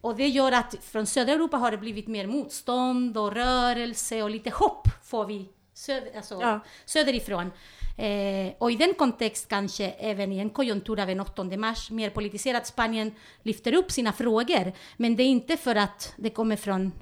Och 0.00 0.16
det 0.16 0.28
gör 0.28 0.52
att 0.52 0.74
från 0.82 1.06
södra 1.06 1.32
Europa 1.32 1.56
har 1.56 1.70
det 1.70 1.78
blivit 1.78 2.06
mer 2.08 2.26
motstånd 2.26 3.18
och 3.18 3.32
rörelse 3.32 4.22
och 4.22 4.30
lite 4.30 4.50
hopp 4.50 4.88
får 5.04 5.26
vi 5.26 5.48
söder, 5.74 6.16
alltså 6.16 6.38
Ja. 6.40 6.60
söderifrån. 6.84 7.52
Eh, 7.98 8.52
och 8.58 8.72
i 8.72 8.76
den 8.76 8.94
kontext 8.94 9.48
kanske 9.48 9.90
även 9.90 10.32
i 10.32 10.38
en 10.38 10.50
konjunktur 10.50 11.00
av 11.00 11.10
en 11.10 11.20
8 11.20 11.44
mars, 11.44 11.90
mer 11.90 12.10
politiserat 12.10 12.66
Spanien 12.66 13.14
lyfter 13.42 13.74
upp 13.74 13.90
sina 13.90 14.12
frågor. 14.12 14.72
Men 14.96 15.16
det 15.16 15.22
är 15.22 15.26
inte 15.28 15.56
för 15.56 15.74
att 15.74 16.14
det 16.16 16.30
kommer 16.30 16.56
från 16.56 16.92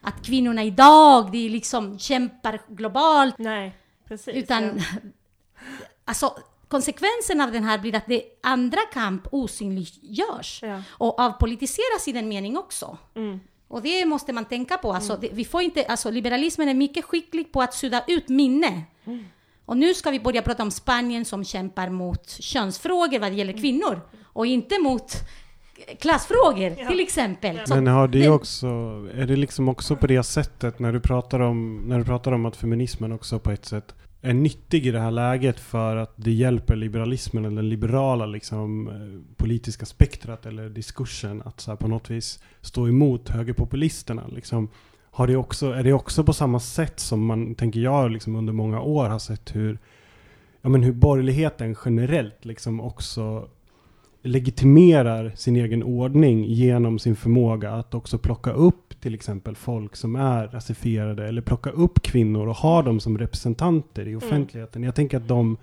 att 0.00 0.26
kvinnorna 0.26 0.62
idag, 0.64 1.32
de 1.32 1.48
liksom 1.48 1.98
kämpar 1.98 2.60
globalt, 2.68 3.38
Nej, 3.38 3.76
precis. 4.08 4.34
utan 4.34 4.64
ja. 4.64 4.82
alltså 6.04 6.36
konsekvensen 6.74 7.40
av 7.40 7.52
den 7.52 7.64
här 7.64 7.78
blir 7.78 7.94
att 7.94 8.06
det 8.06 8.22
andra 8.42 8.80
kamp 8.92 9.22
osynliggörs 9.32 10.60
Ja. 10.62 10.82
och 10.90 11.20
avpolitiseras 11.20 12.08
i 12.08 12.12
den 12.12 12.28
mening 12.28 12.56
också. 12.58 12.98
Mm. 13.16 13.40
Och 13.68 13.82
det 13.82 14.06
måste 14.06 14.32
man 14.32 14.44
tänka 14.44 14.76
på. 14.78 14.92
Alltså, 14.92 15.16
det, 15.20 15.28
vi 15.32 15.44
får 15.44 15.62
inte, 15.62 15.84
alltså, 15.86 16.10
liberalismen 16.10 16.68
är 16.68 16.74
mycket 16.74 17.04
skicklig 17.04 17.52
på 17.52 17.62
att 17.62 17.74
sudda 17.74 18.04
ut 18.06 18.28
minne. 18.28 18.82
Och 19.66 19.76
nu 19.76 19.94
ska 19.94 20.10
vi 20.10 20.20
börja 20.20 20.42
prata 20.42 20.62
om 20.62 20.70
Spanien 20.70 21.24
som 21.24 21.44
kämpar 21.44 21.88
mot 21.90 22.28
könsfrågor 22.30 23.18
vad 23.18 23.32
det 23.32 23.36
gäller 23.36 23.52
kvinnor 23.52 24.00
och 24.24 24.46
inte 24.46 24.78
mot 24.78 25.12
klassfrågor 26.00 26.88
till 26.88 27.00
exempel. 27.00 27.60
Så- 27.66 27.74
Men 27.74 27.86
har 27.86 28.08
det 28.08 28.18
men- 28.18 28.32
också, 28.32 28.66
är 29.14 29.26
det 29.26 29.36
liksom 29.36 29.68
också 29.68 29.96
på 29.96 30.06
det 30.06 30.22
sättet 30.22 30.78
när 30.78 30.92
du 30.92 31.00
pratar 31.00 31.40
om, 31.40 31.76
när 31.88 31.98
du 31.98 32.04
pratar 32.04 32.32
om 32.32 32.46
att 32.46 32.56
feminismen 32.56 33.12
också 33.12 33.38
på 33.38 33.50
ett 33.50 33.64
sätt 33.64 33.94
är 34.24 34.34
nyttig 34.34 34.86
i 34.86 34.90
det 34.90 35.00
här 35.00 35.10
läget 35.10 35.60
för 35.60 35.96
att 35.96 36.12
det 36.16 36.32
hjälper 36.32 36.76
liberalismen 36.76 37.44
eller 37.44 37.56
den 37.56 37.68
liberala 37.68 38.26
liksom, 38.26 38.88
eh, 38.88 39.36
politiska 39.36 39.86
spektrat 39.86 40.46
eller 40.46 40.68
diskursen 40.68 41.42
att 41.44 41.60
så 41.60 41.70
här, 41.70 41.76
på 41.76 41.88
något 41.88 42.10
vis 42.10 42.42
stå 42.60 42.88
emot 42.88 43.28
högerpopulisterna. 43.28 44.26
Liksom. 44.28 44.68
Har 45.10 45.26
det 45.26 45.36
också, 45.36 45.72
är 45.72 45.82
det 45.82 45.92
också 45.92 46.24
på 46.24 46.32
samma 46.32 46.60
sätt 46.60 47.00
som 47.00 47.26
man, 47.26 47.54
tänker 47.54 47.80
jag, 47.80 48.10
liksom 48.10 48.36
under 48.36 48.52
många 48.52 48.80
år 48.80 49.08
har 49.08 49.18
sett 49.18 49.56
hur, 49.56 49.78
ja, 50.62 50.68
men 50.68 50.82
hur 50.82 50.92
borgerligheten 50.92 51.76
generellt 51.84 52.44
liksom 52.44 52.80
också 52.80 53.48
legitimerar 54.22 55.32
sin 55.36 55.56
egen 55.56 55.82
ordning 55.82 56.44
genom 56.44 56.98
sin 56.98 57.16
förmåga 57.16 57.70
att 57.72 57.94
också 57.94 58.18
plocka 58.18 58.52
upp 58.52 58.83
till 59.04 59.14
exempel 59.14 59.56
folk 59.56 59.96
som 59.96 60.16
är 60.16 60.48
rasifierade 60.48 61.28
eller 61.28 61.42
plocka 61.42 61.70
upp 61.70 62.02
kvinnor 62.02 62.46
och 62.48 62.54
ha 62.56 62.82
dem 62.82 63.00
som 63.00 63.18
representanter 63.18 64.08
i 64.08 64.16
offentligheten. 64.16 64.82
Jag 64.82 64.94
tänker 64.94 65.16
att 65.16 65.28
de, 65.28 65.56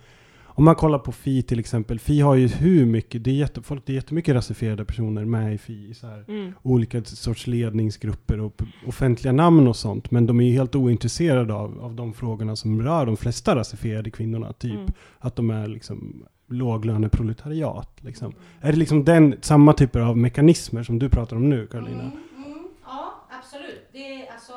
om 0.46 0.64
man 0.66 0.76
kollar 0.76 1.00
på 1.00 1.12
Fi 1.12 1.42
till 1.44 1.60
exempel, 1.60 2.00
Fi 2.00 2.20
har 2.22 2.36
ju 2.36 2.48
hur 2.48 2.86
mycket, 2.86 3.24
det 3.24 3.30
är, 3.32 3.36
jätte, 3.36 3.62
folk, 3.62 3.86
det 3.86 3.94
är 3.94 3.96
jättemycket 3.96 4.36
rasifierade 4.36 4.86
personer 4.86 5.26
med 5.26 5.54
i 5.54 5.58
Fi. 5.58 5.94
Så 5.94 6.08
här, 6.08 6.26
Mm. 6.28 6.54
olika 6.62 7.04
sorts 7.04 7.48
ledningsgrupper 7.48 8.40
och 8.40 8.62
offentliga 8.88 9.32
namn 9.34 9.68
och 9.68 9.76
sånt. 9.76 10.12
Men 10.12 10.26
de 10.26 10.40
är 10.40 10.44
ju 10.46 10.52
helt 10.54 10.76
ointresserade 10.76 11.54
av, 11.54 11.80
av 11.82 11.96
de 11.96 12.14
frågorna 12.14 12.56
som 12.56 12.82
rör 12.82 13.06
de 13.06 13.18
flesta 13.18 13.56
rasifierade 13.56 14.10
kvinnorna. 14.12 14.54
Typ 14.54 14.74
Mm. 14.74 14.88
att 15.20 15.36
de 15.36 15.50
är 15.50 15.68
liksom 15.68 16.24
låglöneproletariat. 16.48 17.90
Liksom. 18.02 18.34
Är 18.62 18.72
det 18.72 18.78
liksom 18.78 19.04
den, 19.06 19.36
samma 19.42 19.74
typer 19.74 20.00
av 20.00 20.18
mekanismer 20.18 20.84
som 20.84 21.00
du 21.00 21.10
pratar 21.10 21.36
om 21.36 21.50
nu, 21.50 21.68
Karolina? 21.68 22.02
Mm, 22.02 22.12
mm, 22.12 22.20
absolut. 23.42 23.88
Det 23.92 24.22
är 24.28 24.32
alltså, 24.34 24.54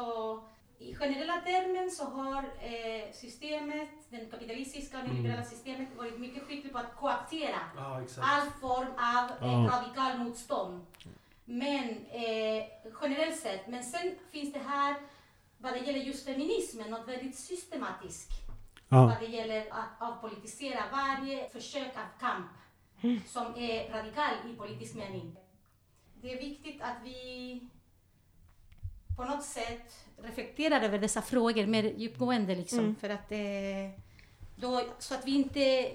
I 0.79 0.95
generella 0.95 1.41
termer 1.41 1.89
så 1.91 2.05
har 2.05 2.43
eh, 2.43 3.13
systemet, 3.13 3.89
det 4.09 4.31
kapitalistiska 4.31 4.99
och 4.99 5.09
nyliberala 5.09 5.45
systemet 5.45 5.89
varit 5.97 6.19
mycket 6.19 6.43
skickligt 6.43 6.73
på 6.73 6.79
att 6.79 6.97
koaptera 6.97 7.59
Ja, 7.77 8.03
exakt. 8.03 8.27
all 8.31 8.51
form 8.61 8.93
av 9.15 9.49
eh, 9.49 9.65
radikal 9.65 10.19
motstånd. 10.19 10.87
Men 11.45 11.89
eh, 12.11 12.65
generellt 13.03 13.37
sett, 13.41 13.67
men 13.69 13.85
sen 13.85 14.15
finns 14.31 14.53
det 14.53 14.59
här 14.59 14.95
vad 15.59 15.73
det 15.73 15.79
gäller 15.79 16.01
just 16.01 16.25
feminismen 16.27 16.91
något 16.91 17.09
väldigt 17.09 17.37
systematiskt 17.39 18.31
Ja, 18.89 19.05
vad 19.07 19.21
det 19.21 19.27
gäller 19.37 19.67
att 19.71 19.89
avpolitisera 20.03 20.81
varje 20.93 21.49
försök 21.49 21.97
av 21.97 22.21
kamp 22.21 22.47
som 23.27 23.47
är 23.57 23.91
radikal 23.91 24.35
i 24.51 24.57
politisk 24.57 24.95
mening. 24.95 25.37
Det 26.23 26.33
är 26.33 26.37
viktigt 26.41 26.83
att 26.83 26.97
vi 27.05 27.61
på 29.17 29.25
något 29.25 29.45
sätt 29.45 30.05
reflekterar 30.23 30.81
över 30.81 30.99
dessa 30.99 31.23
frågor 31.23 31.67
mer 31.67 31.85
djupgående 31.97 32.55
liksom, 32.55 32.79
Mm. 32.79 32.95
för 32.97 33.09
att 33.11 33.33
eh, 33.33 34.01
då, 34.57 34.83
så 34.99 35.15
att 35.15 35.27
vi 35.27 35.35
inte 35.35 35.91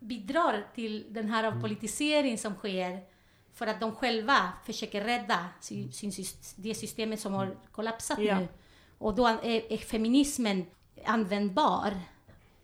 bidrar 0.00 0.66
till 0.74 1.06
den 1.10 1.28
här 1.30 1.44
avpolitisering 1.44 2.38
som 2.38 2.54
sker 2.54 3.00
för 3.54 3.66
att 3.66 3.80
de 3.80 3.94
själva 3.94 4.52
försöker 4.66 5.04
rädda 5.04 5.48
sin, 5.60 5.92
sin, 5.92 6.12
det 6.56 6.74
systemet 6.74 7.20
som 7.20 7.32
har 7.32 7.56
kollapsat 7.72 8.18
Ja. 8.18 8.38
nu. 8.38 8.48
Och 8.98 9.14
då 9.14 9.26
är, 9.26 9.72
är 9.72 9.76
feminismen 9.76 10.66
användbar 11.04 12.00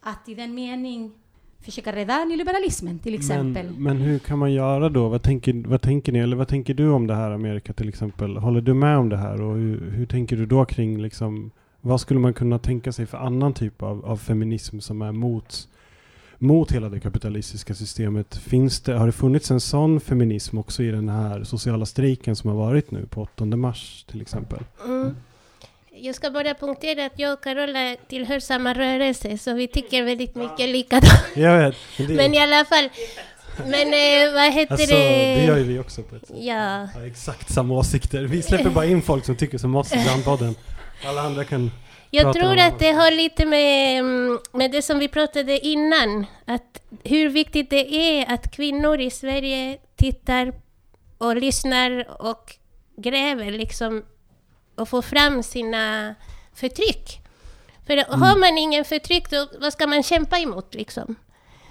att 0.00 0.28
i 0.28 0.34
den 0.34 0.54
mening 0.54 1.14
försöka 1.60 1.92
rädda 1.92 2.24
nyliberalismen 2.24 2.98
till 2.98 3.14
exempel. 3.14 3.66
men, 3.66 3.82
men 3.82 3.96
hur 3.96 4.18
kan 4.18 4.38
man 4.38 4.52
göra 4.52 4.88
då? 4.88 5.08
Vad 5.08 5.22
tänker, 5.22 5.68
vad 5.68 5.82
tänker 5.82 6.12
ni? 6.12 6.18
Eller 6.18 6.36
vad 6.36 6.48
tänker 6.48 6.74
du 6.74 6.88
om 6.88 7.06
det 7.06 7.14
här 7.14 7.30
Amerika 7.30 7.72
till 7.72 7.88
exempel? 7.88 8.36
Håller 8.36 8.60
du 8.60 8.74
med 8.74 8.98
om 8.98 9.08
det 9.08 9.16
här? 9.16 9.42
Och 9.42 9.56
hur, 9.56 9.90
hur 9.90 10.06
tänker 10.06 10.36
du 10.36 10.46
då 10.46 10.64
kring 10.64 11.02
liksom, 11.02 11.50
vad 11.80 12.00
skulle 12.00 12.20
man 12.20 12.34
kunna 12.34 12.58
tänka 12.58 12.92
sig 12.92 13.06
för 13.06 13.18
annan 13.18 13.54
typ 13.54 13.82
av, 13.82 14.04
av 14.04 14.16
feminism 14.16 14.78
som 14.78 15.02
är 15.02 15.12
mot, 15.12 15.68
mot 16.38 16.72
hela 16.72 16.88
det 16.88 17.00
kapitalistiska 17.00 17.74
systemet? 17.74 18.36
Finns 18.36 18.80
det, 18.80 18.94
har 18.94 19.06
det 19.06 19.12
funnits 19.12 19.50
en 19.50 19.60
sån 19.60 20.00
feminism 20.00 20.58
också 20.58 20.82
i 20.82 20.90
den 20.90 21.08
här 21.08 21.44
sociala 21.44 21.86
strejken 21.86 22.36
som 22.36 22.50
har 22.50 22.56
varit 22.56 22.90
nu 22.90 23.06
på 23.06 23.22
8 23.22 23.44
mars 23.44 24.04
till 24.10 24.20
exempel? 24.20 24.64
Mm. 24.86 25.14
Jag 26.00 26.14
ska 26.14 26.30
bara 26.30 26.54
punktera 26.54 27.06
att 27.06 27.18
jag 27.18 27.32
och 27.32 27.42
Carola 27.44 27.96
tillhör 28.08 28.40
samma 28.40 28.74
rörelse, 28.74 29.38
så 29.38 29.54
vi 29.54 29.68
tycker 29.68 30.02
väldigt 30.02 30.34
mycket 30.34 30.68
likadant. 30.68 31.12
Jag 31.36 31.58
vet. 31.58 31.76
men 31.98 32.06
det- 32.08 32.14
Men 32.14 32.34
i 32.34 32.38
alla 32.38 32.64
fall, 32.64 32.88
Men 33.66 33.74
eh, 33.88 34.32
vad 34.34 34.52
heter 34.52 34.72
Alltså, 34.74 34.94
det? 34.94 35.34
det 35.34 35.44
gör 35.44 35.56
ju 35.56 35.62
vi 35.64 35.78
också 35.78 36.02
på 36.02 36.16
ett 36.16 36.26
sätt. 36.26 36.36
Ja. 36.40 36.88
Har 36.94 37.06
exakt 37.06 37.52
samma 37.52 37.74
åsikter. 37.74 38.24
Vi 38.24 38.42
släpper 38.42 38.70
bara 38.70 38.84
in 38.86 39.02
folk 39.02 39.24
som 39.24 39.36
tycker 39.36 39.58
som 39.58 39.76
oss 39.76 39.92
i 39.92 40.04
Brandpodden. 40.04 40.54
Alla 41.06 41.20
andra 41.22 41.44
kan... 41.44 41.70
Jag 42.10 42.34
tror 42.34 42.58
att 42.58 42.78
det 42.78 42.92
har 42.92 43.10
lite 43.10 43.46
med, 43.46 43.98
mm, 43.98 44.38
med 44.52 44.70
det 44.70 44.82
som 44.82 44.98
vi 44.98 45.08
pratade 45.08 45.66
innan. 45.66 46.26
Att 46.46 46.82
hur 47.04 47.28
viktigt 47.28 47.70
det 47.70 47.94
är 47.94 48.34
att 48.34 48.50
kvinnor 48.56 49.00
i 49.00 49.10
Sverige 49.10 49.78
tittar 49.96 50.52
och 51.18 51.36
lyssnar 51.36 52.22
och 52.22 52.54
gräver 52.96 53.50
liksom 53.50 54.02
och 54.78 54.88
får 54.88 55.02
fram 55.02 55.42
sina 55.42 56.14
förtryck. 56.54 57.20
För 57.86 57.96
har 57.96 58.38
man 58.38 58.58
ingen 58.58 58.84
förtryck, 58.84 59.30
då, 59.30 59.46
vad 59.60 59.72
ska 59.72 59.86
man 59.86 60.02
kämpa 60.02 60.38
emot 60.38 60.74
liksom? 60.74 61.16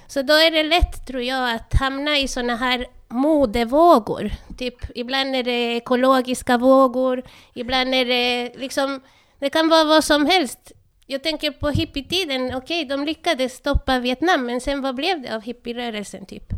Så 0.07 0.21
då 0.21 0.33
är 0.33 0.51
det 0.51 0.63
lätt, 0.63 1.07
tror 1.07 1.21
jag, 1.21 1.51
att 1.51 1.73
hamna 1.79 2.17
i 2.17 2.27
såna 2.27 2.55
här 2.55 2.87
modevågor. 3.07 4.31
Typ, 4.57 4.75
ibland 4.95 5.35
är 5.35 5.43
det 5.43 5.75
ekologiska 5.75 6.57
vågor, 6.57 7.23
ibland 7.53 7.95
är 7.95 8.05
det 8.05 8.51
liksom... 8.57 9.01
Det 9.39 9.49
kan 9.49 9.69
vara 9.69 9.83
vad 9.83 10.03
som 10.03 10.25
helst. 10.25 10.71
Jag 11.05 11.23
tänker 11.23 11.51
på 11.51 11.69
hippietiden, 11.69 12.55
okej, 12.55 12.85
de 12.85 13.05
lyckades 13.05 13.53
stoppa 13.53 13.99
Vietnam, 13.99 14.45
men 14.45 14.61
sen 14.61 14.81
vad 14.81 14.95
blev 14.95 15.21
det 15.21 15.35
av 15.35 15.41
hippierörelsen, 15.41 16.25
typ? 16.25 16.53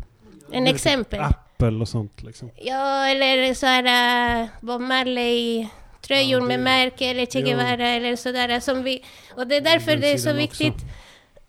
En 0.51 0.67
exempel. 0.67 1.19
Apple 1.19 1.81
och 1.81 1.87
sånt 1.87 2.23
liksom. 2.23 2.51
Ja, 2.55 3.07
eller 3.07 3.53
så 3.53 3.65
här 3.65 4.41
uh, 4.41 4.47
Bob 4.61 4.81
Marley 4.81 5.67
tröjor 6.01 6.41
med 6.41 6.59
märke 6.59 7.05
eller 7.05 7.25
Che. 7.25 7.41
Guevara 7.41 7.87
eller 7.87 8.15
sådär 8.15 8.59
som 8.59 8.83
vi... 8.83 9.03
Och 9.35 9.47
det 9.47 9.55
är 9.55 9.61
därför 9.61 9.95
det 9.95 10.11
är 10.11 10.17
så 10.17 10.33
viktigt. 10.33 10.75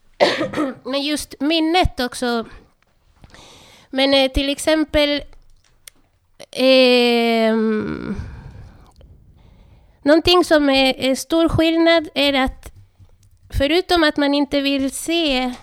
Men 0.83 1.01
just 1.01 1.35
minnet 1.39 1.99
också. 1.99 2.45
Men 3.89 4.13
eh, 4.13 4.31
till 4.31 4.49
exempel... 4.49 5.23
ehm, 6.51 8.15
någonting 10.03 10.43
som 10.43 10.69
är, 10.69 10.99
är 10.99 11.15
stor 11.15 11.49
skillnad 11.49 12.09
är 12.15 12.33
att 12.33 12.71
förutom 13.49 14.03
att 14.03 14.17
man 14.17 14.33
inte 14.33 14.61
vill 14.61 14.91
se 14.91 15.53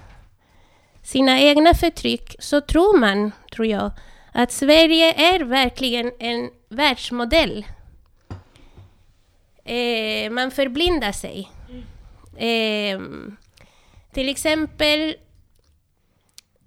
sina 1.03 1.41
egna 1.41 1.75
förtryck 1.75 2.37
så 2.39 2.61
tror 2.61 2.99
man, 2.99 3.33
tror 3.53 3.67
jag, 3.67 3.91
att 4.33 4.53
Sverige 4.53 5.13
är 5.13 5.41
verkligen 5.41 6.13
en 6.19 6.51
världsmodell. 6.69 7.65
Eh, 9.69 10.31
man 10.31 10.51
förblindar 10.51 11.13
sig. 11.13 11.51
Eh, 12.37 13.01
till 14.13 14.29
exempel, 14.29 15.17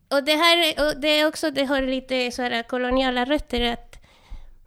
och 0.10 0.24
det 0.24 0.36
här 0.36 0.88
och 0.88 1.02
det 1.02 1.20
är 1.20 1.28
också, 1.28 1.52
det 1.52 1.66
har 1.66 1.82
lite 1.82 2.32
så 2.32 2.41
här 2.41 2.64
koloniala 2.64 3.26
rötter, 3.26 3.74
att 3.74 3.97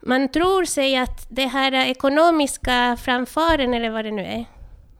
man 0.01 0.29
tror 0.29 0.65
sig 0.65 0.97
att 0.97 1.27
det 1.29 1.47
här 1.47 1.71
ekonomiska 1.71 2.97
framfaren, 3.01 3.73
eller 3.73 3.89
vad 3.89 4.05
det 4.05 4.11
nu 4.11 4.25
är, 4.25 4.45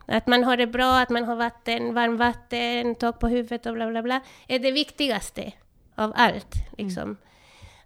att 0.06 0.26
man 0.26 0.44
har 0.44 0.56
det 0.56 0.66
bra, 0.66 0.98
att 0.98 1.10
man 1.10 1.24
har 1.24 1.36
vatten, 1.36 1.94
varmvatten, 1.94 2.94
tak 2.94 3.20
på 3.20 3.28
huvudet 3.28 3.66
och 3.66 3.74
bla 3.74 3.90
bla 3.90 4.02
bla, 4.02 4.20
är 4.48 4.58
det 4.58 4.70
viktigaste 4.70 5.52
av 5.94 6.12
allt. 6.16 6.54
Liksom. 6.78 7.16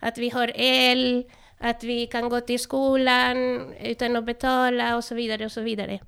Att 0.00 0.18
vi 0.18 0.30
har 0.30 0.52
el, 0.54 1.24
att 1.60 1.84
vi 1.84 2.06
kan 2.06 2.28
gå 2.28 2.40
till 2.40 2.58
skolan 2.58 3.60
utan 3.82 4.16
att 4.16 4.24
betala 4.24 4.96
och 4.96 5.04
så 5.04 5.14
vidare 5.14 5.44
och 5.44 5.52
så 5.52 5.60
vidare. 5.60 6.00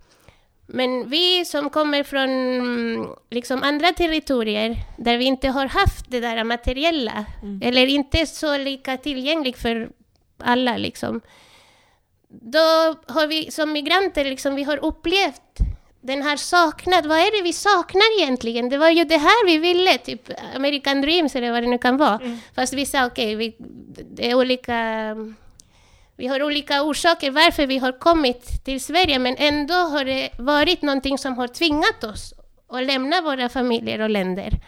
Men 0.66 1.08
vi 1.08 1.44
som 1.44 1.70
kommer 1.70 2.02
från 2.02 2.30
mm, 2.30 3.06
liksom 3.30 3.62
andra 3.62 3.92
territorier 3.92 4.76
där 4.98 5.18
vi 5.18 5.24
inte 5.24 5.48
har 5.48 5.66
haft 5.66 6.10
det 6.10 6.20
där 6.20 6.44
materiella 6.44 7.24
eller 7.62 7.86
inte 7.86 8.26
så 8.26 8.58
lika 8.58 8.96
tillgängligt 8.96 9.58
för 9.58 9.90
alla 10.38 10.76
liksom. 10.76 11.20
Då 12.28 12.94
har 13.06 13.26
vi 13.26 13.50
som 13.50 13.72
migranter 13.72 14.24
liksom, 14.24 14.54
vi 14.54 14.62
har 14.62 14.84
upplevt 14.84 15.58
den 16.00 16.22
här 16.22 16.36
saknad. 16.36 17.06
Vad 17.06 17.18
är 17.18 17.38
det 17.38 17.42
vi 17.42 17.52
saknar 17.52 18.20
egentligen? 18.20 18.68
Det 18.68 18.78
var 18.78 18.90
ju 18.90 19.04
det 19.04 19.18
här 19.18 19.46
vi 19.46 19.58
ville, 19.58 19.98
typ 19.98 20.28
American 20.56 21.00
Dreams 21.00 21.36
eller 21.36 21.52
vad 21.52 21.62
det 21.62 21.68
nu 21.68 21.78
kan 21.78 21.96
vara. 21.96 22.20
Fast 22.54 22.72
vi 22.72 22.86
sa 22.86 23.06
okej, 23.06 23.34
vi, 23.34 23.56
det 24.10 24.30
är 24.30 24.34
olika 24.34 25.16
vi 26.16 26.26
har 26.26 26.42
olika 26.42 26.82
orsaker 26.82 27.30
varför 27.30 27.66
vi 27.66 27.78
har 27.78 27.98
kommit 27.98 28.64
till 28.64 28.80
Sverige, 28.80 29.18
men 29.18 29.36
ändå 29.38 29.74
har 29.74 30.04
det 30.04 30.30
varit 30.38 30.82
någonting 30.82 31.18
som 31.18 31.36
har 31.36 31.48
tvingat 31.48 32.04
oss 32.04 32.34
att 32.68 32.86
lämna 32.86 33.20
våra 33.20 33.48
familjer 33.48 34.00
och 34.00 34.10
länder. 34.10 34.60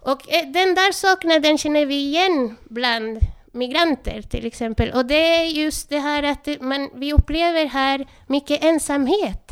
Och 0.00 0.32
eh, 0.32 0.46
den 0.46 0.74
där 0.74 0.92
saknaden 0.92 1.58
känner 1.58 1.86
vi 1.86 1.94
igen 1.94 2.56
bland 2.64 3.20
migranter 3.52 4.22
till 4.22 4.46
exempel. 4.46 4.92
Och 4.92 5.06
det 5.06 5.36
är 5.36 5.44
just 5.44 5.88
det 5.88 5.98
här 5.98 6.22
att 6.22 6.48
man, 6.60 6.90
vi 6.94 7.12
upplever 7.12 7.66
här 7.66 8.06
mycket 8.26 8.64
ensamhet. 8.64 9.50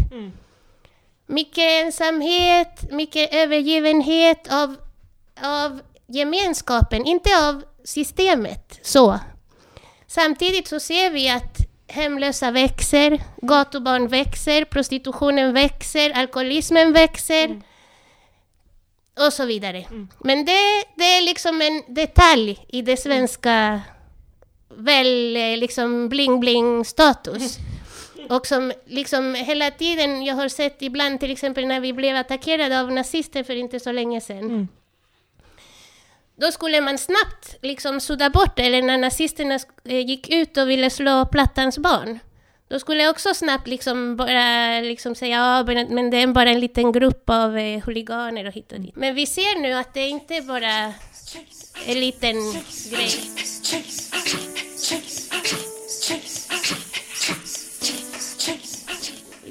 Mycket 1.26 1.84
ensamhet, 1.84 2.93
mycket 2.93 3.34
övergivenhet 3.34 4.53
av, 4.53 4.76
av 5.43 5.80
gemenskapen, 6.07 7.05
inte 7.05 7.49
av 7.49 7.62
systemet. 7.84 8.78
Så. 8.82 9.18
Samtidigt 10.09 10.69
så 10.69 10.81
ser 10.81 11.11
vi 11.11 11.29
att 11.29 11.59
hemlösa 11.89 12.51
växer, 12.51 13.23
gatubarn 13.43 14.09
växer, 14.09 14.65
prostitutionen 14.65 15.53
växer, 15.53 16.11
alkoholismen 16.11 16.93
växer 16.93 17.63
och 19.27 19.33
så 19.33 19.47
vidare. 19.47 19.85
Men 20.19 20.45
det, 20.45 20.85
det 20.97 21.05
är 21.05 21.25
liksom 21.25 21.63
en 21.63 21.95
detalj 21.95 22.67
i 22.69 22.83
det 22.83 22.97
svenska 22.97 23.81
väl 24.69 25.37
eh, 25.37 25.57
liksom 25.57 26.09
bling-bling-status. 26.09 27.59
Och 28.31 28.47
som 28.47 28.73
liksom 28.87 29.35
hela 29.35 29.71
tiden, 29.71 30.25
jag 30.25 30.35
har 30.35 30.49
sett 30.49 30.83
ibland 30.83 31.21
till 31.21 31.31
exempel 31.31 31.67
när 31.67 31.81
vi 31.81 31.93
blev 31.93 32.17
attackerade 32.17 32.81
av 32.81 32.93
nazister 32.93 33.43
för 33.43 33.57
inte 33.57 33.81
så 33.81 33.93
länge 33.93 34.21
sedan. 34.21 34.69
Då 36.41 36.53
skulle 36.53 36.80
man 36.80 36.99
snabbt 36.99 37.57
liksom 37.62 38.01
sudda 38.01 38.30
bort 38.30 38.57
det, 38.57 38.62
eller 38.62 38.82
när 38.82 38.99
nazisterna 38.99 39.59
eh, 39.84 40.07
gick 40.07 40.30
ut 40.30 40.57
och 40.57 40.70
ville 40.70 40.91
slå 40.91 41.26
Plattans 41.26 41.78
barn. 41.78 42.18
Då 42.68 42.78
skulle 42.78 43.03
jag 43.03 43.11
också 43.11 43.34
snabbt 43.34 43.66
liksom 43.66 44.16
bara 44.16 44.80
liksom 44.80 45.14
säga 45.14 45.36
ja, 45.36 45.84
men 45.89 46.11
det 46.11 46.22
är 46.22 46.26
bara 46.26 46.51
en 46.51 46.61
liten 46.61 46.93
grupp 46.93 47.30
av 47.30 47.59
eh, 47.59 47.82
huliganer 47.84 48.47
och 48.47 48.53
hit 48.53 48.72
och 48.72 48.80
dit. 48.80 48.97
Men 48.97 49.14
vi 49.14 49.26
ser 49.26 49.61
nu 49.61 49.72
att 49.72 49.95
det 49.95 50.09
inte 50.09 50.41
bara 50.43 50.72
är 50.72 50.93
en 51.86 52.01
liten 52.01 52.36
grej. 52.91 53.11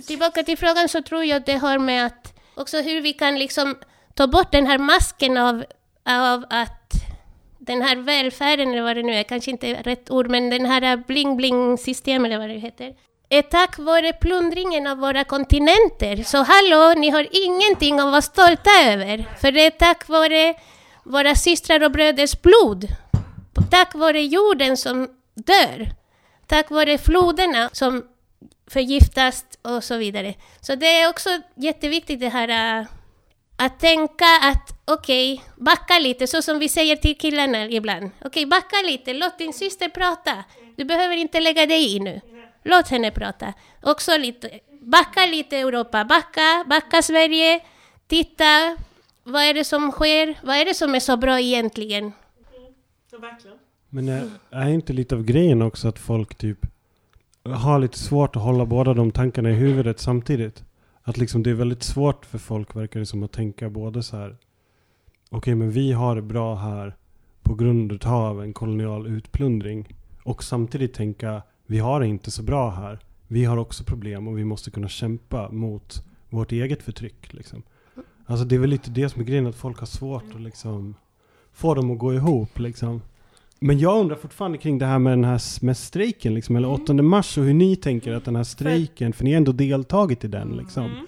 Tillbaka 0.07 0.43
till 0.43 0.57
frågan 0.57 0.89
så 0.89 1.01
tror 1.01 1.25
jag 1.25 1.37
att 1.37 1.45
det 1.45 1.57
har 1.57 1.79
med 1.79 2.05
att 2.05 2.33
också 2.55 2.81
hur 2.81 3.01
vi 3.01 3.13
kan 3.13 3.39
liksom 3.39 3.75
ta 4.13 4.27
bort 4.27 4.51
den 4.51 4.67
här 4.67 4.77
masken 4.77 5.37
av, 5.37 5.65
av 6.05 6.45
att 6.49 6.76
den 7.67 7.81
här 7.81 7.95
välfärden, 7.95 8.71
eller 8.71 8.81
vad 8.81 8.95
det 8.95 9.03
nu 9.03 9.13
är, 9.13 9.23
kanske 9.23 9.51
inte 9.51 9.67
är 9.67 9.83
rätt 9.83 10.11
ord, 10.11 10.29
men 10.29 10.49
den 10.49 10.65
här 10.65 10.97
bling-bling-system, 10.97 12.25
eller 12.25 12.37
vad 12.37 12.49
det 12.49 12.59
heter, 12.59 12.95
är 13.29 13.41
tack 13.41 13.77
vare 13.77 14.13
plundringen 14.13 14.87
av 14.87 14.97
våra 14.97 15.23
kontinenter. 15.23 16.23
Så 16.23 16.37
hallå, 16.37 16.93
ni 16.97 17.09
har 17.09 17.27
ingenting 17.31 17.99
att 17.99 18.05
vara 18.05 18.21
stolta 18.21 18.69
över, 18.85 19.25
för 19.41 19.51
det 19.51 19.65
är 19.65 19.69
tack 19.69 20.07
vare 20.07 20.55
våra 21.03 21.35
systrar 21.35 21.83
och 21.83 21.91
bröders 21.91 22.41
blod. 22.41 22.87
Tack 23.71 23.95
vare 23.95 24.21
jorden 24.21 24.77
som 24.77 25.07
dör. 25.35 25.89
Tack 26.47 26.69
vare 26.69 26.97
floderna 26.97 27.69
som 27.73 28.03
förgiftas 28.67 29.45
och 29.61 29.83
så 29.83 29.97
vidare. 29.97 30.33
Så 30.61 30.75
det 30.75 31.01
är 31.01 31.09
också 31.09 31.29
jätteviktigt 31.55 32.19
det 32.19 32.29
här 32.29 32.79
äh, 32.79 32.85
att 33.57 33.79
tänka 33.79 34.25
att 34.41 34.81
okej, 34.85 35.43
backa 35.55 35.99
lite, 35.99 36.27
så 36.27 36.41
som 36.41 36.59
vi 36.59 36.69
säger 36.69 36.95
till 36.95 37.17
killarna 37.17 37.65
ibland. 37.65 38.11
Okej, 38.25 38.45
backa 38.45 38.75
lite, 38.85 39.13
låt 39.13 39.37
din 39.37 39.53
syster 39.53 39.89
prata. 39.89 40.43
Du 40.75 40.85
behöver 40.85 41.15
inte 41.15 41.39
lägga 41.39 41.65
dig 41.65 41.95
i 41.95 41.99
nu. 41.99 42.21
Låt 42.63 42.87
henne 42.87 43.11
prata. 43.11 43.53
Också 43.81 44.17
lite, 44.17 44.59
backa 44.81 45.25
lite 45.25 45.57
Europa, 45.57 46.05
backa, 46.05 46.65
backa 46.67 47.01
Sverige. 47.01 47.59
Titta, 48.07 48.77
vad 49.23 49.43
är 49.43 49.53
det 49.53 49.63
som 49.63 49.91
sker? 49.91 50.39
Vad 50.43 50.55
är 50.55 50.65
det 50.65 50.73
som 50.73 50.95
är 50.95 50.99
så 50.99 51.17
bra 51.17 51.39
egentligen? 51.39 52.11
Men 53.89 54.09
är, 54.09 54.29
är 54.51 54.69
inte 54.69 54.93
lite 54.93 55.15
av 55.15 55.23
grejen 55.23 55.61
också 55.61 55.87
att 55.87 55.99
folk 55.99 56.35
typ 56.35 56.57
har 57.43 57.79
lite 57.79 57.99
svårt 57.99 58.35
att 58.35 58.41
hålla 58.41 58.65
båda 58.65 58.93
de 58.93 59.11
tankarna 59.11 59.49
i 59.49 59.53
huvudet 59.53 59.99
samtidigt? 59.99 60.63
Att 61.07 61.17
liksom 61.17 61.43
det 61.43 61.49
är 61.49 61.53
väldigt 61.53 61.83
svårt 61.83 62.25
för 62.25 62.37
folk 62.37 62.75
verkar 62.75 62.99
det 62.99 63.05
som 63.05 63.23
att 63.23 63.31
tänka 63.31 63.69
både 63.69 64.03
så 64.03 64.17
här. 64.17 64.37
Okej, 65.29 65.55
men 65.55 65.71
vi 65.71 65.91
har 65.91 66.15
det 66.15 66.21
bra 66.21 66.55
här 66.55 66.95
på 67.43 67.55
grund 67.55 68.05
av 68.05 68.43
en 68.43 68.53
kolonial 68.53 69.07
utplundring. 69.07 69.95
Och 70.23 70.43
samtidigt 70.43 70.93
tänka, 70.93 71.41
vi 71.65 71.79
har 71.79 71.99
det 71.99 72.07
inte 72.07 72.31
så 72.31 72.43
bra 72.43 72.69
här. 72.69 72.99
Vi 73.27 73.45
har 73.45 73.57
också 73.57 73.83
problem 73.83 74.27
och 74.27 74.37
vi 74.37 74.43
måste 74.43 74.71
kunna 74.71 74.87
kämpa 74.87 75.51
mot 75.51 76.03
vårt 76.29 76.51
eget 76.51 76.83
förtryck. 76.83 77.33
Liksom. 77.33 77.63
Alltså 78.25 78.45
det 78.45 78.55
är 78.55 78.59
väl 78.59 78.69
lite 78.69 78.91
det 78.91 79.09
som 79.09 79.21
är 79.21 79.25
grejen, 79.25 79.47
att 79.47 79.55
folk 79.55 79.79
har 79.79 79.87
svårt 79.87 80.35
att 80.35 80.41
liksom 80.41 80.95
få 81.53 81.73
dem 81.73 81.91
att 81.91 81.99
gå 81.99 82.13
ihop 82.13 82.59
liksom. 82.59 83.01
Men 83.59 83.79
jag 83.79 83.99
undrar 83.99 84.15
fortfarande 84.15 84.57
kring 84.57 84.77
det 84.77 84.85
här 84.85 84.99
med 84.99 85.13
den 85.13 85.23
här 85.23 85.65
med 85.65 85.77
strejken 85.77 86.33
liksom, 86.33 86.55
eller 86.55 86.69
8 86.69 86.93
mars 86.93 87.37
och 87.37 87.43
hur 87.43 87.53
ni 87.53 87.75
tänker 87.75 88.13
att 88.13 88.25
den 88.25 88.35
här 88.35 88.43
strejken, 88.43 89.13
för 89.13 89.23
ni 89.23 89.31
har 89.31 89.37
ändå 89.37 89.51
deltagit 89.51 90.23
i 90.23 90.27
den 90.27 90.49
liksom. 90.57 90.85
Mm. 90.85 91.05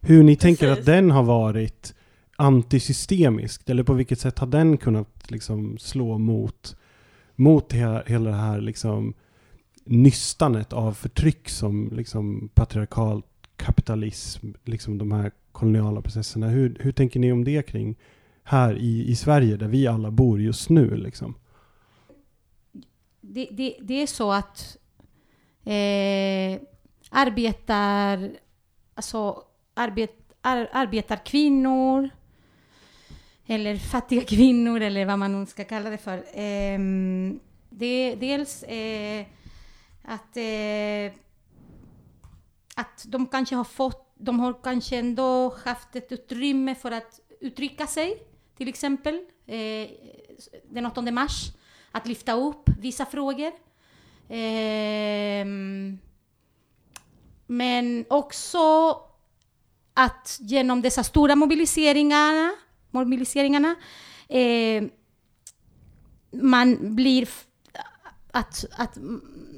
Hur 0.00 0.22
ni 0.22 0.36
tänker 0.36 0.66
Precis. 0.66 0.80
att 0.80 0.86
den 0.86 1.10
har 1.10 1.22
varit 1.22 1.94
antisystemisk, 2.36 3.68
eller 3.68 3.82
på 3.82 3.92
vilket 3.92 4.20
sätt 4.20 4.38
har 4.38 4.46
den 4.46 4.76
kunnat 4.76 5.30
liksom 5.30 5.78
slå 5.78 6.18
mot, 6.18 6.76
mot 7.36 7.72
hela, 7.72 8.02
hela 8.06 8.30
det 8.30 8.36
här 8.36 8.60
liksom 8.60 9.14
nystanet 9.84 10.72
av 10.72 10.92
förtryck 10.92 11.48
som 11.48 11.90
liksom 11.92 12.48
patriarkal 12.54 13.22
kapitalism, 13.56 14.46
liksom 14.64 14.98
de 14.98 15.12
här 15.12 15.30
koloniala 15.52 16.02
processerna. 16.02 16.48
Hur, 16.48 16.76
hur 16.80 16.92
tänker 16.92 17.20
ni 17.20 17.32
om 17.32 17.44
det 17.44 17.62
kring 17.62 17.96
här 18.44 18.74
i, 18.74 19.08
i 19.08 19.16
Sverige 19.16 19.56
där 19.56 19.68
vi 19.68 19.86
alla 19.86 20.10
bor 20.10 20.40
just 20.40 20.70
nu 20.70 20.96
liksom? 20.96 21.34
Det, 23.28 23.48
det, 23.50 23.76
det 23.80 24.02
är 24.02 24.06
så 24.06 24.32
att 24.32 24.76
eh, 25.64 26.60
arbetar, 27.10 28.30
alltså 28.94 29.44
arbet, 29.74 30.14
ar, 30.40 30.68
arbetarkvinnor 30.72 32.10
eller 33.46 33.76
fattiga 33.76 34.24
kvinnor 34.24 34.80
eller 34.80 35.06
vad 35.06 35.18
man 35.18 35.40
nu 35.40 35.46
ska 35.46 35.64
kalla 35.64 35.90
det 35.90 35.98
för. 35.98 36.18
Eh, 36.18 36.78
det 37.70 38.14
dels 38.14 38.62
eh, 38.62 39.26
att, 40.02 40.36
eh, 40.36 41.12
att 42.74 43.04
de 43.06 43.26
kanske 43.26 43.54
har 43.54 43.64
fått, 43.64 44.14
de 44.18 44.40
har 44.40 44.62
kanske 44.62 44.96
ändå 44.96 45.54
haft 45.64 45.96
ett 45.96 46.12
utrymme 46.12 46.74
för 46.74 46.90
att 46.90 47.20
uttrycka 47.40 47.86
sig, 47.86 48.22
till 48.56 48.68
exempel 48.68 49.14
eh, 49.46 49.88
den 50.70 50.86
8 50.86 51.02
mars, 51.02 51.52
att 51.98 52.06
lyfta 52.06 52.32
upp 52.32 52.68
vissa 52.80 53.06
frågor. 53.06 53.52
Ehm, 54.28 55.98
men 57.46 58.04
också 58.08 58.96
att 59.94 60.38
genom 60.40 60.82
dessa 60.82 61.04
stora 61.04 61.36
mobiliseringarna, 61.36 62.52
mobiliseringarna 62.90 63.74
eh, 64.28 64.84
man 66.30 66.96
blir 66.96 67.28
att, 68.30 68.64
att 68.72 68.98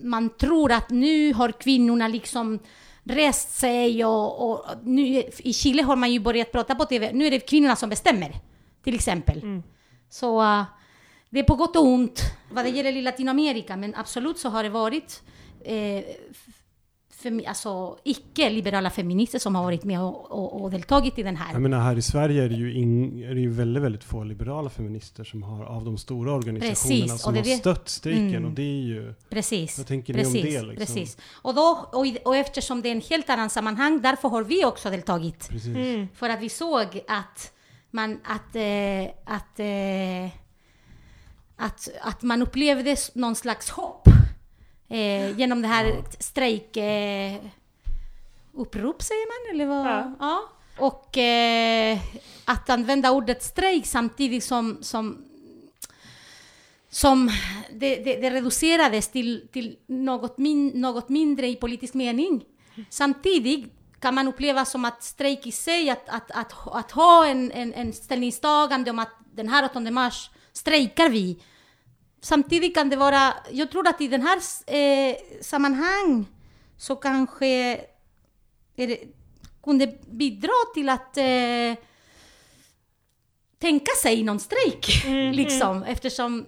man 0.02 0.30
tror 0.30 0.72
att 0.72 0.90
nu 0.90 1.32
har 1.34 1.52
kvinnorna 1.52 2.08
liksom 2.08 2.58
rest 3.04 3.58
sig 3.58 4.04
och, 4.04 4.50
och 4.50 4.64
nu, 4.82 5.22
i 5.38 5.52
Chile 5.52 5.82
har 5.82 5.96
man 5.96 6.12
ju 6.12 6.20
börjat 6.20 6.52
prata 6.52 6.74
på 6.74 6.84
TV, 6.84 7.12
nu 7.12 7.26
är 7.26 7.30
det 7.30 7.40
kvinnorna 7.40 7.76
som 7.76 7.90
bestämmer, 7.90 8.34
till 8.84 8.94
exempel. 8.94 9.62
Så 10.10 10.42
uh, 10.42 10.62
det 11.30 11.38
är 11.38 11.44
på 11.44 11.54
gott 11.54 11.76
och 11.76 11.84
ont 11.86 12.22
vad 12.50 12.64
det 12.64 12.70
gäller 12.70 12.96
i 12.96 13.02
Latinamerika, 13.02 13.76
men 13.76 13.94
absolut 13.94 14.38
så 14.38 14.48
har 14.48 14.62
det 14.62 14.68
varit 14.68 15.22
eh, 15.64 16.02
femi- 17.22 17.48
alltså, 17.48 17.98
icke-liberala 18.04 18.90
feminister 18.90 19.38
som 19.38 19.54
har 19.54 19.62
varit 19.64 19.84
med 19.84 20.00
och, 20.00 20.30
och, 20.30 20.60
och 20.62 20.70
deltagit 20.70 21.18
i 21.18 21.22
den 21.22 21.36
här. 21.36 21.52
Jag 21.52 21.62
menar 21.62 21.80
här 21.80 21.96
i 21.98 22.02
Sverige 22.02 22.42
är 22.44 22.48
det 22.48 22.54
ju, 22.54 22.74
ing, 22.74 23.20
är 23.22 23.34
det 23.34 23.40
ju 23.40 23.50
väldigt, 23.50 23.82
väldigt 23.82 24.04
få 24.04 24.24
liberala 24.24 24.70
feminister 24.70 25.24
som 25.24 25.42
har, 25.42 25.64
av 25.64 25.84
de 25.84 25.98
stora 25.98 26.32
organisationerna, 26.32 27.00
Precis, 27.02 27.12
och 27.14 27.20
som 27.20 27.32
det 27.34 27.40
har 27.40 27.44
det- 27.44 27.56
stött 27.56 27.88
strejken 27.88 28.28
Mm. 28.34 28.44
och 28.44 28.50
det 28.50 28.62
är 28.62 28.82
ju... 28.82 29.14
Precis. 29.30 29.78
Vad 29.78 29.86
tänker 29.86 30.14
ni 30.14 30.18
om 30.26 30.32
precis, 30.32 30.42
det, 30.54 30.62
liksom? 30.62 30.76
Precis. 30.76 31.16
Och, 31.32 31.54
då, 31.54 31.88
och, 31.92 32.06
och 32.24 32.36
eftersom 32.36 32.82
det 32.82 32.88
är 32.88 32.92
en 32.92 33.00
helt 33.00 33.30
annan 33.30 33.50
sammanhang, 33.50 34.00
därför 34.02 34.28
har 34.28 34.42
vi 34.44 34.64
också 34.64 34.90
deltagit. 34.90 35.48
Precis. 35.48 35.76
Mm. 35.76 36.08
För 36.14 36.28
att 36.28 36.40
vi 36.40 36.48
såg 36.48 37.00
att 37.08 37.52
man, 37.90 38.20
att, 38.24 38.56
eh, 38.56 39.34
att, 39.34 39.60
eh, 39.60 40.40
att, 41.60 41.88
att 42.00 42.22
man 42.22 42.42
upplevde 42.42 42.96
någon 43.14 43.36
slags 43.36 43.70
hopp 43.70 44.08
eh, 44.88 45.38
genom 45.38 45.62
det 45.62 45.68
här 45.68 46.04
strejk... 46.18 46.76
Eh, 46.76 47.36
upprop 48.52 49.02
säger 49.02 49.26
man, 49.26 49.54
eller 49.54 49.66
vad? 49.66 49.86
Ja. 49.86 50.14
Ja. 50.20 50.42
Och 50.78 51.18
eh, 51.18 51.98
att 52.44 52.70
använda 52.70 53.10
ordet 53.10 53.42
strejk 53.42 53.86
samtidigt 53.86 54.44
som, 54.44 54.78
som 54.80 55.24
som 56.90 57.30
det, 57.72 57.96
det, 57.96 58.20
det 58.20 58.30
reducerades 58.30 59.08
till, 59.08 59.48
till 59.52 59.76
något, 59.86 60.38
min, 60.38 60.68
något 60.68 61.08
mindre 61.08 61.46
i 61.46 61.56
politisk 61.56 61.94
mening. 61.94 62.44
Samtidigt 62.90 63.72
kan 64.00 64.14
man 64.14 64.28
uppleva 64.28 64.64
som 64.64 64.84
att 64.84 65.02
strejk 65.02 65.46
i 65.46 65.52
sig, 65.52 65.90
att, 65.90 66.08
att, 66.08 66.30
att, 66.30 66.52
att 66.66 66.90
ha 66.90 67.26
en, 67.26 67.52
en, 67.52 67.74
en 67.74 67.92
ställningstagande 67.92 68.90
om 68.90 68.98
att 68.98 69.12
den 69.34 69.48
här 69.48 69.64
8 69.64 69.80
mars 69.80 70.30
strejkar 70.52 71.08
vi. 71.08 71.38
Samtidigt 72.20 72.74
kan 72.74 72.90
det 72.90 72.96
vara, 72.96 73.34
jag 73.50 73.70
tror 73.70 73.88
att 73.88 74.00
i 74.00 74.08
den 74.08 74.22
här 74.22 74.38
eh, 74.66 75.16
sammanhang 75.40 76.26
så 76.76 76.96
kanske 76.96 77.46
är 78.76 78.86
det, 78.86 78.98
kunde 79.62 79.98
bidra 80.10 80.52
till 80.74 80.88
att 80.88 81.16
eh, 81.16 81.74
tänka 83.58 83.92
sig 84.02 84.22
någon 84.22 84.40
strejk. 84.40 85.04
liksom, 85.34 85.82
eftersom 85.82 86.46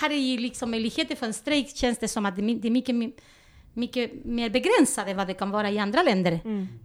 här 0.00 0.10
är 0.10 0.14
ju 0.14 0.38
liksom 0.38 0.70
möjligheter 0.70 1.16
för 1.16 1.26
en 1.26 1.34
strejk 1.34 1.76
känns 1.76 1.98
det 1.98 2.08
som 2.08 2.26
att 2.26 2.36
det 2.36 2.42
är 2.42 2.54
det 2.54 2.68
är 2.68 2.70
mycket, 2.70 2.94
mycket 3.78 4.24
mer 4.24 4.50
begränsat 4.50 5.08
än 5.08 5.16
vad 5.16 5.26
det 5.26 5.34
kan 5.34 5.50
vara 5.50 5.70
i 5.70 5.78
andra 5.78 6.02
länder 6.02 6.40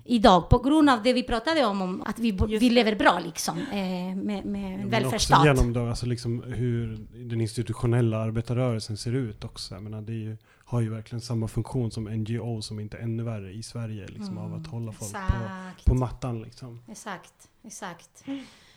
idag. 0.06 0.50
På 0.50 0.60
grund 0.60 0.90
av 0.90 1.04
det 1.04 1.14
vi 1.14 1.24
pratade 1.24 1.66
om, 1.66 1.82
om 1.82 2.02
att 2.06 2.20
vi, 2.20 2.32
vi 2.60 2.70
lever 2.70 2.96
bra 2.96 3.20
liksom, 3.20 3.58
eh, 3.58 4.16
med, 4.16 4.46
med 4.46 4.46
en 4.46 4.50
Men 4.50 4.84
också 4.84 4.90
välfärdsstat. 4.90 5.46
genom 5.46 5.74
då, 5.74 5.88
alltså 5.88 6.06
liksom 6.06 6.44
hur 6.44 7.08
den 7.30 7.42
institutionella 7.42 8.18
arbetarrörelsen 8.18 8.98
ser 8.98 9.14
ut 9.14 9.44
också. 9.44 9.74
Jag 9.74 9.84
menar, 9.84 10.02
det 10.02 10.12
är 10.12 10.24
ju, 10.24 10.38
har 10.66 10.82
ju 10.82 10.90
verkligen 10.90 11.22
samma 11.22 11.48
funktion 11.48 11.92
som 11.92 12.04
NGO 12.04 12.62
som 12.62 12.80
inte 12.80 12.98
är 12.98 13.02
ännu 13.02 13.24
värre 13.24 13.52
i 13.52 13.64
Sverige. 13.64 14.08
Liksom, 14.08 14.38
av 14.38 14.54
att 14.54 14.68
hålla 14.68 14.92
folk 14.92 15.12
på, 15.12 15.30
på 15.86 15.96
mattan 15.96 16.42
liksom. 16.42 16.82
Exakt, 16.92 17.34
exakt. 17.64 18.24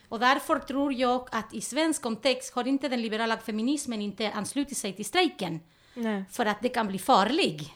Och 0.09 0.19
därför 0.19 0.59
tror 0.59 0.93
jag 0.93 1.29
att 1.33 1.55
i 1.55 1.61
svensk 1.61 2.03
kontext 2.03 2.55
har 2.55 2.67
inte 2.69 2.89
den 2.89 3.03
liberala 3.03 3.37
feminismen 3.37 4.03
inte 4.03 4.31
anslutit 4.33 4.77
sig 4.77 4.93
till 4.93 5.05
strejken. 5.05 5.61
Nej. 5.95 6.25
För 6.31 6.47
att 6.47 6.62
det 6.62 6.69
kan 6.69 6.87
bli 6.87 6.99
farlig. 6.99 7.73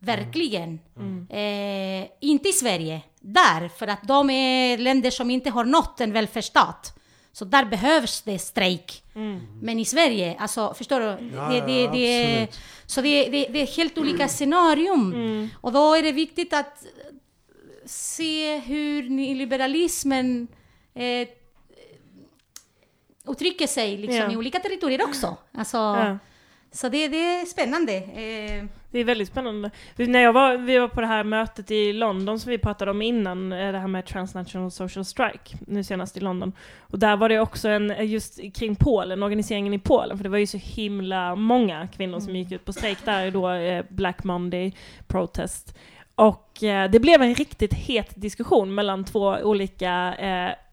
Verkligen. 0.00 0.80
Eh, 1.30 2.08
inte 2.20 2.48
i 2.48 2.52
Sverige. 2.52 3.02
Där, 3.20 3.68
för 3.68 3.86
att 3.86 4.02
de 4.02 4.30
är 4.30 4.78
länder 4.78 5.10
som 5.10 5.30
inte 5.30 5.50
har 5.50 5.64
nått 5.64 6.00
en 6.00 6.12
välfärdsstat. 6.12 6.96
Så 7.32 7.44
där 7.44 7.64
behövs 7.64 8.22
det 8.22 8.38
strejk. 8.38 9.02
Men 9.62 9.78
i 9.78 9.84
Sverige, 9.84 10.36
alltså 10.38 10.74
förstår 10.74 11.00
du? 11.00 11.06
Ja, 11.06 11.48
det, 11.48 11.60
det, 11.60 11.82
ja, 11.82 11.90
det, 11.92 12.48
så 12.86 13.00
det, 13.00 13.46
är 13.62 13.76
helt 13.76 13.98
olika 13.98 14.28
scenarium. 14.28 15.50
Och 15.60 15.72
då 15.72 15.94
är 15.94 16.02
det 16.02 16.12
viktigt 16.12 16.52
att 16.52 16.84
se 17.84 18.58
hur 18.58 19.08
nyliberalismen 19.08 20.48
eh, 20.94 21.28
uttrycker 23.28 23.66
sig 23.66 23.96
liksom, 23.96 24.16
Ja. 24.16 24.32
i 24.32 24.36
olika 24.36 24.58
territorier 24.58 25.04
också. 25.04 25.36
Alltså. 25.54 26.18
Så 26.72 26.88
det, 26.88 27.08
det 27.08 27.16
är 27.16 27.46
spännande. 27.46 27.96
Eh, 27.96 28.64
Det 28.92 28.98
är 28.98 29.04
väldigt 29.04 29.28
spännande. 29.28 29.70
När 29.96 30.20
jag 30.20 30.32
var, 30.32 30.56
vi 30.56 30.78
var 30.78 30.88
på 30.88 31.00
det 31.00 31.06
här 31.06 31.24
mötet 31.24 31.70
i 31.70 31.92
London 31.92 32.40
som 32.40 32.50
vi 32.50 32.58
pratade 32.58 32.90
om 32.90 33.02
innan, 33.02 33.52
eh, 33.52 33.72
det 33.72 33.78
här 33.78 33.86
med 33.88 34.06
Transnational 34.06 34.70
Social 34.70 35.04
Strike, 35.04 35.56
nu 35.66 35.84
senast 35.84 36.16
i 36.16 36.20
London. 36.20 36.52
Och 36.80 36.98
där 36.98 37.16
var 37.16 37.28
det 37.28 37.40
också 37.40 37.68
en, 37.68 37.90
eh, 37.90 38.04
just 38.04 38.40
kring 38.54 38.76
Polen, 38.76 39.22
organiseringen 39.22 39.74
i 39.74 39.78
Polen, 39.78 40.16
för 40.16 40.24
det 40.24 40.28
var 40.30 40.38
ju 40.38 40.46
så 40.46 40.58
himla 40.58 41.34
många 41.34 41.88
kvinnor 41.96 42.20
som 42.20 42.36
gick 42.36 42.52
ut 42.52 42.64
på 42.64 42.72
strejk 42.72 42.98
där 43.04 43.30
då, 43.30 43.50
eh, 43.50 43.84
Black 43.88 44.24
Monday 44.24 44.74
Protest. 45.06 45.78
Och 46.14 46.62
eh, 46.62 46.90
det 46.90 47.00
blev 47.00 47.22
en 47.22 47.34
riktigt 47.34 47.74
het 47.74 48.10
diskussion 48.14 48.74
mellan 48.74 49.04
två 49.04 49.36
olika 49.42 50.14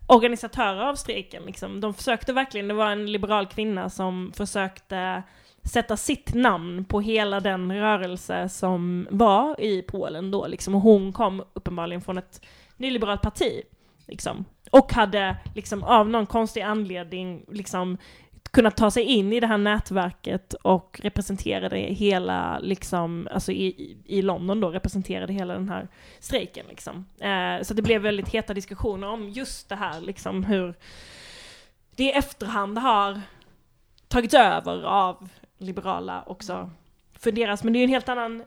organisatörer 0.08 0.82
av 0.90 0.96
strejken. 0.96 1.44
Liksom. 1.46 1.82
De 1.82 1.94
försökte 1.94 2.34
verkligen, 2.34 2.68
det 2.68 2.74
var 2.74 2.92
en 2.92 3.12
liberal 3.12 3.48
kvinna 3.48 3.90
som 3.90 4.32
försökte 4.36 5.24
sätta 5.70 5.98
sitt 5.98 6.34
namn 6.34 6.86
på 6.86 7.02
hela 7.02 7.40
den 7.40 7.72
rörelse 7.80 8.50
som 8.50 9.08
var 9.12 9.62
i 9.62 9.82
Polen 9.82 10.32
då. 10.32 10.48
Liksom. 10.48 10.76
Och 10.76 10.82
hon 10.82 11.14
kom 11.14 11.44
uppenbarligen 11.54 12.02
från 12.02 12.18
ett 12.18 12.42
nyliberalt 12.78 13.22
parti. 13.22 13.62
Liksom. 14.08 14.46
Och 14.72 14.94
hade 14.94 15.38
liksom, 15.56 15.84
av 15.84 16.10
någon 16.10 16.26
konstig 16.26 16.62
anledning 16.62 17.46
liksom, 17.52 17.98
kunnat 18.52 18.78
ta 18.78 18.92
sig 18.92 19.04
in 19.04 19.34
i 19.34 19.40
det 19.40 19.48
här 19.48 19.58
nätverket 19.58 20.54
och 20.54 21.00
representerade 21.04 21.78
hela, 21.78 22.60
liksom, 22.60 23.28
alltså 23.32 23.52
i, 23.52 23.98
i- 24.06 24.22
London 24.22 24.60
då, 24.60 24.70
representerade 24.70 25.34
hela 25.34 25.54
den 25.54 25.70
här 25.70 25.88
strejken. 26.20 26.66
Liksom. 26.70 27.06
Eh, 27.20 27.62
så 27.64 27.74
det 27.74 27.82
blev 27.82 28.02
väldigt 28.02 28.30
heta 28.30 28.54
diskussioner 28.54 29.08
om 29.10 29.30
just 29.30 29.70
det 29.70 29.76
här, 29.76 30.02
liksom 30.02 30.44
hur 30.44 30.74
det 31.96 32.04
i 32.04 32.12
efterhand 32.12 32.78
har 32.78 33.22
tagits 34.08 34.34
över 34.34 34.84
av 34.84 35.30
liberala 35.58 36.24
också 36.28 36.70
funderas. 37.14 37.64
Men 37.64 37.74
det 37.74 37.78
är 37.78 37.82
ju 37.82 37.84
en 37.84 37.90
helt 37.90 38.10
annan 38.10 38.44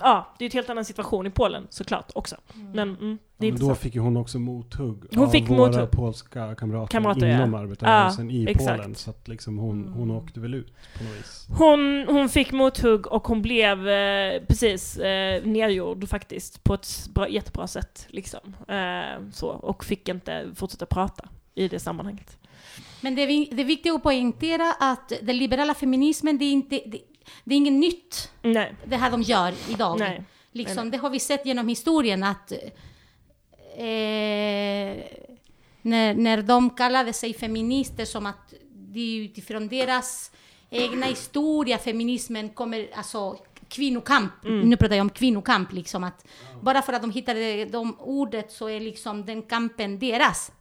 Ja, 0.00 0.34
det 0.38 0.44
är 0.44 0.46
ju 0.46 0.50
en 0.50 0.52
helt 0.58 0.70
annan 0.70 0.84
situation 0.84 1.26
i 1.26 1.30
Polen 1.30 1.66
såklart 1.70 2.10
också. 2.14 2.36
Men 2.54 2.96
mm, 2.96 3.18
det 3.36 3.46
är 3.46 3.50
Ja, 3.50 3.56
men 3.58 3.68
då 3.68 3.74
fick 3.74 3.94
ju 3.94 4.00
hon 4.00 4.16
också 4.16 4.38
mothugg 4.38 5.04
Hon 5.14 5.24
av 5.24 5.30
fick 5.30 5.48
våra 5.48 5.66
mothugg. 5.66 5.90
polska 5.90 6.54
kamrater, 6.54 6.90
Kamrater, 6.92 7.26
ja. 7.26 7.36
inom 7.36 7.54
arbetarrörelsen 7.54 8.30
Ja, 8.30 8.36
i 8.36 8.50
exakt. 8.50 8.76
Polen. 8.76 8.94
Så 8.94 9.10
att 9.10 9.28
liksom 9.28 9.58
hon, 9.58 9.88
hon 9.88 10.10
åkte 10.10 10.40
väl 10.40 10.54
ut 10.54 10.72
på 10.98 11.04
något 11.04 11.12
vis. 11.16 11.46
Hon, 11.58 12.04
hon 12.08 12.28
fick 12.28 12.52
mothugg 12.52 13.06
och 13.06 13.26
hon 13.28 13.42
blev 13.42 13.88
eh, 13.88 14.42
precis 14.48 14.96
eh, 14.98 15.44
nedgjord 15.44 16.08
faktiskt 16.08 16.64
på 16.64 16.74
ett 16.74 17.08
bra, 17.14 17.28
jättebra 17.28 17.66
sätt. 17.66 18.06
Liksom. 18.08 18.54
Eh, 18.68 19.30
så, 19.32 19.48
och 19.48 19.84
fick 19.84 20.08
inte 20.08 20.50
fortsätta 20.54 20.86
prata 20.86 21.28
i 21.54 21.68
det 21.68 21.78
sammanhanget. 21.78 22.38
Men 23.00 23.14
det 23.14 23.22
är, 23.22 23.54
det 23.54 23.62
är 23.62 23.66
viktigt 23.66 23.92
att 23.92 24.02
poängtera 24.02 24.72
att 24.80 25.12
den 25.22 25.38
liberala 25.38 25.74
feminismen, 25.74 26.38
det 26.38 26.44
är, 26.44 26.52
inte, 26.52 26.80
det, 26.86 27.00
det 27.44 27.54
är 27.54 27.56
inget 27.56 27.72
nytt, 27.72 28.30
Nej, 28.42 28.74
det 28.84 28.96
här 28.96 29.10
de 29.10 29.22
gör 29.22 29.54
idag. 29.70 29.98
nej. 29.98 30.24
Liksom, 30.52 30.90
det 30.90 30.98
har 30.98 31.10
vi 31.10 31.20
sett 31.20 31.46
genom 31.46 31.68
historien 31.68 32.22
att 32.22 32.52
eh, 32.52 32.58
när, 35.82 36.14
när 36.14 36.42
de 36.42 36.70
kallade 36.70 37.12
sig 37.12 37.34
feminister 37.34 38.04
som 38.04 38.26
att 38.26 38.54
det 38.70 39.00
är 39.00 39.24
utifrån 39.24 39.68
deras 39.68 40.30
egna 40.70 41.06
historia 41.06 41.78
feminismen 41.78 42.48
kommer, 42.48 42.88
alltså 42.94 43.36
kvinnokamp, 43.68 44.32
nu 44.42 44.76
pratar 44.76 44.96
jag 44.96 45.04
om 45.04 45.10
kvinnokamp 45.10 45.72
liksom 45.72 46.04
att 46.04 46.26
bara 46.60 46.82
för 46.82 46.92
att 46.92 47.02
de 47.02 47.10
hittade 47.10 47.64
de 47.64 47.96
ordet 48.00 48.52
så 48.52 48.68
är 48.68 48.80
liksom 48.80 49.26
den 49.26 49.42
kampen 49.42 49.98
deras. 49.98 50.52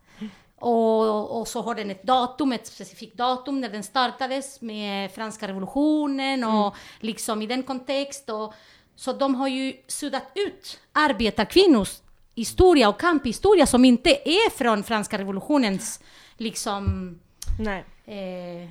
Och, 0.62 1.40
och 1.40 1.48
så 1.48 1.62
har 1.62 1.76
den 1.76 1.92
ett 1.92 2.04
datum, 2.04 2.52
ett 2.52 2.68
specifikt 2.68 3.18
datum 3.18 3.62
när 3.62 3.70
den 3.70 3.84
startades 3.84 4.62
med 4.62 5.12
franska 5.12 5.48
revolutionen 5.48 6.44
och 6.44 6.76
liksom 7.00 7.42
i 7.42 7.48
den 7.48 7.64
kontext. 7.64 8.30
Och, 8.30 8.54
så 8.96 9.14
de 9.14 9.36
har 9.36 9.48
ju 9.48 9.74
suddat 9.88 10.32
ut 10.36 10.80
arbetarkvinnors 10.92 12.02
historia 12.36 12.90
och 12.90 13.00
kamphistoria 13.00 13.66
som 13.66 13.86
inte 13.86 14.10
är 14.10 14.50
från 14.50 14.84
franska 14.84 15.18
revolutionens 15.18 16.00
liksom... 16.38 17.20
nej. 17.60 17.86
Eh, 18.06 18.70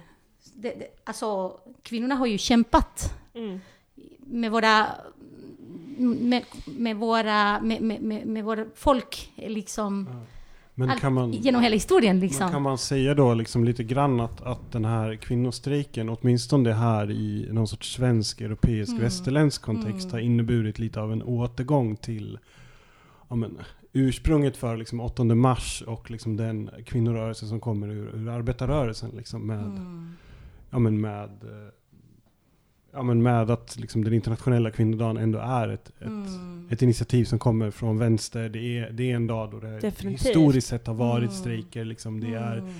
det, 0.54 0.74
det, 0.74 1.00
alltså 1.04 1.58
kvinnorna 1.82 2.14
har 2.14 2.26
ju 2.26 2.38
kämpat 2.38 3.14
Mm. 3.34 3.60
med 4.18 4.50
våra 4.50 4.86
med, 5.98 6.44
med 6.64 6.96
våra 6.96 7.60
med, 7.60 7.82
med, 7.82 8.02
med, 8.02 8.26
med 8.26 8.44
våra 8.44 8.64
folk 8.74 9.32
liksom 9.36 10.08
Men 10.80 10.90
all, 10.90 10.98
kan 10.98 11.12
man, 11.14 11.32
genom 11.32 11.62
hela 11.62 11.74
historien 11.74 12.20
liksom. 12.20 12.50
kan 12.50 12.62
man 12.62 12.78
säga 12.78 13.14
då 13.14 13.34
liksom 13.34 13.64
lite 13.64 13.84
grann 13.84 14.20
att, 14.20 14.42
att 14.42 14.72
den 14.72 14.84
här 14.84 15.14
kvinnostrejken, 15.16 16.08
åtminstone 16.08 16.72
här 16.72 17.10
i 17.10 17.48
någon 17.52 17.66
sorts 17.68 17.92
svensk, 17.92 18.40
europeisk, 18.40 18.90
Mm. 18.90 19.02
västerländsk 19.02 19.62
kontext 19.62 20.12
har 20.12 20.18
inneburit 20.18 20.78
lite 20.78 21.00
av 21.00 21.12
en 21.12 21.22
återgång 21.22 21.96
till 21.96 22.38
ja, 23.28 23.36
men, 23.36 23.58
ursprunget 23.92 24.56
för 24.56 24.76
liksom 24.76 25.00
8 25.00 25.24
mars 25.24 25.82
och 25.86 26.10
liksom 26.10 26.36
den 26.36 26.70
kvinnorörelse 26.86 27.46
som 27.46 27.60
kommer 27.60 27.88
ur, 27.88 28.14
ur 28.16 28.28
arbetarrörelsen. 28.28 29.10
Liksom 29.16 29.46
med, 29.46 29.64
Mm. 29.64 30.12
ja, 30.70 30.78
men 30.78 31.00
med, 31.00 31.30
eh, 31.42 31.68
ja, 32.92 33.02
men 33.02 33.22
med 33.22 33.50
att 33.50 33.78
liksom 33.78 34.04
den 34.04 34.12
internationella 34.14 34.70
kvinnodagen 34.70 35.16
ändå 35.16 35.38
är 35.38 35.68
ett, 35.68 35.88
ett, 35.98 36.06
Mm. 36.06 36.68
ett 36.70 36.82
initiativ 36.82 37.24
som 37.24 37.38
kommer 37.38 37.70
från 37.70 37.98
vänster. 37.98 38.48
Det 38.48 38.78
är, 38.78 38.90
det 38.90 39.10
är 39.10 39.16
en 39.16 39.26
dag 39.26 39.50
då 39.50 39.60
det 39.60 39.80
Definitivt. 39.80 40.26
historiskt 40.26 40.68
sett 40.68 40.86
har 40.86 40.94
varit 40.94 41.22
Mm. 41.30 41.34
strejker. 41.34 41.84
Liksom. 41.84 42.20
Det 42.20 42.34
är 42.34 42.56
Mm. 42.58 42.70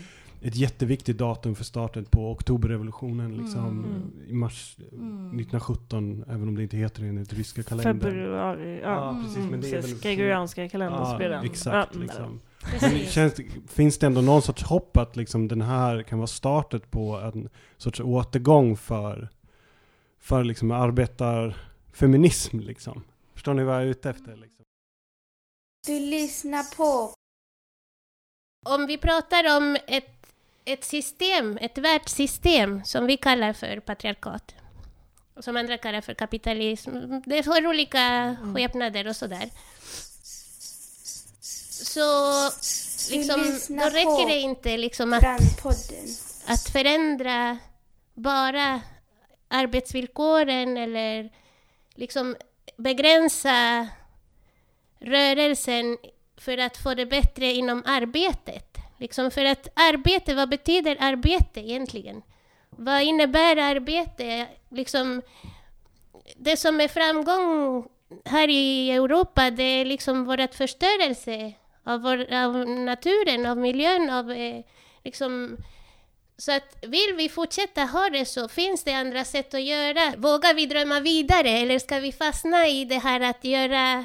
ett 0.43 0.57
jätteviktigt 0.57 1.19
datum 1.19 1.55
för 1.55 1.65
starten 1.65 2.05
på 2.05 2.31
oktoberrevolutionen 2.31 3.37
liksom, 3.37 3.67
Mm. 3.69 4.13
i 4.29 4.33
mars 4.33 4.77
Mm. 4.93 5.27
1917, 5.37 6.25
även 6.29 6.49
om 6.49 6.55
det 6.57 6.63
inte 6.63 6.77
heter 6.77 7.03
det 7.03 7.09
enligt 7.09 7.33
ryska 7.33 7.63
kalendern. 7.63 8.01
Februari, 8.01 8.81
ja. 8.83 8.91
Ja, 8.91 9.23
precis. 9.25 9.51
Men 9.51 9.61
det 9.61 9.69
är 9.69 9.73
Precis, 9.73 9.93
väl... 9.95 10.01
Gregorianska 10.03 10.69
kalendern 10.69 11.01
Ja, 11.03 11.15
spelar 11.17 11.45
exakt. 11.45 11.95
Ja, 11.95 12.01
Liksom. 12.01 12.41
Känns, 13.09 13.35
finns 13.69 13.99
det 13.99 14.07
ändå 14.07 14.21
någon 14.21 14.43
sorts 14.43 14.63
hopp 14.63 14.97
att 14.97 15.17
liksom 15.17 15.49
den 15.49 15.61
här 15.63 16.03
kan 16.03 16.19
vara 16.19 16.27
startet 16.27 16.91
på 16.91 17.17
en 17.17 17.49
sorts 17.77 18.01
återgång 18.01 18.77
för, 18.77 19.29
för 20.21 20.45
liksom 20.45 20.71
arbetarfeminism? 20.71 22.61
Liksom? 22.61 23.05
Förstår 23.35 23.55
ni 23.55 23.65
vad 23.65 23.75
jag 23.75 23.83
är 23.83 23.87
ute 23.87 24.11
efter? 24.11 24.37
Liksom? 24.37 24.65
Du 25.87 26.01
lyssnar 26.01 26.77
på 26.77 27.15
Om 28.67 28.87
vi 28.87 28.99
pratar 28.99 29.57
om 29.57 29.77
ett, 29.87 30.27
ett 30.65 30.85
system, 30.85 31.59
ett 31.61 31.79
världssystem 31.79 32.85
som 32.85 33.07
vi 33.07 33.17
kallar 33.17 33.53
för 33.53 33.81
patriarkat, 33.81 34.55
och 35.35 35.45
som 35.45 35.57
andra 35.57 35.79
kallar 35.79 36.01
för 36.01 36.15
kapitalism, 36.15 36.91
det 37.27 37.47
har 37.47 37.67
olika 37.67 38.37
skepnader 38.55 39.09
och 39.09 39.17
sådär. 39.17 39.51
Så 41.85 42.11
liksom, 43.11 43.41
då 43.69 43.85
räcker 43.85 44.29
det 44.29 44.39
inte 44.39 44.77
liksom 44.77 45.13
att, 45.13 45.25
att 46.47 46.69
förändra 46.73 47.59
bara 48.15 48.81
arbetsvillkoren 49.51 50.77
eller 50.77 51.31
liksom 51.95 52.37
begränsa 52.77 53.89
rörelsen 55.01 55.99
för 56.37 56.59
att 56.59 56.77
få 56.77 56.95
det 56.95 57.07
bättre 57.07 57.47
inom 57.47 57.83
arbetet. 57.87 58.77
Liksom 58.99 59.31
för 59.31 59.45
att 59.45 59.69
arbete, 59.75 60.35
vad 60.35 60.49
betyder 60.49 60.97
arbete 61.01 61.61
egentligen? 61.61 62.23
Vad 62.71 63.03
innebär 63.03 63.57
arbete? 63.57 64.47
Liksom, 64.69 65.23
det 66.37 66.57
som 66.57 66.81
är 66.81 66.89
framgång 66.89 67.89
här 68.25 68.49
i 68.49 68.91
Europa, 68.91 69.51
det 69.51 69.63
är 69.63 69.85
liksom 69.85 70.25
vårt 70.25 70.55
förstörelse 70.55 71.53
av, 71.85 72.01
vår, 72.01 72.35
av 72.35 72.69
naturen, 72.69 73.47
av 73.47 73.59
miljön, 73.59 74.11
av 74.11 74.31
eh, 74.31 74.65
liksom 75.05 75.57
så 76.41 76.53
att 76.53 76.77
vill 76.83 77.15
vi 77.17 77.29
fortsätta 77.29 77.85
ha 77.85 78.11
det 78.11 78.25
så 78.25 78.49
finns 78.49 78.85
det 78.85 78.93
andra 78.93 79.25
sätt 79.25 79.55
att 79.55 79.63
göra. 79.63 80.15
Vågar 80.17 80.55
vi 80.55 80.67
drömma 80.67 81.01
vidare 81.01 81.51
eller 81.51 81.79
ska 81.79 81.99
vi 81.99 82.13
fastna 82.13 82.69
i 82.69 82.85
det 82.85 82.99
här 82.99 83.21
att 83.21 83.45
göra 83.45 84.05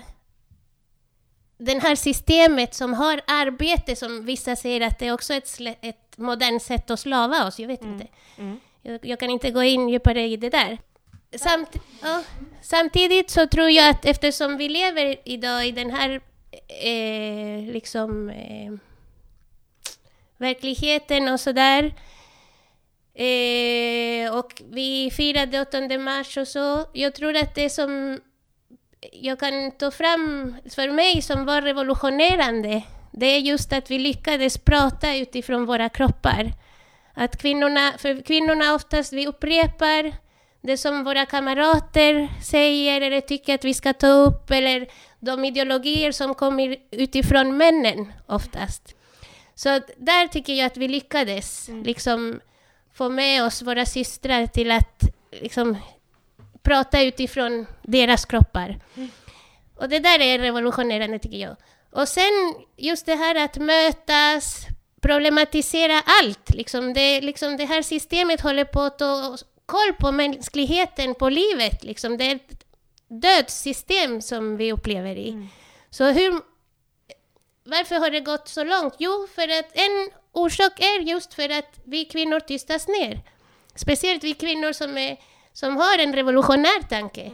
det 1.57 1.79
här 1.79 1.95
systemet 1.95 2.73
som 2.73 2.93
har 2.93 3.21
arbete 3.27 3.95
som 3.95 4.25
vissa 4.25 4.55
säger 4.55 4.81
att 4.81 4.99
det 4.99 5.07
är 5.07 5.13
också 5.13 5.33
ett, 5.33 5.59
ett 5.81 6.17
modernt 6.17 6.63
sätt 6.63 6.91
att 6.91 6.99
slava 6.99 7.47
oss, 7.47 7.59
jag 7.59 7.67
vet 7.67 7.83
inte. 7.83 8.07
Mm. 8.37 8.59
Jag, 8.81 9.05
jag 9.05 9.19
kan 9.19 9.29
inte 9.29 9.51
gå 9.51 9.63
in 9.63 9.89
djupare 9.89 10.27
i 10.27 10.37
det 10.37 10.49
där. 10.49 10.77
Samt, 11.35 11.75
ja, 12.01 12.23
samtidigt 12.61 13.29
så 13.29 13.47
tror 13.47 13.69
jag 13.69 13.89
att 13.89 14.05
eftersom 14.05 14.57
vi 14.57 14.69
lever 14.69 15.15
idag 15.25 15.67
i 15.67 15.71
den 15.71 15.91
här 15.91 16.21
eh, 16.67 17.73
liksom 17.73 18.29
eh, 18.29 18.73
verkligheten 20.37 21.27
och 21.27 21.39
sådär 21.39 21.93
eh, 23.15 24.37
och 24.37 24.61
vi 24.69 25.11
firade 25.11 25.61
8 25.61 25.97
mars 25.99 26.37
och 26.37 26.47
så. 26.47 26.85
Jag 26.93 27.15
tror 27.15 27.35
att 27.35 27.55
det 27.55 27.69
som 27.69 28.19
jag 29.11 29.39
kan 29.39 29.71
ta 29.71 29.91
fram 29.91 30.55
för 30.75 30.91
mig 30.91 31.21
som 31.21 31.45
var 31.45 31.61
revolutionerande, 31.61 32.81
det 33.11 33.25
är 33.25 33.39
just 33.39 33.73
att 33.73 33.91
vi 33.91 33.99
lyckades 33.99 34.57
prata 34.57 35.15
utifrån 35.15 35.65
våra 35.65 35.89
kroppar. 35.89 36.51
Att 37.13 37.37
kvinnorna, 37.41 37.93
för 37.97 38.21
kvinnorna 38.21 38.73
oftast, 38.73 39.13
vi 39.13 39.27
upprepar 39.27 40.13
det 40.61 40.77
som 40.77 41.03
våra 41.03 41.25
kamrater 41.25 42.29
säger 42.43 43.01
eller 43.01 43.21
tycker 43.21 43.55
att 43.55 43.65
vi 43.65 43.73
ska 43.73 43.93
ta 43.93 44.07
upp, 44.07 44.51
eller 44.51 44.87
de 45.19 45.45
ideologier 45.45 46.11
som 46.11 46.35
kommer 46.35 46.77
utifrån 46.91 47.57
männen 47.57 48.13
oftast. 48.25 48.95
Så 49.55 49.69
där 49.97 50.27
tycker 50.27 50.53
jag 50.53 50.65
att 50.65 50.77
vi 50.77 50.87
lyckades 50.87 51.69
liksom 51.83 52.39
få 52.95 53.09
med 53.09 53.43
oss 53.43 53.61
våra 53.61 53.85
systrar 53.85 54.47
till 54.47 54.71
att 54.71 55.01
liksom 55.31 55.77
prata 56.63 57.01
utifrån 57.03 57.65
deras 57.81 58.25
kroppar. 58.25 58.79
Och 59.75 59.89
det 59.89 59.99
där 59.99 60.19
är 60.19 60.39
revolutionerande 60.39 61.19
tycker 61.19 61.37
jag. 61.37 61.55
Och 61.91 62.07
sen 62.07 62.55
just 62.77 63.05
det 63.05 63.15
här 63.15 63.35
att 63.45 63.57
mötas, 63.57 64.65
problematisera 65.01 66.03
allt. 66.05 66.49
Liksom 66.49 66.93
det, 66.93 67.21
liksom 67.21 67.57
det 67.57 67.65
här 67.65 67.81
systemet 67.81 68.41
håller 68.41 68.65
på 68.65 68.81
att 68.81 68.99
ta 68.99 69.37
koll 69.65 69.93
på 69.99 70.11
mänskligheten, 70.11 71.15
på 71.15 71.29
livet. 71.29 71.83
Liksom. 71.83 72.17
Det 72.17 72.31
är 72.31 72.35
ett 72.35 72.65
dödssystem 73.07 74.21
som 74.21 74.57
vi 74.57 74.71
upplever 74.71 75.15
i. 75.15 75.47
Så 75.89 76.03
hur, 76.03 76.41
varför 77.63 77.95
har 77.95 78.09
det 78.09 78.19
gått 78.19 78.47
så 78.47 78.63
långt? 78.63 78.95
Jo, 78.99 79.27
för 79.35 79.59
att 79.59 79.71
en 79.73 80.09
orsak 80.35 80.79
är 80.79 80.99
just 80.99 81.33
för 81.33 81.49
att 81.49 81.79
vi 81.83 82.05
kvinnor 82.05 82.39
tystas 82.39 82.87
ner. 82.87 83.19
Speciellt 83.75 84.23
vi 84.23 84.33
kvinnor 84.33 84.71
som, 84.71 84.97
är, 84.97 85.17
som 85.53 85.77
har 85.77 85.99
en 85.99 86.13
revolutionär 86.13 86.87
tanke. 86.89 87.31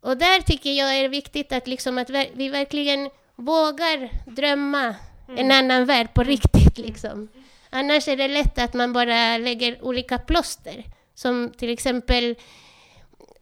Och 0.00 0.16
där 0.16 0.40
tycker 0.40 0.72
jag 0.72 0.98
är 0.98 1.08
viktigt 1.08 1.52
att, 1.52 1.66
liksom 1.66 1.98
att 1.98 2.10
vi 2.10 2.48
verkligen 2.48 3.10
vågar 3.36 4.10
drömma 4.26 4.94
en 5.36 5.52
annan 5.52 5.84
värld 5.84 6.14
på 6.14 6.22
riktigt. 6.22 6.78
Liksom. 6.78 7.28
Annars 7.70 8.08
är 8.08 8.16
det 8.16 8.28
lätt 8.28 8.58
att 8.58 8.74
man 8.74 8.92
bara 8.92 9.38
lägger 9.38 9.84
olika 9.84 10.18
plåster. 10.18 10.84
Som 11.14 11.52
till 11.56 11.70
exempel 11.70 12.34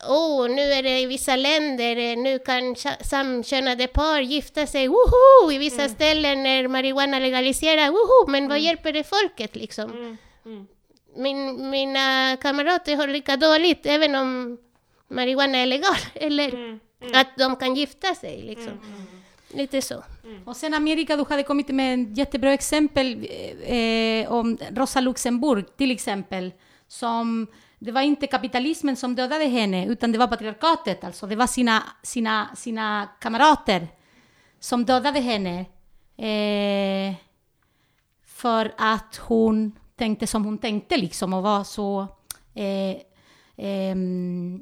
oh, 0.08 0.48
nu 0.48 0.62
är 0.62 0.82
det 0.82 1.00
i 1.00 1.06
vissa 1.06 1.36
länder, 1.36 1.96
eh, 1.96 2.16
nu 2.16 2.38
kan 2.38 2.76
samkönade 3.00 3.86
par 3.86 4.20
gifta 4.20 4.66
sig, 4.66 4.88
woho! 4.88 5.52
I 5.52 5.58
vissa 5.58 5.88
ställen 5.88 6.46
är 6.46 6.68
marijuana 6.68 7.18
legaliserad, 7.18 7.90
woho! 7.92 8.30
Men 8.30 8.48
vad 8.48 8.60
hjälper 8.60 8.92
det 8.92 9.04
folket 9.04 9.56
liksom? 9.56 9.90
Mm. 9.90 10.16
Mm. 10.46 10.66
Min, 11.16 11.70
mina 11.70 12.36
kamrater 12.36 12.96
har 12.96 13.08
lika 13.08 13.36
dåligt, 13.36 13.86
även 13.86 14.14
om 14.14 14.58
marijuana 15.08 15.58
är 15.58 15.66
legal. 15.66 15.96
Eller 16.14 16.76
Mm. 17.02 17.12
att 17.14 17.36
de 17.38 17.56
kan 17.56 17.74
gifta 17.74 18.14
sig 18.14 18.42
liksom. 18.42 18.80
Lite 19.48 19.82
så. 19.82 20.02
Och 20.44 20.56
sen 20.56 20.74
Amerika, 20.74 21.16
du 21.16 21.24
hade 21.28 21.42
kommit 21.42 21.68
med 21.68 21.94
en 21.94 22.14
jättebra 22.14 22.52
exempel 22.52 23.28
eh, 23.62 24.32
om 24.32 24.58
Rosa 24.76 25.00
Luxemburg 25.00 25.76
till 25.76 25.90
exempel. 25.90 26.52
Som, 26.88 27.46
det 27.78 27.92
var 27.92 28.00
inte 28.00 28.26
kapitalismen 28.26 28.96
som 28.96 29.14
dödade 29.14 29.44
henne, 29.44 29.86
utan 29.86 30.12
det 30.12 30.18
var 30.18 30.26
patriarkatet. 30.26 31.04
Alltså 31.04 31.26
det 31.26 31.36
var 31.36 31.46
sina, 31.46 31.82
sina, 32.02 32.50
sina 32.56 33.08
kamrater 33.20 33.88
som 34.60 34.84
dödade 34.84 35.20
henne. 35.20 35.60
Eh, 36.16 37.14
för 38.24 38.74
att 38.78 39.16
hon 39.16 39.72
tänkte 39.96 40.26
som 40.26 40.44
hon 40.44 40.58
tänkte 40.58 40.96
liksom 40.96 41.32
och 41.32 41.42
var 41.42 41.64
så 41.64 42.06
eh, 42.54 42.96
ehm, 43.56 44.60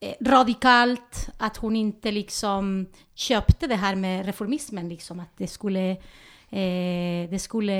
eh, 0.00 0.14
radikalt 0.20 1.28
att 1.38 1.56
hon 1.56 1.76
inte 1.76 2.12
liksom 2.12 2.86
köpte 3.14 3.66
det 3.66 3.76
här 3.76 3.94
med 3.94 4.26
reformismen 4.26 4.88
liksom 4.88 5.20
att 5.20 5.36
det 5.36 5.46
skulle 5.46 5.90
eh, 6.50 7.30
det 7.30 7.38
skulle 7.40 7.74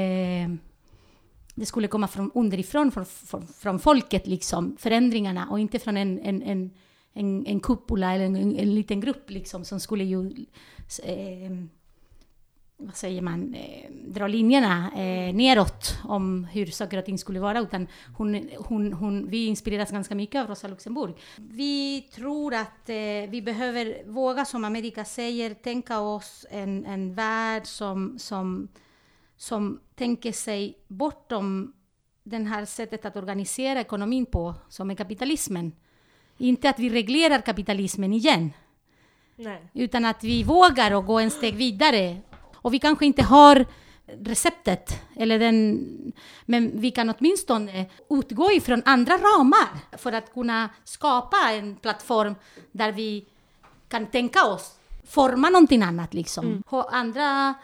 det 1.55 1.67
skulle 1.67 1.89
komma 1.89 2.09
från 2.09 2.31
underifrån 2.35 2.93
från, 2.93 3.05
från, 3.05 3.47
från 3.47 3.79
folket 3.79 4.27
liksom 4.27 4.77
förändringarna 4.79 5.49
och 5.51 5.61
inte 5.61 5.79
från 5.79 5.97
en, 5.97 6.19
en, 6.19 6.43
en, 6.43 6.71
en, 7.13 7.47
en 7.47 7.61
kupola 7.61 8.15
eller 8.15 8.25
en, 8.25 8.37
en, 8.37 8.57
en 8.57 8.75
liten 8.75 9.01
grupp 9.01 9.31
liksom 9.31 9.65
som 9.65 9.81
skulle 9.81 10.05
ju 10.05 10.47
eh, 11.05 11.51
vad 12.77 12.97
säger 12.97 13.23
man, 13.23 13.55
eh, 13.55 13.91
dra 14.07 14.27
linjerna 14.27 14.91
eh, 14.97 15.35
neråt 15.35 15.99
om 16.05 16.45
hur 16.45 16.67
saker 16.67 16.99
och 16.99 17.05
ting 17.05 17.19
skulle 17.19 17.41
vara. 17.41 17.61
Utan 17.61 17.87
hon, 18.17 18.49
hon, 18.59 18.93
hon, 18.93 19.29
vi 19.29 19.47
inspireras 19.47 19.91
ganska 19.91 20.15
mycket 20.15 20.43
av 20.43 20.49
Rosa 20.49 20.69
Luxemburg. 20.69 21.15
Vi 21.37 22.01
tror 22.15 22.55
att 22.55 22.89
eh, 22.89 23.31
vi 23.31 23.43
behöver 23.45 24.11
våga, 24.11 24.45
som 24.45 24.65
Amerika 24.65 25.05
säger, 25.05 25.55
tänka 25.55 26.01
oss 26.01 26.47
en, 26.51 26.85
en 26.85 27.15
värld 27.15 27.67
som, 27.67 28.19
som, 28.19 28.69
som 29.45 29.80
tänker 29.95 30.32
sig 30.32 30.78
bortom 30.88 31.72
det 32.22 32.38
här 32.38 32.64
sättet 32.64 33.05
att 33.05 33.16
organisera 33.16 33.80
ekonomin 33.80 34.26
på, 34.26 34.55
som 34.68 34.90
är 34.90 34.95
kapitalismen. 34.95 35.72
Inte 36.38 36.68
att 36.68 36.78
vi 36.78 36.90
reglerar 36.90 37.40
kapitalismen 37.40 38.12
igen, 38.12 38.53
Nej. 39.36 39.70
utan 39.72 40.05
att 40.05 40.24
vi 40.24 40.42
vågar 40.42 40.95
och 40.95 41.07
gå 41.07 41.18
en 41.18 41.30
steg 41.30 41.57
vidare. 41.57 42.16
Och 42.55 42.74
vi 42.74 42.78
kanske 42.78 43.07
inte 43.07 43.22
har 43.22 43.66
receptet, 44.07 45.03
eller 45.16 45.38
den, 45.38 46.12
men 46.45 46.80
vi 46.80 46.90
kan 46.90 47.11
åtminstone 47.11 47.86
utgå 48.11 48.53
ifrån 48.53 48.82
andra 48.84 49.14
ramar 49.14 49.99
för 49.99 50.12
att 50.12 50.34
kunna 50.34 50.68
skapa 50.84 51.36
en 51.53 51.76
plattform 51.76 52.34
där 52.72 52.92
vi 52.92 53.26
kan 53.88 54.07
tänka 54.07 54.45
oss 54.45 54.78
forma 55.09 55.51
någonting 55.51 55.82
annat. 55.82 56.14
Liksom. 56.14 56.62
Ha 56.66 56.88
andra 56.90 57.55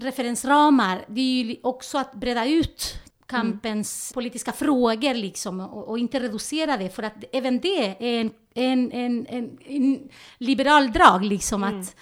referensramar, 0.00 1.04
det 1.08 1.20
är 1.20 1.44
ju 1.44 1.56
också 1.62 1.98
att 1.98 2.14
breda 2.14 2.46
ut 2.46 2.94
kampens 3.26 4.12
politiska 4.14 4.52
frågor 4.52 5.14
liksom, 5.14 5.60
och, 5.60 5.88
och 5.88 5.98
inte 5.98 6.20
reducera 6.20 6.76
det, 6.76 6.90
för 6.90 7.02
att 7.02 7.24
även 7.32 7.60
det 7.60 7.88
är 7.88 8.20
en, 8.20 8.30
en, 8.54 8.92
en, 8.92 9.26
en, 9.66 10.08
liberal 10.38 10.92
drag, 10.92 11.24
liksom, 11.24 11.64
att 11.64 11.96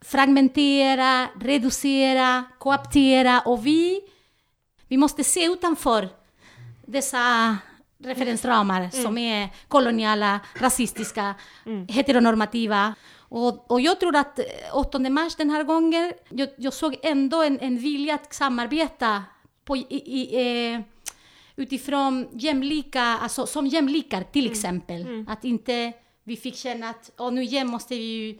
fragmentera, 0.00 1.26
reducera, 1.40 2.44
koaptera 2.58 3.40
och 3.40 3.66
vi, 3.66 4.00
vi 4.88 4.96
måste 4.96 5.24
se 5.24 5.44
utanför 5.44 6.08
dessa 6.86 7.56
referensramar 8.04 8.90
som 8.90 9.18
är 9.18 9.48
koloniala, 9.68 10.40
rasistiska, 10.54 11.34
heteronormativa. 11.88 12.94
Och, 13.28 13.70
och 13.70 13.80
jag 13.80 14.00
tror 14.00 14.16
att 14.16 14.38
eh, 14.38 14.44
8 14.72 14.98
mars 14.98 15.36
den 15.36 15.50
här 15.50 15.64
gången, 15.64 16.12
jag, 16.28 16.48
jag 16.56 16.72
såg 16.72 16.96
ändå 17.02 17.42
en, 17.42 17.60
en 17.60 17.78
vilja 17.78 18.14
att 18.14 18.34
samarbeta 18.34 19.24
på, 19.64 19.76
i, 19.76 19.86
i, 19.90 20.72
eh, 20.74 20.80
utifrån 21.56 22.28
jämlika, 22.32 23.02
alltså 23.02 23.46
som 23.46 23.66
jämlikar 23.66 24.22
till 24.22 24.50
exempel. 24.50 25.24
Att 25.28 25.44
inte 25.44 25.92
vi 26.24 26.36
fick 26.36 26.56
känna 26.56 26.88
att 26.88 27.10
oh, 27.18 27.32
nu 27.32 27.42
igen 27.42 27.68
måste 27.68 27.94
vi 27.94 28.02
ju 28.02 28.38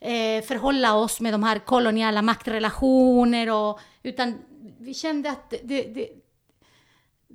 eh, 0.00 0.44
förhålla 0.44 0.94
oss 0.94 1.20
med 1.20 1.34
de 1.34 1.42
här 1.42 1.58
koloniala 1.58 2.22
maktrelationer 2.22 3.50
och 3.50 3.80
utan 4.02 4.34
vi 4.78 4.94
kände 4.94 5.30
att 5.30 5.50
det, 5.50 5.82
det, 5.82 6.08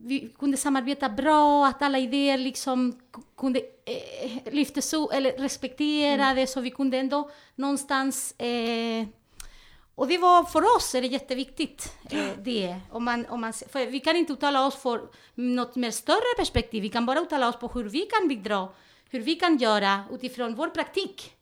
vi 0.06 0.30
kunde 0.40 0.58
samarbeta 0.58 1.10
bra, 1.10 1.68
att 1.68 1.82
alla 1.82 2.00
idéer 2.00 2.38
liksom 2.38 3.00
kunde 3.38 3.60
eh, 3.86 4.54
lyftas 4.54 4.94
upp 4.94 5.14
eller 5.14 5.32
respekterades 5.32 6.52
så 6.52 6.62
vi 6.62 6.72
kunde 6.72 6.98
ändå 6.98 7.30
någonstans 7.56 8.32
eh, 8.40 9.08
och 9.96 10.08
det 10.08 10.18
var 10.18 10.44
för 10.44 10.78
oss 10.78 10.96
är 10.96 11.02
det 11.02 11.08
jätteviktigt 11.08 11.96
eh, 12.10 12.30
det. 12.44 12.76
Om 12.92 13.04
man, 13.04 13.26
om 13.26 13.42
man, 13.42 13.54
för 13.54 13.86
vi 13.86 14.00
kan 14.00 14.16
inte 14.16 14.34
uttala 14.34 14.68
oss 14.68 14.76
för 14.76 15.02
något 15.36 15.76
mer 15.76 15.92
större 15.92 16.38
perspektiv, 16.38 16.82
vi 16.82 16.90
kan 16.90 17.06
bara 17.06 17.20
uttala 17.20 17.50
oss 17.50 17.60
på 17.60 17.68
hur 17.68 17.84
vi 17.84 18.00
kan 18.00 18.28
bidra, 18.28 18.70
hur 19.10 19.20
vi 19.20 19.36
kan 19.36 19.58
göra 19.58 20.04
utifrån 20.12 20.56
vår 20.56 20.68
praktik. 20.68 21.34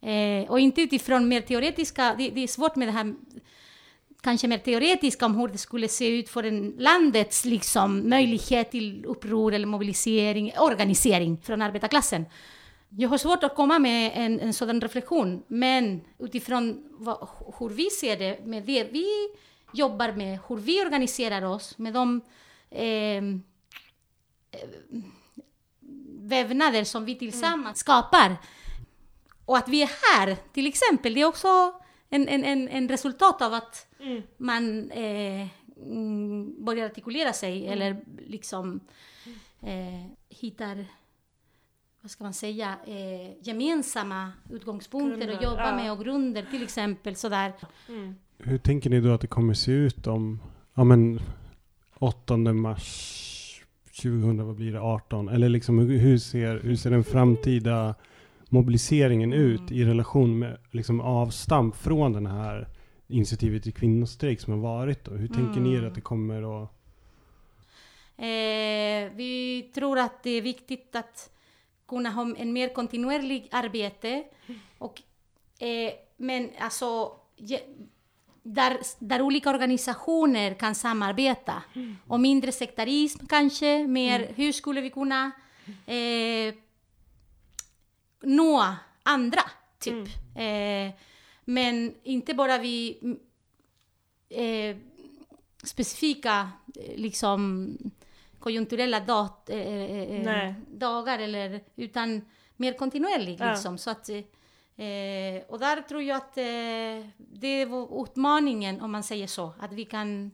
Eh, 0.00 0.50
och 0.50 0.60
inte 0.60 0.82
utifrån 0.82 1.28
mer 1.28 1.40
teoretiska, 1.40 2.14
det, 2.18 2.30
det 2.30 2.42
är 2.42 2.46
svårt 2.46 2.76
med 2.76 2.88
det 2.88 2.92
här 2.92 3.14
kanske 4.26 4.48
mer 4.48 4.58
teoretiska 4.58 5.26
om 5.26 5.36
hur 5.36 5.48
det 5.48 5.58
skulle 5.58 5.88
se 5.88 6.18
ut 6.18 6.28
för 6.28 6.42
en 6.44 6.74
landets 6.78 7.44
liksom, 7.44 8.08
möjlighet 8.08 8.70
till 8.70 9.04
uppror 9.04 9.54
eller 9.54 9.66
mobilisering, 9.66 10.52
organisering 10.58 11.38
från 11.42 11.62
arbetarklassen. 11.62 12.24
Jag 12.88 13.08
har 13.08 13.18
svårt 13.18 13.44
att 13.44 13.56
komma 13.56 13.78
med 13.78 14.12
en, 14.14 14.40
en 14.40 14.52
sådan 14.52 14.80
reflektion, 14.80 15.42
men 15.46 16.00
utifrån 16.18 16.88
vad, 16.90 17.28
hur 17.58 17.68
vi 17.68 17.90
ser 17.90 18.16
det, 18.16 18.46
med 18.46 18.62
det 18.62 18.84
vi 18.84 19.06
jobbar 19.72 20.12
med, 20.12 20.38
hur 20.48 20.56
vi 20.56 20.80
organiserar 20.80 21.42
oss, 21.42 21.78
med 21.78 21.92
de 21.92 22.20
eh, 22.70 23.22
vävnader 26.20 26.84
som 26.84 27.04
vi 27.04 27.14
tillsammans 27.14 27.78
skapar. 27.78 28.36
Och 29.44 29.56
att 29.56 29.68
vi 29.68 29.82
är 29.82 29.90
här, 30.02 30.36
till 30.52 30.66
exempel, 30.66 31.14
det 31.14 31.20
är 31.20 31.26
också 31.26 31.72
en, 32.08 32.28
en, 32.28 32.44
en, 32.44 32.68
en 32.68 32.88
resultat 32.88 33.42
av 33.42 33.54
att 33.54 33.86
man 34.36 34.90
eh, 34.90 35.48
mm, 35.76 36.64
börjar 36.64 36.86
artikulera 36.86 37.32
sig 37.32 37.66
eller 37.68 37.96
liksom 38.26 38.80
eh, 39.62 40.06
hittar, 40.28 40.84
vad 42.00 42.10
ska 42.10 42.24
man 42.24 42.34
säga, 42.34 42.76
eh, 42.86 43.46
gemensamma 43.48 44.32
utgångspunkter 44.50 45.18
Grunder, 45.18 45.36
och 45.36 45.44
jobbar 45.44 45.66
ja. 45.68 45.76
med 45.76 45.92
och 45.92 46.04
grunder 46.04 46.46
till 46.50 46.62
exempel 46.62 47.16
sådär. 47.16 47.52
Hur 48.38 48.58
tänker 48.58 48.90
ni 48.90 49.00
då 49.00 49.12
att 49.12 49.20
det 49.20 49.26
kommer 49.26 49.54
se 49.54 49.72
ut 49.72 50.06
om, 50.06 50.40
ja 50.74 50.84
men 50.84 51.20
8 51.98 52.36
mars 52.36 53.22
2000, 54.02 54.46
vad 54.46 54.56
blir 54.56 54.72
det, 54.72 54.80
18? 54.80 55.28
Eller 55.28 55.48
liksom 55.48 55.78
hur, 55.78 55.98
hur, 55.98 56.18
ser, 56.18 56.60
hur 56.60 56.76
ser 56.76 56.90
den 56.90 57.04
framtida 57.04 57.94
mobiliseringen 58.48 59.32
ut 59.32 59.72
i 59.72 59.84
relation 59.84 60.38
med 60.38 60.58
liksom 60.70 61.00
avstamp 61.00 61.76
från 61.76 62.12
den 62.12 62.26
här 62.26 62.68
initiativet 63.06 63.62
till 63.62 63.72
kvinnostrejk 63.72 64.40
som 64.40 64.52
har 64.52 64.60
varit 64.60 65.04
då? 65.04 65.10
Hur 65.10 65.28
tänker 65.28 65.60
ni 65.60 65.74
er 65.74 65.82
att 65.82 65.94
det 65.94 66.00
kommer 66.00 66.62
att... 66.62 66.70
Eh, 68.18 69.16
vi 69.16 69.70
tror 69.74 69.98
att 69.98 70.22
det 70.22 70.30
är 70.30 70.42
viktigt 70.42 70.96
att 70.96 71.30
kunna 71.88 72.10
ha 72.10 72.36
en 72.36 72.52
mer 72.52 72.68
kontinuerlig 72.68 73.48
arbete. 73.52 74.24
Och, 74.78 75.02
eh, 75.58 75.92
men 76.16 76.50
alltså, 76.58 77.12
där, 78.42 78.76
där 78.98 79.22
olika 79.22 79.50
organisationer 79.50 80.54
kan 80.54 80.74
samarbeta. 80.74 81.62
Och 82.06 82.20
mindre 82.20 82.52
sektarism 82.52 83.26
kanske, 83.26 83.86
mer 83.86 84.32
hur 84.36 84.52
skulle 84.52 84.80
vi 84.80 84.90
kunna 84.90 85.30
eh, 85.86 86.54
nå 88.22 88.74
andra, 89.02 89.40
typ. 89.78 90.08
Eh, 90.34 90.94
men 91.44 91.94
inte 92.02 92.34
bara 92.34 92.58
vi 92.58 92.98
mm, 93.02 93.18
eh, 94.28 94.76
specifika 95.64 96.50
eh, 96.76 96.96
liksom 96.96 97.68
konjunkturella 98.38 99.00
dat, 99.00 99.50
eh, 99.50 99.58
eh, 99.58 100.24
Nej. 100.24 100.54
dagar 100.70 101.18
eller 101.18 101.60
utan 101.76 102.20
mer 102.56 102.72
kontinuerlig 102.72 103.40
Ja. 103.40 103.50
liksom. 103.50 103.78
Så 103.78 103.90
att, 103.90 104.08
eh, 104.08 105.42
och 105.48 105.58
där 105.58 105.82
tror 105.88 106.02
jag 106.02 106.16
att 106.16 106.38
eh, 106.38 107.06
det 107.18 107.46
är 107.62 108.02
utmaningen 108.02 108.80
om 108.80 108.92
man 108.92 109.02
säger 109.02 109.26
så, 109.26 109.52
att 109.58 109.72
vi 109.72 109.84
kan 109.84 110.30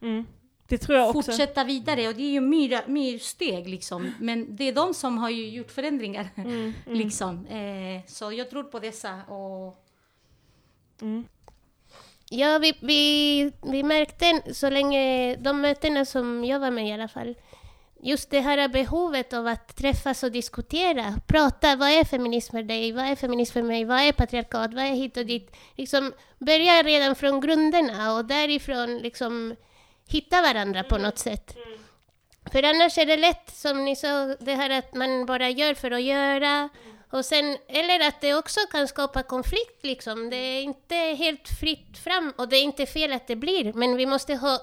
Mm. 0.00 0.26
Det 0.68 0.78
tror 0.78 0.98
jag 0.98 1.08
också. 1.08 1.22
fortsätta 1.22 1.64
vidare. 1.64 2.08
Och 2.08 2.14
det 2.14 2.22
är 2.22 2.30
ju 2.30 2.40
myra, 2.40 2.80
myrsteg 2.86 3.68
liksom. 3.68 4.14
Men 4.20 4.56
det 4.56 4.68
är 4.68 4.72
de 4.72 4.94
som 4.94 5.18
har 5.18 5.30
ju 5.30 5.48
gjort 5.48 5.70
förändringar. 5.70 6.28
Mm, 6.36 6.50
mm, 6.50 6.74
liksom. 6.86 7.46
Eh, 7.46 8.06
så 8.06 8.32
jag 8.32 8.50
tror 8.50 8.62
på 8.62 8.78
dessa. 8.78 9.22
Och 9.22 9.84
mm. 11.02 11.24
Ja, 12.30 12.58
vi, 12.58 12.78
vi, 12.80 13.52
vi 13.62 13.82
märkte 13.82 14.54
så 14.54 14.70
länge, 14.70 15.36
de 15.36 15.60
mötena 15.60 16.04
som 16.04 16.44
jag 16.44 16.60
var 16.60 16.70
med 16.70 16.88
i 16.88 16.92
alla 16.92 17.08
fall, 17.08 17.34
just 18.02 18.30
det 18.30 18.40
här 18.40 18.68
behovet 18.68 19.32
av 19.32 19.46
att 19.46 19.76
träffas 19.76 20.22
och 20.22 20.32
diskutera, 20.32 21.14
prata, 21.26 21.76
vad 21.76 21.88
är 21.88 22.04
feminism 22.04 22.52
för 22.52 22.62
dig, 22.62 22.92
vad 22.92 23.04
är 23.04 23.16
feminism 23.16 23.52
för 23.52 23.62
mig, 23.62 23.84
vad 23.84 24.00
är 24.00 24.12
patriarkat, 24.12 24.74
vad 24.74 24.84
är 24.84 24.94
hit 24.94 25.16
och 25.16 25.26
dit, 25.26 25.56
liksom 25.76 26.12
börja 26.38 26.82
redan 26.82 27.14
från 27.14 27.40
grunderna 27.40 28.14
och 28.14 28.24
därifrån 28.24 28.98
liksom 28.98 29.56
hitta 30.06 30.42
varandra 30.42 30.82
på 30.82 30.98
något 30.98 31.18
sätt. 31.18 31.56
För 32.52 32.62
annars 32.62 32.98
är 32.98 33.06
det 33.06 33.16
lätt, 33.16 33.50
som 33.50 33.84
ni 33.84 33.96
sa, 33.96 34.26
det 34.40 34.54
här 34.54 34.70
att 34.70 34.94
man 34.94 35.26
bara 35.26 35.50
gör 35.50 35.74
för 35.74 35.90
att 35.90 36.02
göra, 36.02 36.68
och 37.10 37.24
sen, 37.24 37.56
eller 37.68 38.08
att 38.08 38.20
det 38.20 38.34
också 38.34 38.60
kan 38.70 38.88
skapa 38.88 39.22
konflikt 39.22 39.82
liksom. 39.84 40.30
Det 40.30 40.36
är 40.36 40.62
inte 40.62 40.94
helt 40.94 41.48
fritt 41.60 41.98
fram 41.98 42.32
och 42.36 42.48
det 42.48 42.56
är 42.56 42.62
inte 42.62 42.86
fel 42.86 43.12
att 43.12 43.26
det 43.26 43.36
blir, 43.36 43.72
men 43.72 43.96
vi 43.96 44.06
måste 44.06 44.34
ha 44.34 44.58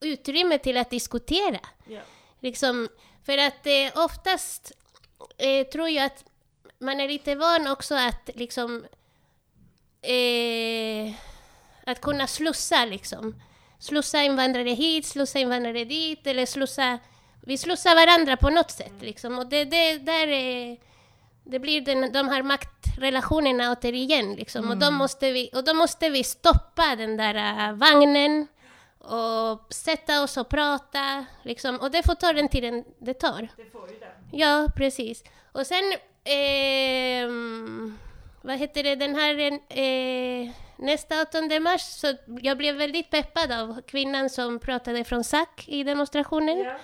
utrymme 0.00 0.58
till 0.58 0.76
att 0.76 0.90
diskutera. 0.90 1.60
Ja. 1.86 2.00
Liksom, 2.40 2.88
för 3.26 3.38
att 3.38 3.66
eh, 3.66 4.04
oftast 4.04 4.72
eh, 5.38 5.66
tror 5.66 5.88
jag 5.88 6.06
att 6.06 6.24
man 6.78 7.00
är 7.00 7.08
lite 7.08 7.34
van 7.34 7.66
också 7.66 7.94
att 7.94 8.30
liksom 8.34 8.84
eh, 10.02 11.14
att 11.86 12.00
kunna 12.00 12.26
slussa 12.26 12.84
liksom. 12.84 13.42
Slussa 13.84 14.22
invandrare 14.22 14.70
hit, 14.70 15.06
slussa 15.06 15.38
invandrare 15.38 15.84
dit 15.84 16.26
eller 16.26 16.46
slussa... 16.46 16.98
Vi 17.40 17.58
slussar 17.58 17.94
varandra 17.94 18.36
på 18.36 18.50
något 18.50 18.70
sätt 18.70 18.92
liksom. 19.00 19.38
Och 19.38 19.46
det, 19.46 19.64
det, 19.64 19.98
där 19.98 20.28
är, 20.28 20.76
det 21.44 21.58
blir 21.58 21.80
den, 21.80 22.12
de 22.12 22.28
här 22.28 22.42
maktrelationerna 22.42 23.72
återigen 23.72 24.34
liksom. 24.34 24.70
Och, 24.70 24.76
då 24.76 24.90
måste 24.90 25.32
vi, 25.32 25.50
och 25.54 25.64
då 25.64 25.74
måste 25.74 26.10
vi 26.10 26.24
stoppa 26.24 26.96
den 26.96 27.16
där 27.16 27.34
äh, 27.68 27.74
vagnen 27.74 28.46
och 28.98 29.74
sätta 29.74 30.22
oss 30.22 30.36
och 30.36 30.48
prata 30.48 31.24
liksom. 31.42 31.76
Och 31.76 31.90
det 31.90 32.02
får 32.02 32.14
ta 32.14 32.32
den 32.32 32.48
tiden 32.48 32.84
det 32.98 33.14
tar. 33.14 33.48
Det 33.56 33.70
får 33.72 33.90
ju 33.90 33.98
det. 33.98 34.36
Ja, 34.36 34.68
precis. 34.76 35.24
Och 35.52 35.66
sen, 35.66 35.92
ehm, 36.24 37.98
vad 38.44 38.58
heter 38.58 38.82
det, 38.82 38.94
den 38.94 39.14
här 39.14 39.60
eh, 39.68 40.50
nästa 40.76 41.22
8 41.22 41.60
mars, 41.60 41.80
så 41.80 42.14
jag 42.40 42.58
blev 42.58 42.74
väldigt 42.74 43.10
peppad 43.10 43.52
av 43.52 43.80
kvinnan 43.86 44.30
som 44.30 44.58
pratade 44.58 45.04
från 45.04 45.24
SAC 45.24 45.48
i 45.66 45.84
demonstrationen. 45.84 46.58
Ja. 46.58 46.76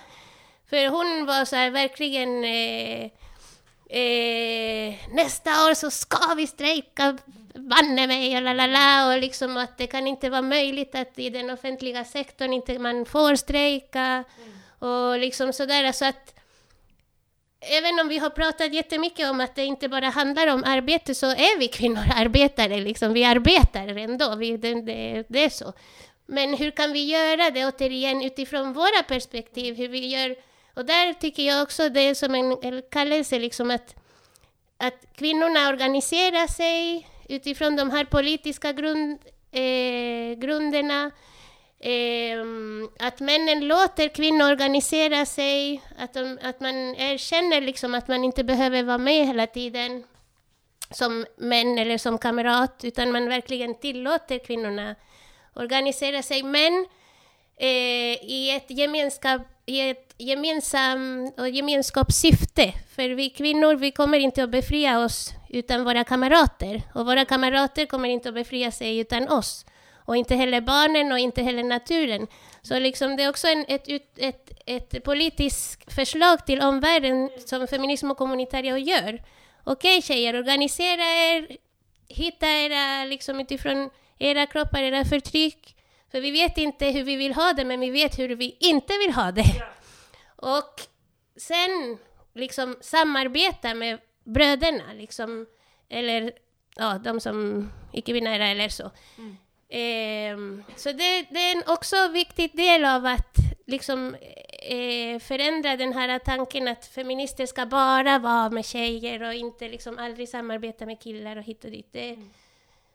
För 0.69 0.87
hon 0.87 1.25
var 1.25 1.45
så 1.45 1.55
här 1.55 1.69
verkligen 1.69 2.43
eh, 2.43 3.03
eh, 3.99 4.95
nästa 5.13 5.49
år 5.49 5.73
så 5.73 5.91
ska 5.91 6.33
vi 6.37 6.47
strejka, 6.47 7.17
banne 7.55 8.07
mig, 8.07 8.35
och 8.37 8.41
lalala, 8.41 9.07
och 9.07 9.19
liksom 9.19 9.57
att 9.57 9.77
det 9.77 9.87
kan 9.87 10.07
inte 10.07 10.29
vara 10.29 10.41
möjligt 10.41 10.95
att 10.95 11.19
i 11.19 11.29
den 11.29 11.49
offentliga 11.49 12.03
sektorn 12.03 12.53
inte 12.53 12.79
man 12.79 13.05
får 13.05 13.35
strejka 13.35 14.23
och 14.79 15.19
liksom 15.19 15.53
sådär. 15.53 15.91
Så 15.91 16.05
att 16.05 16.40
även 17.61 17.99
om 17.99 18.07
vi 18.07 18.17
har 18.17 18.29
pratat 18.29 18.73
jättemycket 18.73 19.29
om 19.29 19.39
att 19.39 19.55
det 19.55 19.65
inte 19.65 19.89
bara 19.89 20.09
handlar 20.09 20.47
om 20.47 20.63
arbete 20.63 21.15
så 21.15 21.25
är 21.25 21.59
vi 21.59 21.67
kvinnor 21.67 22.03
arbetare, 22.15 22.81
liksom. 22.81 23.13
vi 23.13 23.23
arbetar 23.23 23.87
ändå, 23.87 24.35
vi, 24.35 24.57
det, 24.57 24.81
det, 24.81 25.23
det 25.27 25.43
är 25.43 25.49
så. 25.49 25.73
Men 26.25 26.53
hur 26.53 26.71
kan 26.71 26.93
vi 26.93 27.03
göra 27.03 27.49
det 27.49 27.65
återigen 27.65 28.21
utifrån 28.21 28.73
våra 28.73 29.03
perspektiv, 29.07 29.75
hur 29.75 29.87
vi 29.87 30.07
gör 30.07 30.35
och 30.73 30.85
där 30.85 31.13
tycker 31.13 31.43
jag 31.43 31.63
också 31.63 31.89
det 31.89 32.01
är 32.01 32.13
som 32.13 32.35
en, 32.35 32.57
en 32.61 32.81
kallelse, 32.91 33.39
liksom 33.39 33.71
att, 33.71 33.95
att 34.77 35.05
kvinnorna 35.15 35.69
organiserar 35.69 36.47
sig 36.47 37.07
utifrån 37.29 37.75
de 37.75 37.91
här 37.91 38.05
politiska 38.05 38.71
grund, 38.73 39.19
eh, 39.51 40.39
grunderna. 40.39 41.11
Eh, 41.83 42.45
att 42.99 43.19
männen 43.19 43.67
låter 43.67 44.07
kvinnor 44.07 44.51
organisera 44.51 45.25
sig, 45.25 45.81
att, 45.97 46.13
de, 46.13 46.39
att 46.41 46.59
man 46.59 46.95
erkänner 46.95 47.61
liksom 47.61 47.95
att 47.95 48.07
man 48.07 48.23
inte 48.23 48.43
behöver 48.43 48.83
vara 48.83 48.97
med 48.97 49.27
hela 49.27 49.47
tiden 49.47 50.03
som 50.91 51.25
män 51.37 51.77
eller 51.77 51.97
som 51.97 52.17
kamrat, 52.17 52.81
utan 52.83 53.11
man 53.11 53.29
verkligen 53.29 53.75
tillåter 53.75 54.39
kvinnorna 54.39 54.95
organisera 55.55 56.21
sig. 56.21 56.43
Men 56.43 56.85
eh, 57.57 58.25
i 58.25 58.53
ett 58.55 58.71
gemenskap 58.71 59.41
i 59.65 59.89
ett 59.89 60.15
gemensamt 60.17 61.39
och 61.39 61.49
gemenskapssyfte. 61.49 62.73
För 62.95 63.09
vi 63.09 63.29
kvinnor, 63.29 63.75
vi 63.75 63.91
kommer 63.91 64.19
inte 64.19 64.43
att 64.43 64.49
befria 64.49 64.99
oss 64.99 65.33
utan 65.49 65.83
våra 65.83 66.03
kamrater. 66.03 66.81
Och 66.93 67.05
våra 67.05 67.25
kamrater 67.25 67.85
kommer 67.85 68.09
inte 68.09 68.29
att 68.29 68.35
befria 68.35 68.71
sig 68.71 68.97
utan 68.97 69.29
oss. 69.29 69.65
Och 70.11 70.17
inte 70.17 70.35
heller 70.35 70.61
barnen 70.61 71.11
och 71.11 71.19
inte 71.19 71.43
heller 71.43 71.63
naturen. 71.63 72.27
Så 72.61 72.79
liksom 72.79 73.15
det 73.15 73.23
är 73.23 73.29
också 73.29 73.47
en, 73.47 73.65
ett, 73.67 73.87
ett, 74.17 74.51
ett, 74.65 75.03
politiskt 75.03 75.93
förslag 75.93 76.45
till 76.45 76.61
omvärlden 76.61 77.29
som 77.45 77.67
Feminism 77.67 78.11
och 78.11 78.17
Kommunitario 78.17 78.77
gör. 78.77 79.21
Okej 79.63 80.01
tjejer, 80.01 80.39
organisera 80.39 81.03
er, 81.03 81.57
hitta 82.07 82.47
era, 82.47 83.05
liksom 83.05 83.39
utifrån 83.39 83.89
era 84.19 84.45
kroppar, 84.45 84.81
era 84.81 85.05
förtryck. 85.05 85.75
För 86.11 86.21
vi 86.21 86.31
vet 86.31 86.57
inte 86.57 86.85
hur 86.85 87.03
vi 87.03 87.15
vill 87.15 87.33
ha 87.33 87.53
det, 87.53 87.65
men 87.65 87.79
vi 87.79 87.89
vet 87.89 88.19
hur 88.19 88.35
vi 88.35 88.57
inte 88.59 88.93
vill 88.97 89.13
ha 89.13 89.31
det. 89.31 89.63
Och 90.35 90.81
sen 91.37 91.97
liksom 92.33 92.77
samarbeta 92.81 93.73
med 93.73 93.99
bröderna, 94.23 94.93
liksom, 94.93 95.45
eller 95.89 96.31
ja, 96.75 96.97
de 97.03 97.19
som 97.19 97.69
icke-binära 97.93 98.47
eller 98.47 98.69
så. 98.69 98.91
Ehm, 99.17 99.37
så 100.75 100.91
det, 100.91 101.27
det 101.29 101.39
är 101.39 101.55
en 101.55 101.63
också 101.67 102.07
viktig 102.07 102.55
del 102.55 102.85
av 102.85 103.05
att 103.05 103.37
liksom, 103.67 104.15
eh, 104.63 105.19
förändra 105.19 105.77
den 105.77 105.93
här 105.93 106.19
tanken 106.19 106.67
att 106.67 106.85
feminister 106.85 107.45
ska 107.45 107.65
bara 107.65 108.19
vara 108.19 108.49
med 108.49 108.65
tjejer 108.65 109.23
och 109.23 109.33
inte 109.33 109.69
liksom 109.69 109.97
aldrig 109.97 110.29
samarbeta 110.29 110.85
med 110.85 110.99
killar 110.99 111.35
och 111.35 111.43
hit 111.43 111.65
och 111.65 111.71
dit. 111.71 111.87
Det, 111.91 112.17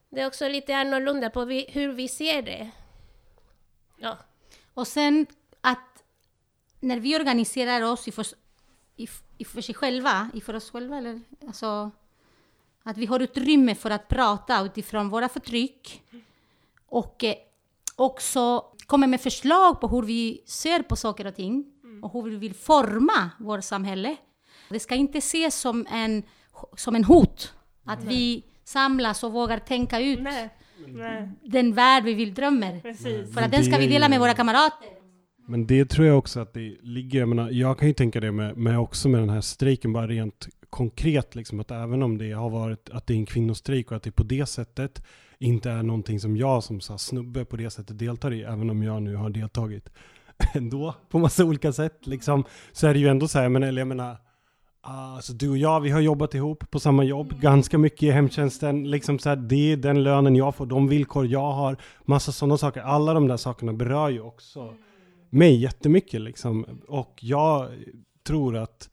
det 0.08 0.20
är 0.20 0.26
också 0.26 0.48
lite 0.48 0.76
annorlunda 0.76 1.30
på 1.30 1.44
vi, 1.44 1.66
hur 1.68 1.92
vi 1.92 2.08
ser 2.08 2.42
det. 2.42 2.70
Ja. 3.96 4.18
Och 4.74 4.86
sen 4.86 5.26
att 5.60 6.04
när 6.80 7.00
vi 7.00 7.16
organiserar 7.16 7.82
oss 7.82 8.08
i 8.08 8.12
för, 8.12 8.26
i, 8.96 9.08
i 9.38 9.44
för 9.44 9.60
sig 9.60 9.74
själva, 9.74 10.30
i 10.34 10.40
för 10.40 10.54
oss 10.54 10.70
själva, 10.70 10.98
eller 10.98 11.20
alltså 11.46 11.90
att 12.82 12.96
vi 12.96 13.06
har 13.06 13.20
utrymme 13.20 13.74
för 13.74 13.90
att 13.90 14.08
prata 14.08 14.64
utifrån 14.64 15.08
våra 15.08 15.28
förtryck 15.28 16.02
och 16.88 17.24
eh, 17.24 17.34
också 17.96 18.64
kommer 18.86 19.06
med 19.06 19.20
förslag 19.20 19.80
på 19.80 19.88
hur 19.88 20.02
vi 20.02 20.42
ser 20.46 20.82
på 20.82 20.96
saker 20.96 21.26
och 21.26 21.34
ting 21.34 21.64
och 22.02 22.12
hur 22.12 22.30
vi 22.30 22.36
vill 22.36 22.54
forma 22.54 23.30
vårt 23.38 23.64
samhälle. 23.64 24.16
Det 24.68 24.80
ska 24.80 24.94
inte 24.94 25.18
ses 25.18 25.60
som 25.60 25.86
en, 25.90 26.22
som 26.76 26.94
en 26.94 27.04
hot, 27.04 27.54
att 27.84 28.04
vi 28.04 28.44
samlas 28.64 29.24
och 29.24 29.32
vågar 29.32 29.58
tänka 29.58 30.00
ut 30.00 30.20
Nej. 30.20 30.50
Nej, 30.86 31.30
den 31.42 31.74
värld 31.74 32.04
vi 32.04 32.14
vill 32.14 32.34
drömmer. 32.34 32.80
precis. 32.80 33.34
För 33.34 33.42
att 33.42 33.50
den 33.50 33.64
ska 33.64 33.78
vi 33.78 33.86
dela 33.86 34.08
med 34.08 34.20
våra 34.20 34.34
kamrater. 34.34 34.88
Men 35.48 35.66
det 35.66 35.84
tror 35.84 36.06
jag 36.06 36.18
också 36.18 36.40
att 36.40 36.54
det 36.54 36.76
ligger, 36.82 37.18
jag 37.18 37.28
menar, 37.28 37.50
jag 37.50 37.78
kan 37.78 37.88
ju 37.88 37.94
tänka 37.94 38.20
det 38.20 38.32
med, 38.32 38.56
med 38.56 38.78
också 38.78 39.08
med 39.08 39.20
den 39.20 39.30
här 39.30 39.40
strejken, 39.40 39.92
bara 39.92 40.06
rent 40.06 40.48
konkret 40.70 41.34
liksom, 41.34 41.60
att 41.60 41.70
även 41.70 42.02
om 42.02 42.18
det 42.18 42.32
har 42.32 42.50
varit, 42.50 42.90
att 42.90 43.06
det 43.06 43.14
är 43.14 43.18
en 43.18 43.26
kvinnostrejk 43.26 43.90
och 43.90 43.96
att 43.96 44.02
det 44.02 44.10
på 44.10 44.22
det 44.22 44.46
sättet 44.46 45.02
inte 45.38 45.70
är 45.70 45.82
någonting 45.82 46.20
som 46.20 46.36
jag 46.36 46.64
som 46.64 46.80
så 46.80 46.98
snubbe 46.98 47.44
på 47.44 47.56
det 47.56 47.70
sättet 47.70 47.98
deltar 47.98 48.32
i, 48.32 48.42
även 48.42 48.70
om 48.70 48.82
jag 48.82 49.02
nu 49.02 49.16
har 49.16 49.30
deltagit 49.30 49.88
ändå 50.54 50.94
på 51.08 51.18
massa 51.18 51.44
olika 51.44 51.72
sätt 51.72 52.06
liksom, 52.06 52.44
så 52.72 52.86
är 52.86 52.94
det 52.94 53.00
ju 53.00 53.08
ändå 53.08 53.28
så 53.28 53.38
här, 53.38 53.48
men 53.48 53.62
eller 53.62 53.80
jag 53.80 53.88
menar, 53.88 54.16
Alltså 54.88 55.32
du 55.32 55.50
och 55.50 55.58
jag, 55.58 55.80
vi 55.80 55.90
har 55.90 56.00
jobbat 56.00 56.34
ihop 56.34 56.70
på 56.70 56.80
samma 56.80 57.04
jobb 57.04 57.40
ganska 57.40 57.78
mycket 57.78 58.02
i 58.02 58.10
hemtjänsten. 58.10 58.90
Liksom 58.90 59.18
så 59.18 59.28
här, 59.28 59.36
det 59.36 59.72
är 59.72 59.76
den 59.76 60.02
lönen 60.02 60.36
jag 60.36 60.54
får, 60.54 60.66
de 60.66 60.88
villkor 60.88 61.26
jag 61.26 61.52
har, 61.52 61.76
massa 62.04 62.32
sådana 62.32 62.58
saker. 62.58 62.80
Alla 62.80 63.14
de 63.14 63.28
där 63.28 63.36
sakerna 63.36 63.72
berör 63.72 64.08
ju 64.08 64.20
också 64.20 64.74
mig 65.30 65.56
jättemycket 65.56 66.20
liksom. 66.20 66.80
Och 66.88 67.18
jag 67.20 67.68
tror 68.26 68.56
att 68.56 68.90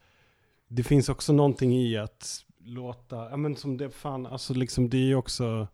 det 0.67 0.83
finns 0.83 1.09
också 1.09 1.33
någonting 1.33 1.73
i 1.73 1.97
att 1.97 2.45
låta, 2.65 3.15
ja 3.29 3.37
men 3.37 3.55
som 3.55 3.77
det 3.77 3.89
fan, 3.89 4.25
alltså 4.25 4.53
liksom 4.53 4.89
det 4.89 4.97
är 4.97 5.05
ju 5.05 5.15
också, 5.15 5.67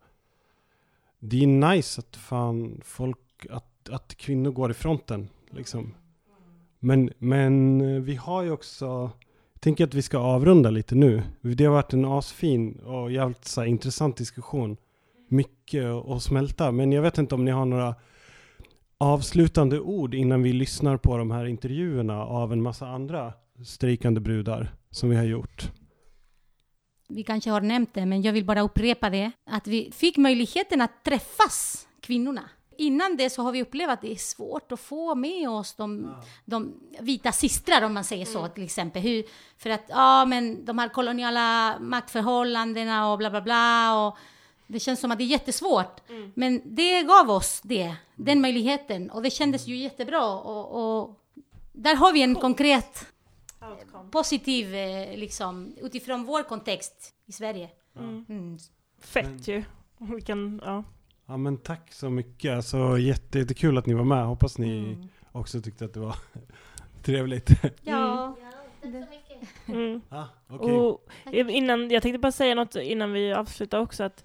det 1.20 1.44
är 1.44 1.48
nice 1.48 2.00
att 2.00 2.16
fan 2.16 2.82
folk, 2.86 3.18
att, 3.50 3.90
att 3.90 4.16
kvinnor 4.16 4.52
går 4.52 4.72
i 4.72 4.74
fronten 4.74 5.30
liksom. 5.52 5.94
Men, 6.80 7.10
men 7.18 7.82
eh, 7.82 8.02
vi 8.02 8.16
har 8.16 8.44
ju 8.44 8.52
också, 8.52 8.86
jag 9.54 9.62
tänker 9.62 9.84
att 9.84 9.94
vi 9.94 10.02
ska 10.02 10.18
avrunda 10.18 10.70
lite 10.70 10.96
nu. 10.96 11.24
Det 11.42 11.66
har 11.66 11.74
varit 11.74 11.94
en 11.94 12.06
asfin 12.06 12.80
och 12.80 13.12
jävligt 13.12 13.46
så 13.46 13.62
här, 13.62 13.68
intressant 13.68 14.18
diskussion. 14.18 14.78
Mycket 15.28 15.86
att 15.86 16.24
smälta, 16.24 16.72
men 16.72 16.92
jag 16.92 17.02
vet 17.02 17.18
inte 17.18 17.36
om 17.36 17.46
ni 17.46 17.52
har 17.52 17.66
några 17.66 17.96
avslutande 18.98 19.80
ord 19.80 20.14
innan 20.14 20.44
vi 20.44 20.54
lyssnar 20.54 20.98
på 20.98 21.18
de 21.18 21.32
här 21.32 21.46
intervjuerna 21.46 22.24
av 22.24 22.54
en 22.54 22.62
massa 22.62 22.88
andra 22.88 23.34
strejkande 23.64 24.20
brudar 24.20 24.74
som 24.90 25.10
vi 25.10 25.16
har 25.16 25.24
gjort? 25.24 25.72
Vi 27.12 27.24
kanske 27.24 27.50
har 27.50 27.62
nämnt 27.62 27.94
det, 27.94 28.06
men 28.06 28.22
jag 28.22 28.34
vill 28.34 28.46
bara 28.46 28.62
upprepa 28.62 29.10
det. 29.10 29.32
Att 29.46 29.68
vi 29.68 29.92
fick 29.92 30.18
möjligheten 30.18 30.82
att 30.82 31.04
träffas, 31.04 31.88
kvinnorna. 32.02 32.50
Innan 32.78 33.18
det 33.18 33.30
så 33.30 33.42
har 33.42 33.52
vi 33.52 33.62
upplevt 33.62 33.90
att 33.90 34.02
det 34.02 34.12
är 34.12 34.16
svårt 34.16 34.72
att 34.72 34.80
få 34.80 35.16
med 35.16 35.50
oss 35.50 35.74
de, 35.74 36.16
de 36.46 36.74
vita 37.00 37.32
systrar, 37.32 37.82
om 37.82 37.94
man 37.94 38.04
säger 38.04 38.26
så, 38.26 38.48
till 38.48 38.64
exempel. 38.64 39.02
Hur, 39.02 39.24
för 39.58 39.70
att, 39.70 39.84
ja, 39.88 40.26
men 40.26 40.66
de 40.66 40.80
här 40.80 40.90
koloniala 40.90 41.78
maktförhållandena 41.80 43.12
och 43.12 43.18
bla, 43.18 43.30
bla, 43.30 43.42
bla. 43.42 43.96
Och 43.96 44.18
det 44.68 44.80
känns 44.80 45.00
som 45.00 45.12
att 45.12 45.18
det 45.18 45.24
är 45.24 45.26
jättesvårt. 45.26 46.02
Men 46.34 46.62
det 46.66 47.04
gav 47.04 47.30
oss 47.30 47.62
det, 47.64 47.96
den 48.16 48.42
möjligheten. 48.42 49.10
Och 49.10 49.22
det 49.22 49.30
kändes 49.30 49.68
ju 49.68 49.76
jättebra. 49.76 50.26
Och, 50.26 51.00
och 51.00 51.20
där 51.74 51.96
har 51.96 52.14
vi 52.14 52.22
en 52.22 52.36
konkret 52.36 53.08
positiv, 54.12 54.76
eh, 54.76 55.18
liksom, 55.18 55.74
utifrån 55.82 56.26
vår 56.26 56.44
kontext 56.44 57.14
i 57.26 57.32
Sverige. 57.32 57.70
Mm. 57.96 58.58
Fett 59.02 59.48
ju. 59.48 59.64
Vilken, 59.98 60.62
ja. 60.66 60.84
Ja 61.26 61.38
men 61.38 61.58
tack 61.58 61.94
så 61.94 62.10
mycket. 62.10 62.56
Alltså 62.56 62.98
jätte, 62.98 63.40
jättekul 63.40 63.78
att 63.78 63.86
ni 63.86 63.94
var 63.94 64.04
med. 64.04 64.26
Hoppas 64.26 64.58
ni 64.58 64.98
också 65.32 65.62
tyckte 65.62 65.86
att 65.86 65.94
det 65.94 66.00
var 66.00 66.16
trevligt. 67.04 67.50
Ja. 67.82 68.36
Mm. 69.68 70.02
ah, 70.10 70.24
okej. 70.48 70.76
Och 70.76 71.10
innan, 71.50 71.90
jag 71.92 72.04
tänkte 72.04 72.20
bara 72.20 72.32
säga 72.32 72.56
något 72.56 72.76
innan 72.76 73.14
vi 73.14 73.34
avslutar 73.34 73.80
också 73.80 74.04
att 74.04 74.24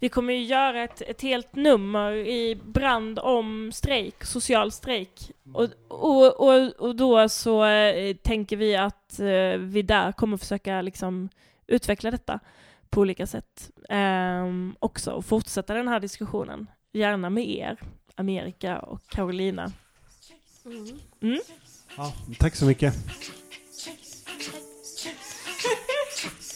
vi 0.00 0.08
kommer 0.08 0.32
ju 0.32 0.42
göra 0.42 0.82
ett, 0.82 1.02
ett 1.02 1.22
helt 1.22 1.54
nummer 1.54 2.12
i 2.12 2.54
brand 2.64 3.18
om 3.18 3.72
strejk, 3.72 4.24
social 4.24 4.72
strejk. 4.72 5.32
Och, 5.54 5.68
och, 5.88 6.40
och, 6.40 6.72
och 6.72 6.96
då 6.96 7.28
så 7.28 7.64
eh, 7.64 8.16
tänker 8.16 8.56
vi 8.56 8.76
att 8.76 9.20
eh, 9.20 9.58
vi 9.58 9.82
där 9.82 10.12
kommer 10.12 10.36
försöka 10.36 10.82
liksom 10.82 11.28
utveckla 11.66 12.10
detta 12.10 12.40
på 12.90 13.00
olika 13.00 13.26
sätt 13.26 13.70
ehm, 13.88 14.76
också 14.78 15.10
och 15.10 15.24
fortsätta 15.24 15.74
den 15.74 15.88
här 15.88 16.00
diskussionen. 16.00 16.66
Gärna 16.92 17.30
med 17.30 17.48
er, 17.48 17.78
Amerika 18.14 18.78
och 18.78 19.06
Carolina. 19.08 19.72
Mm. 21.22 21.40
Ja, 21.96 22.12
tack 22.38 22.56
så 22.56 22.66
mycket. 22.66 22.94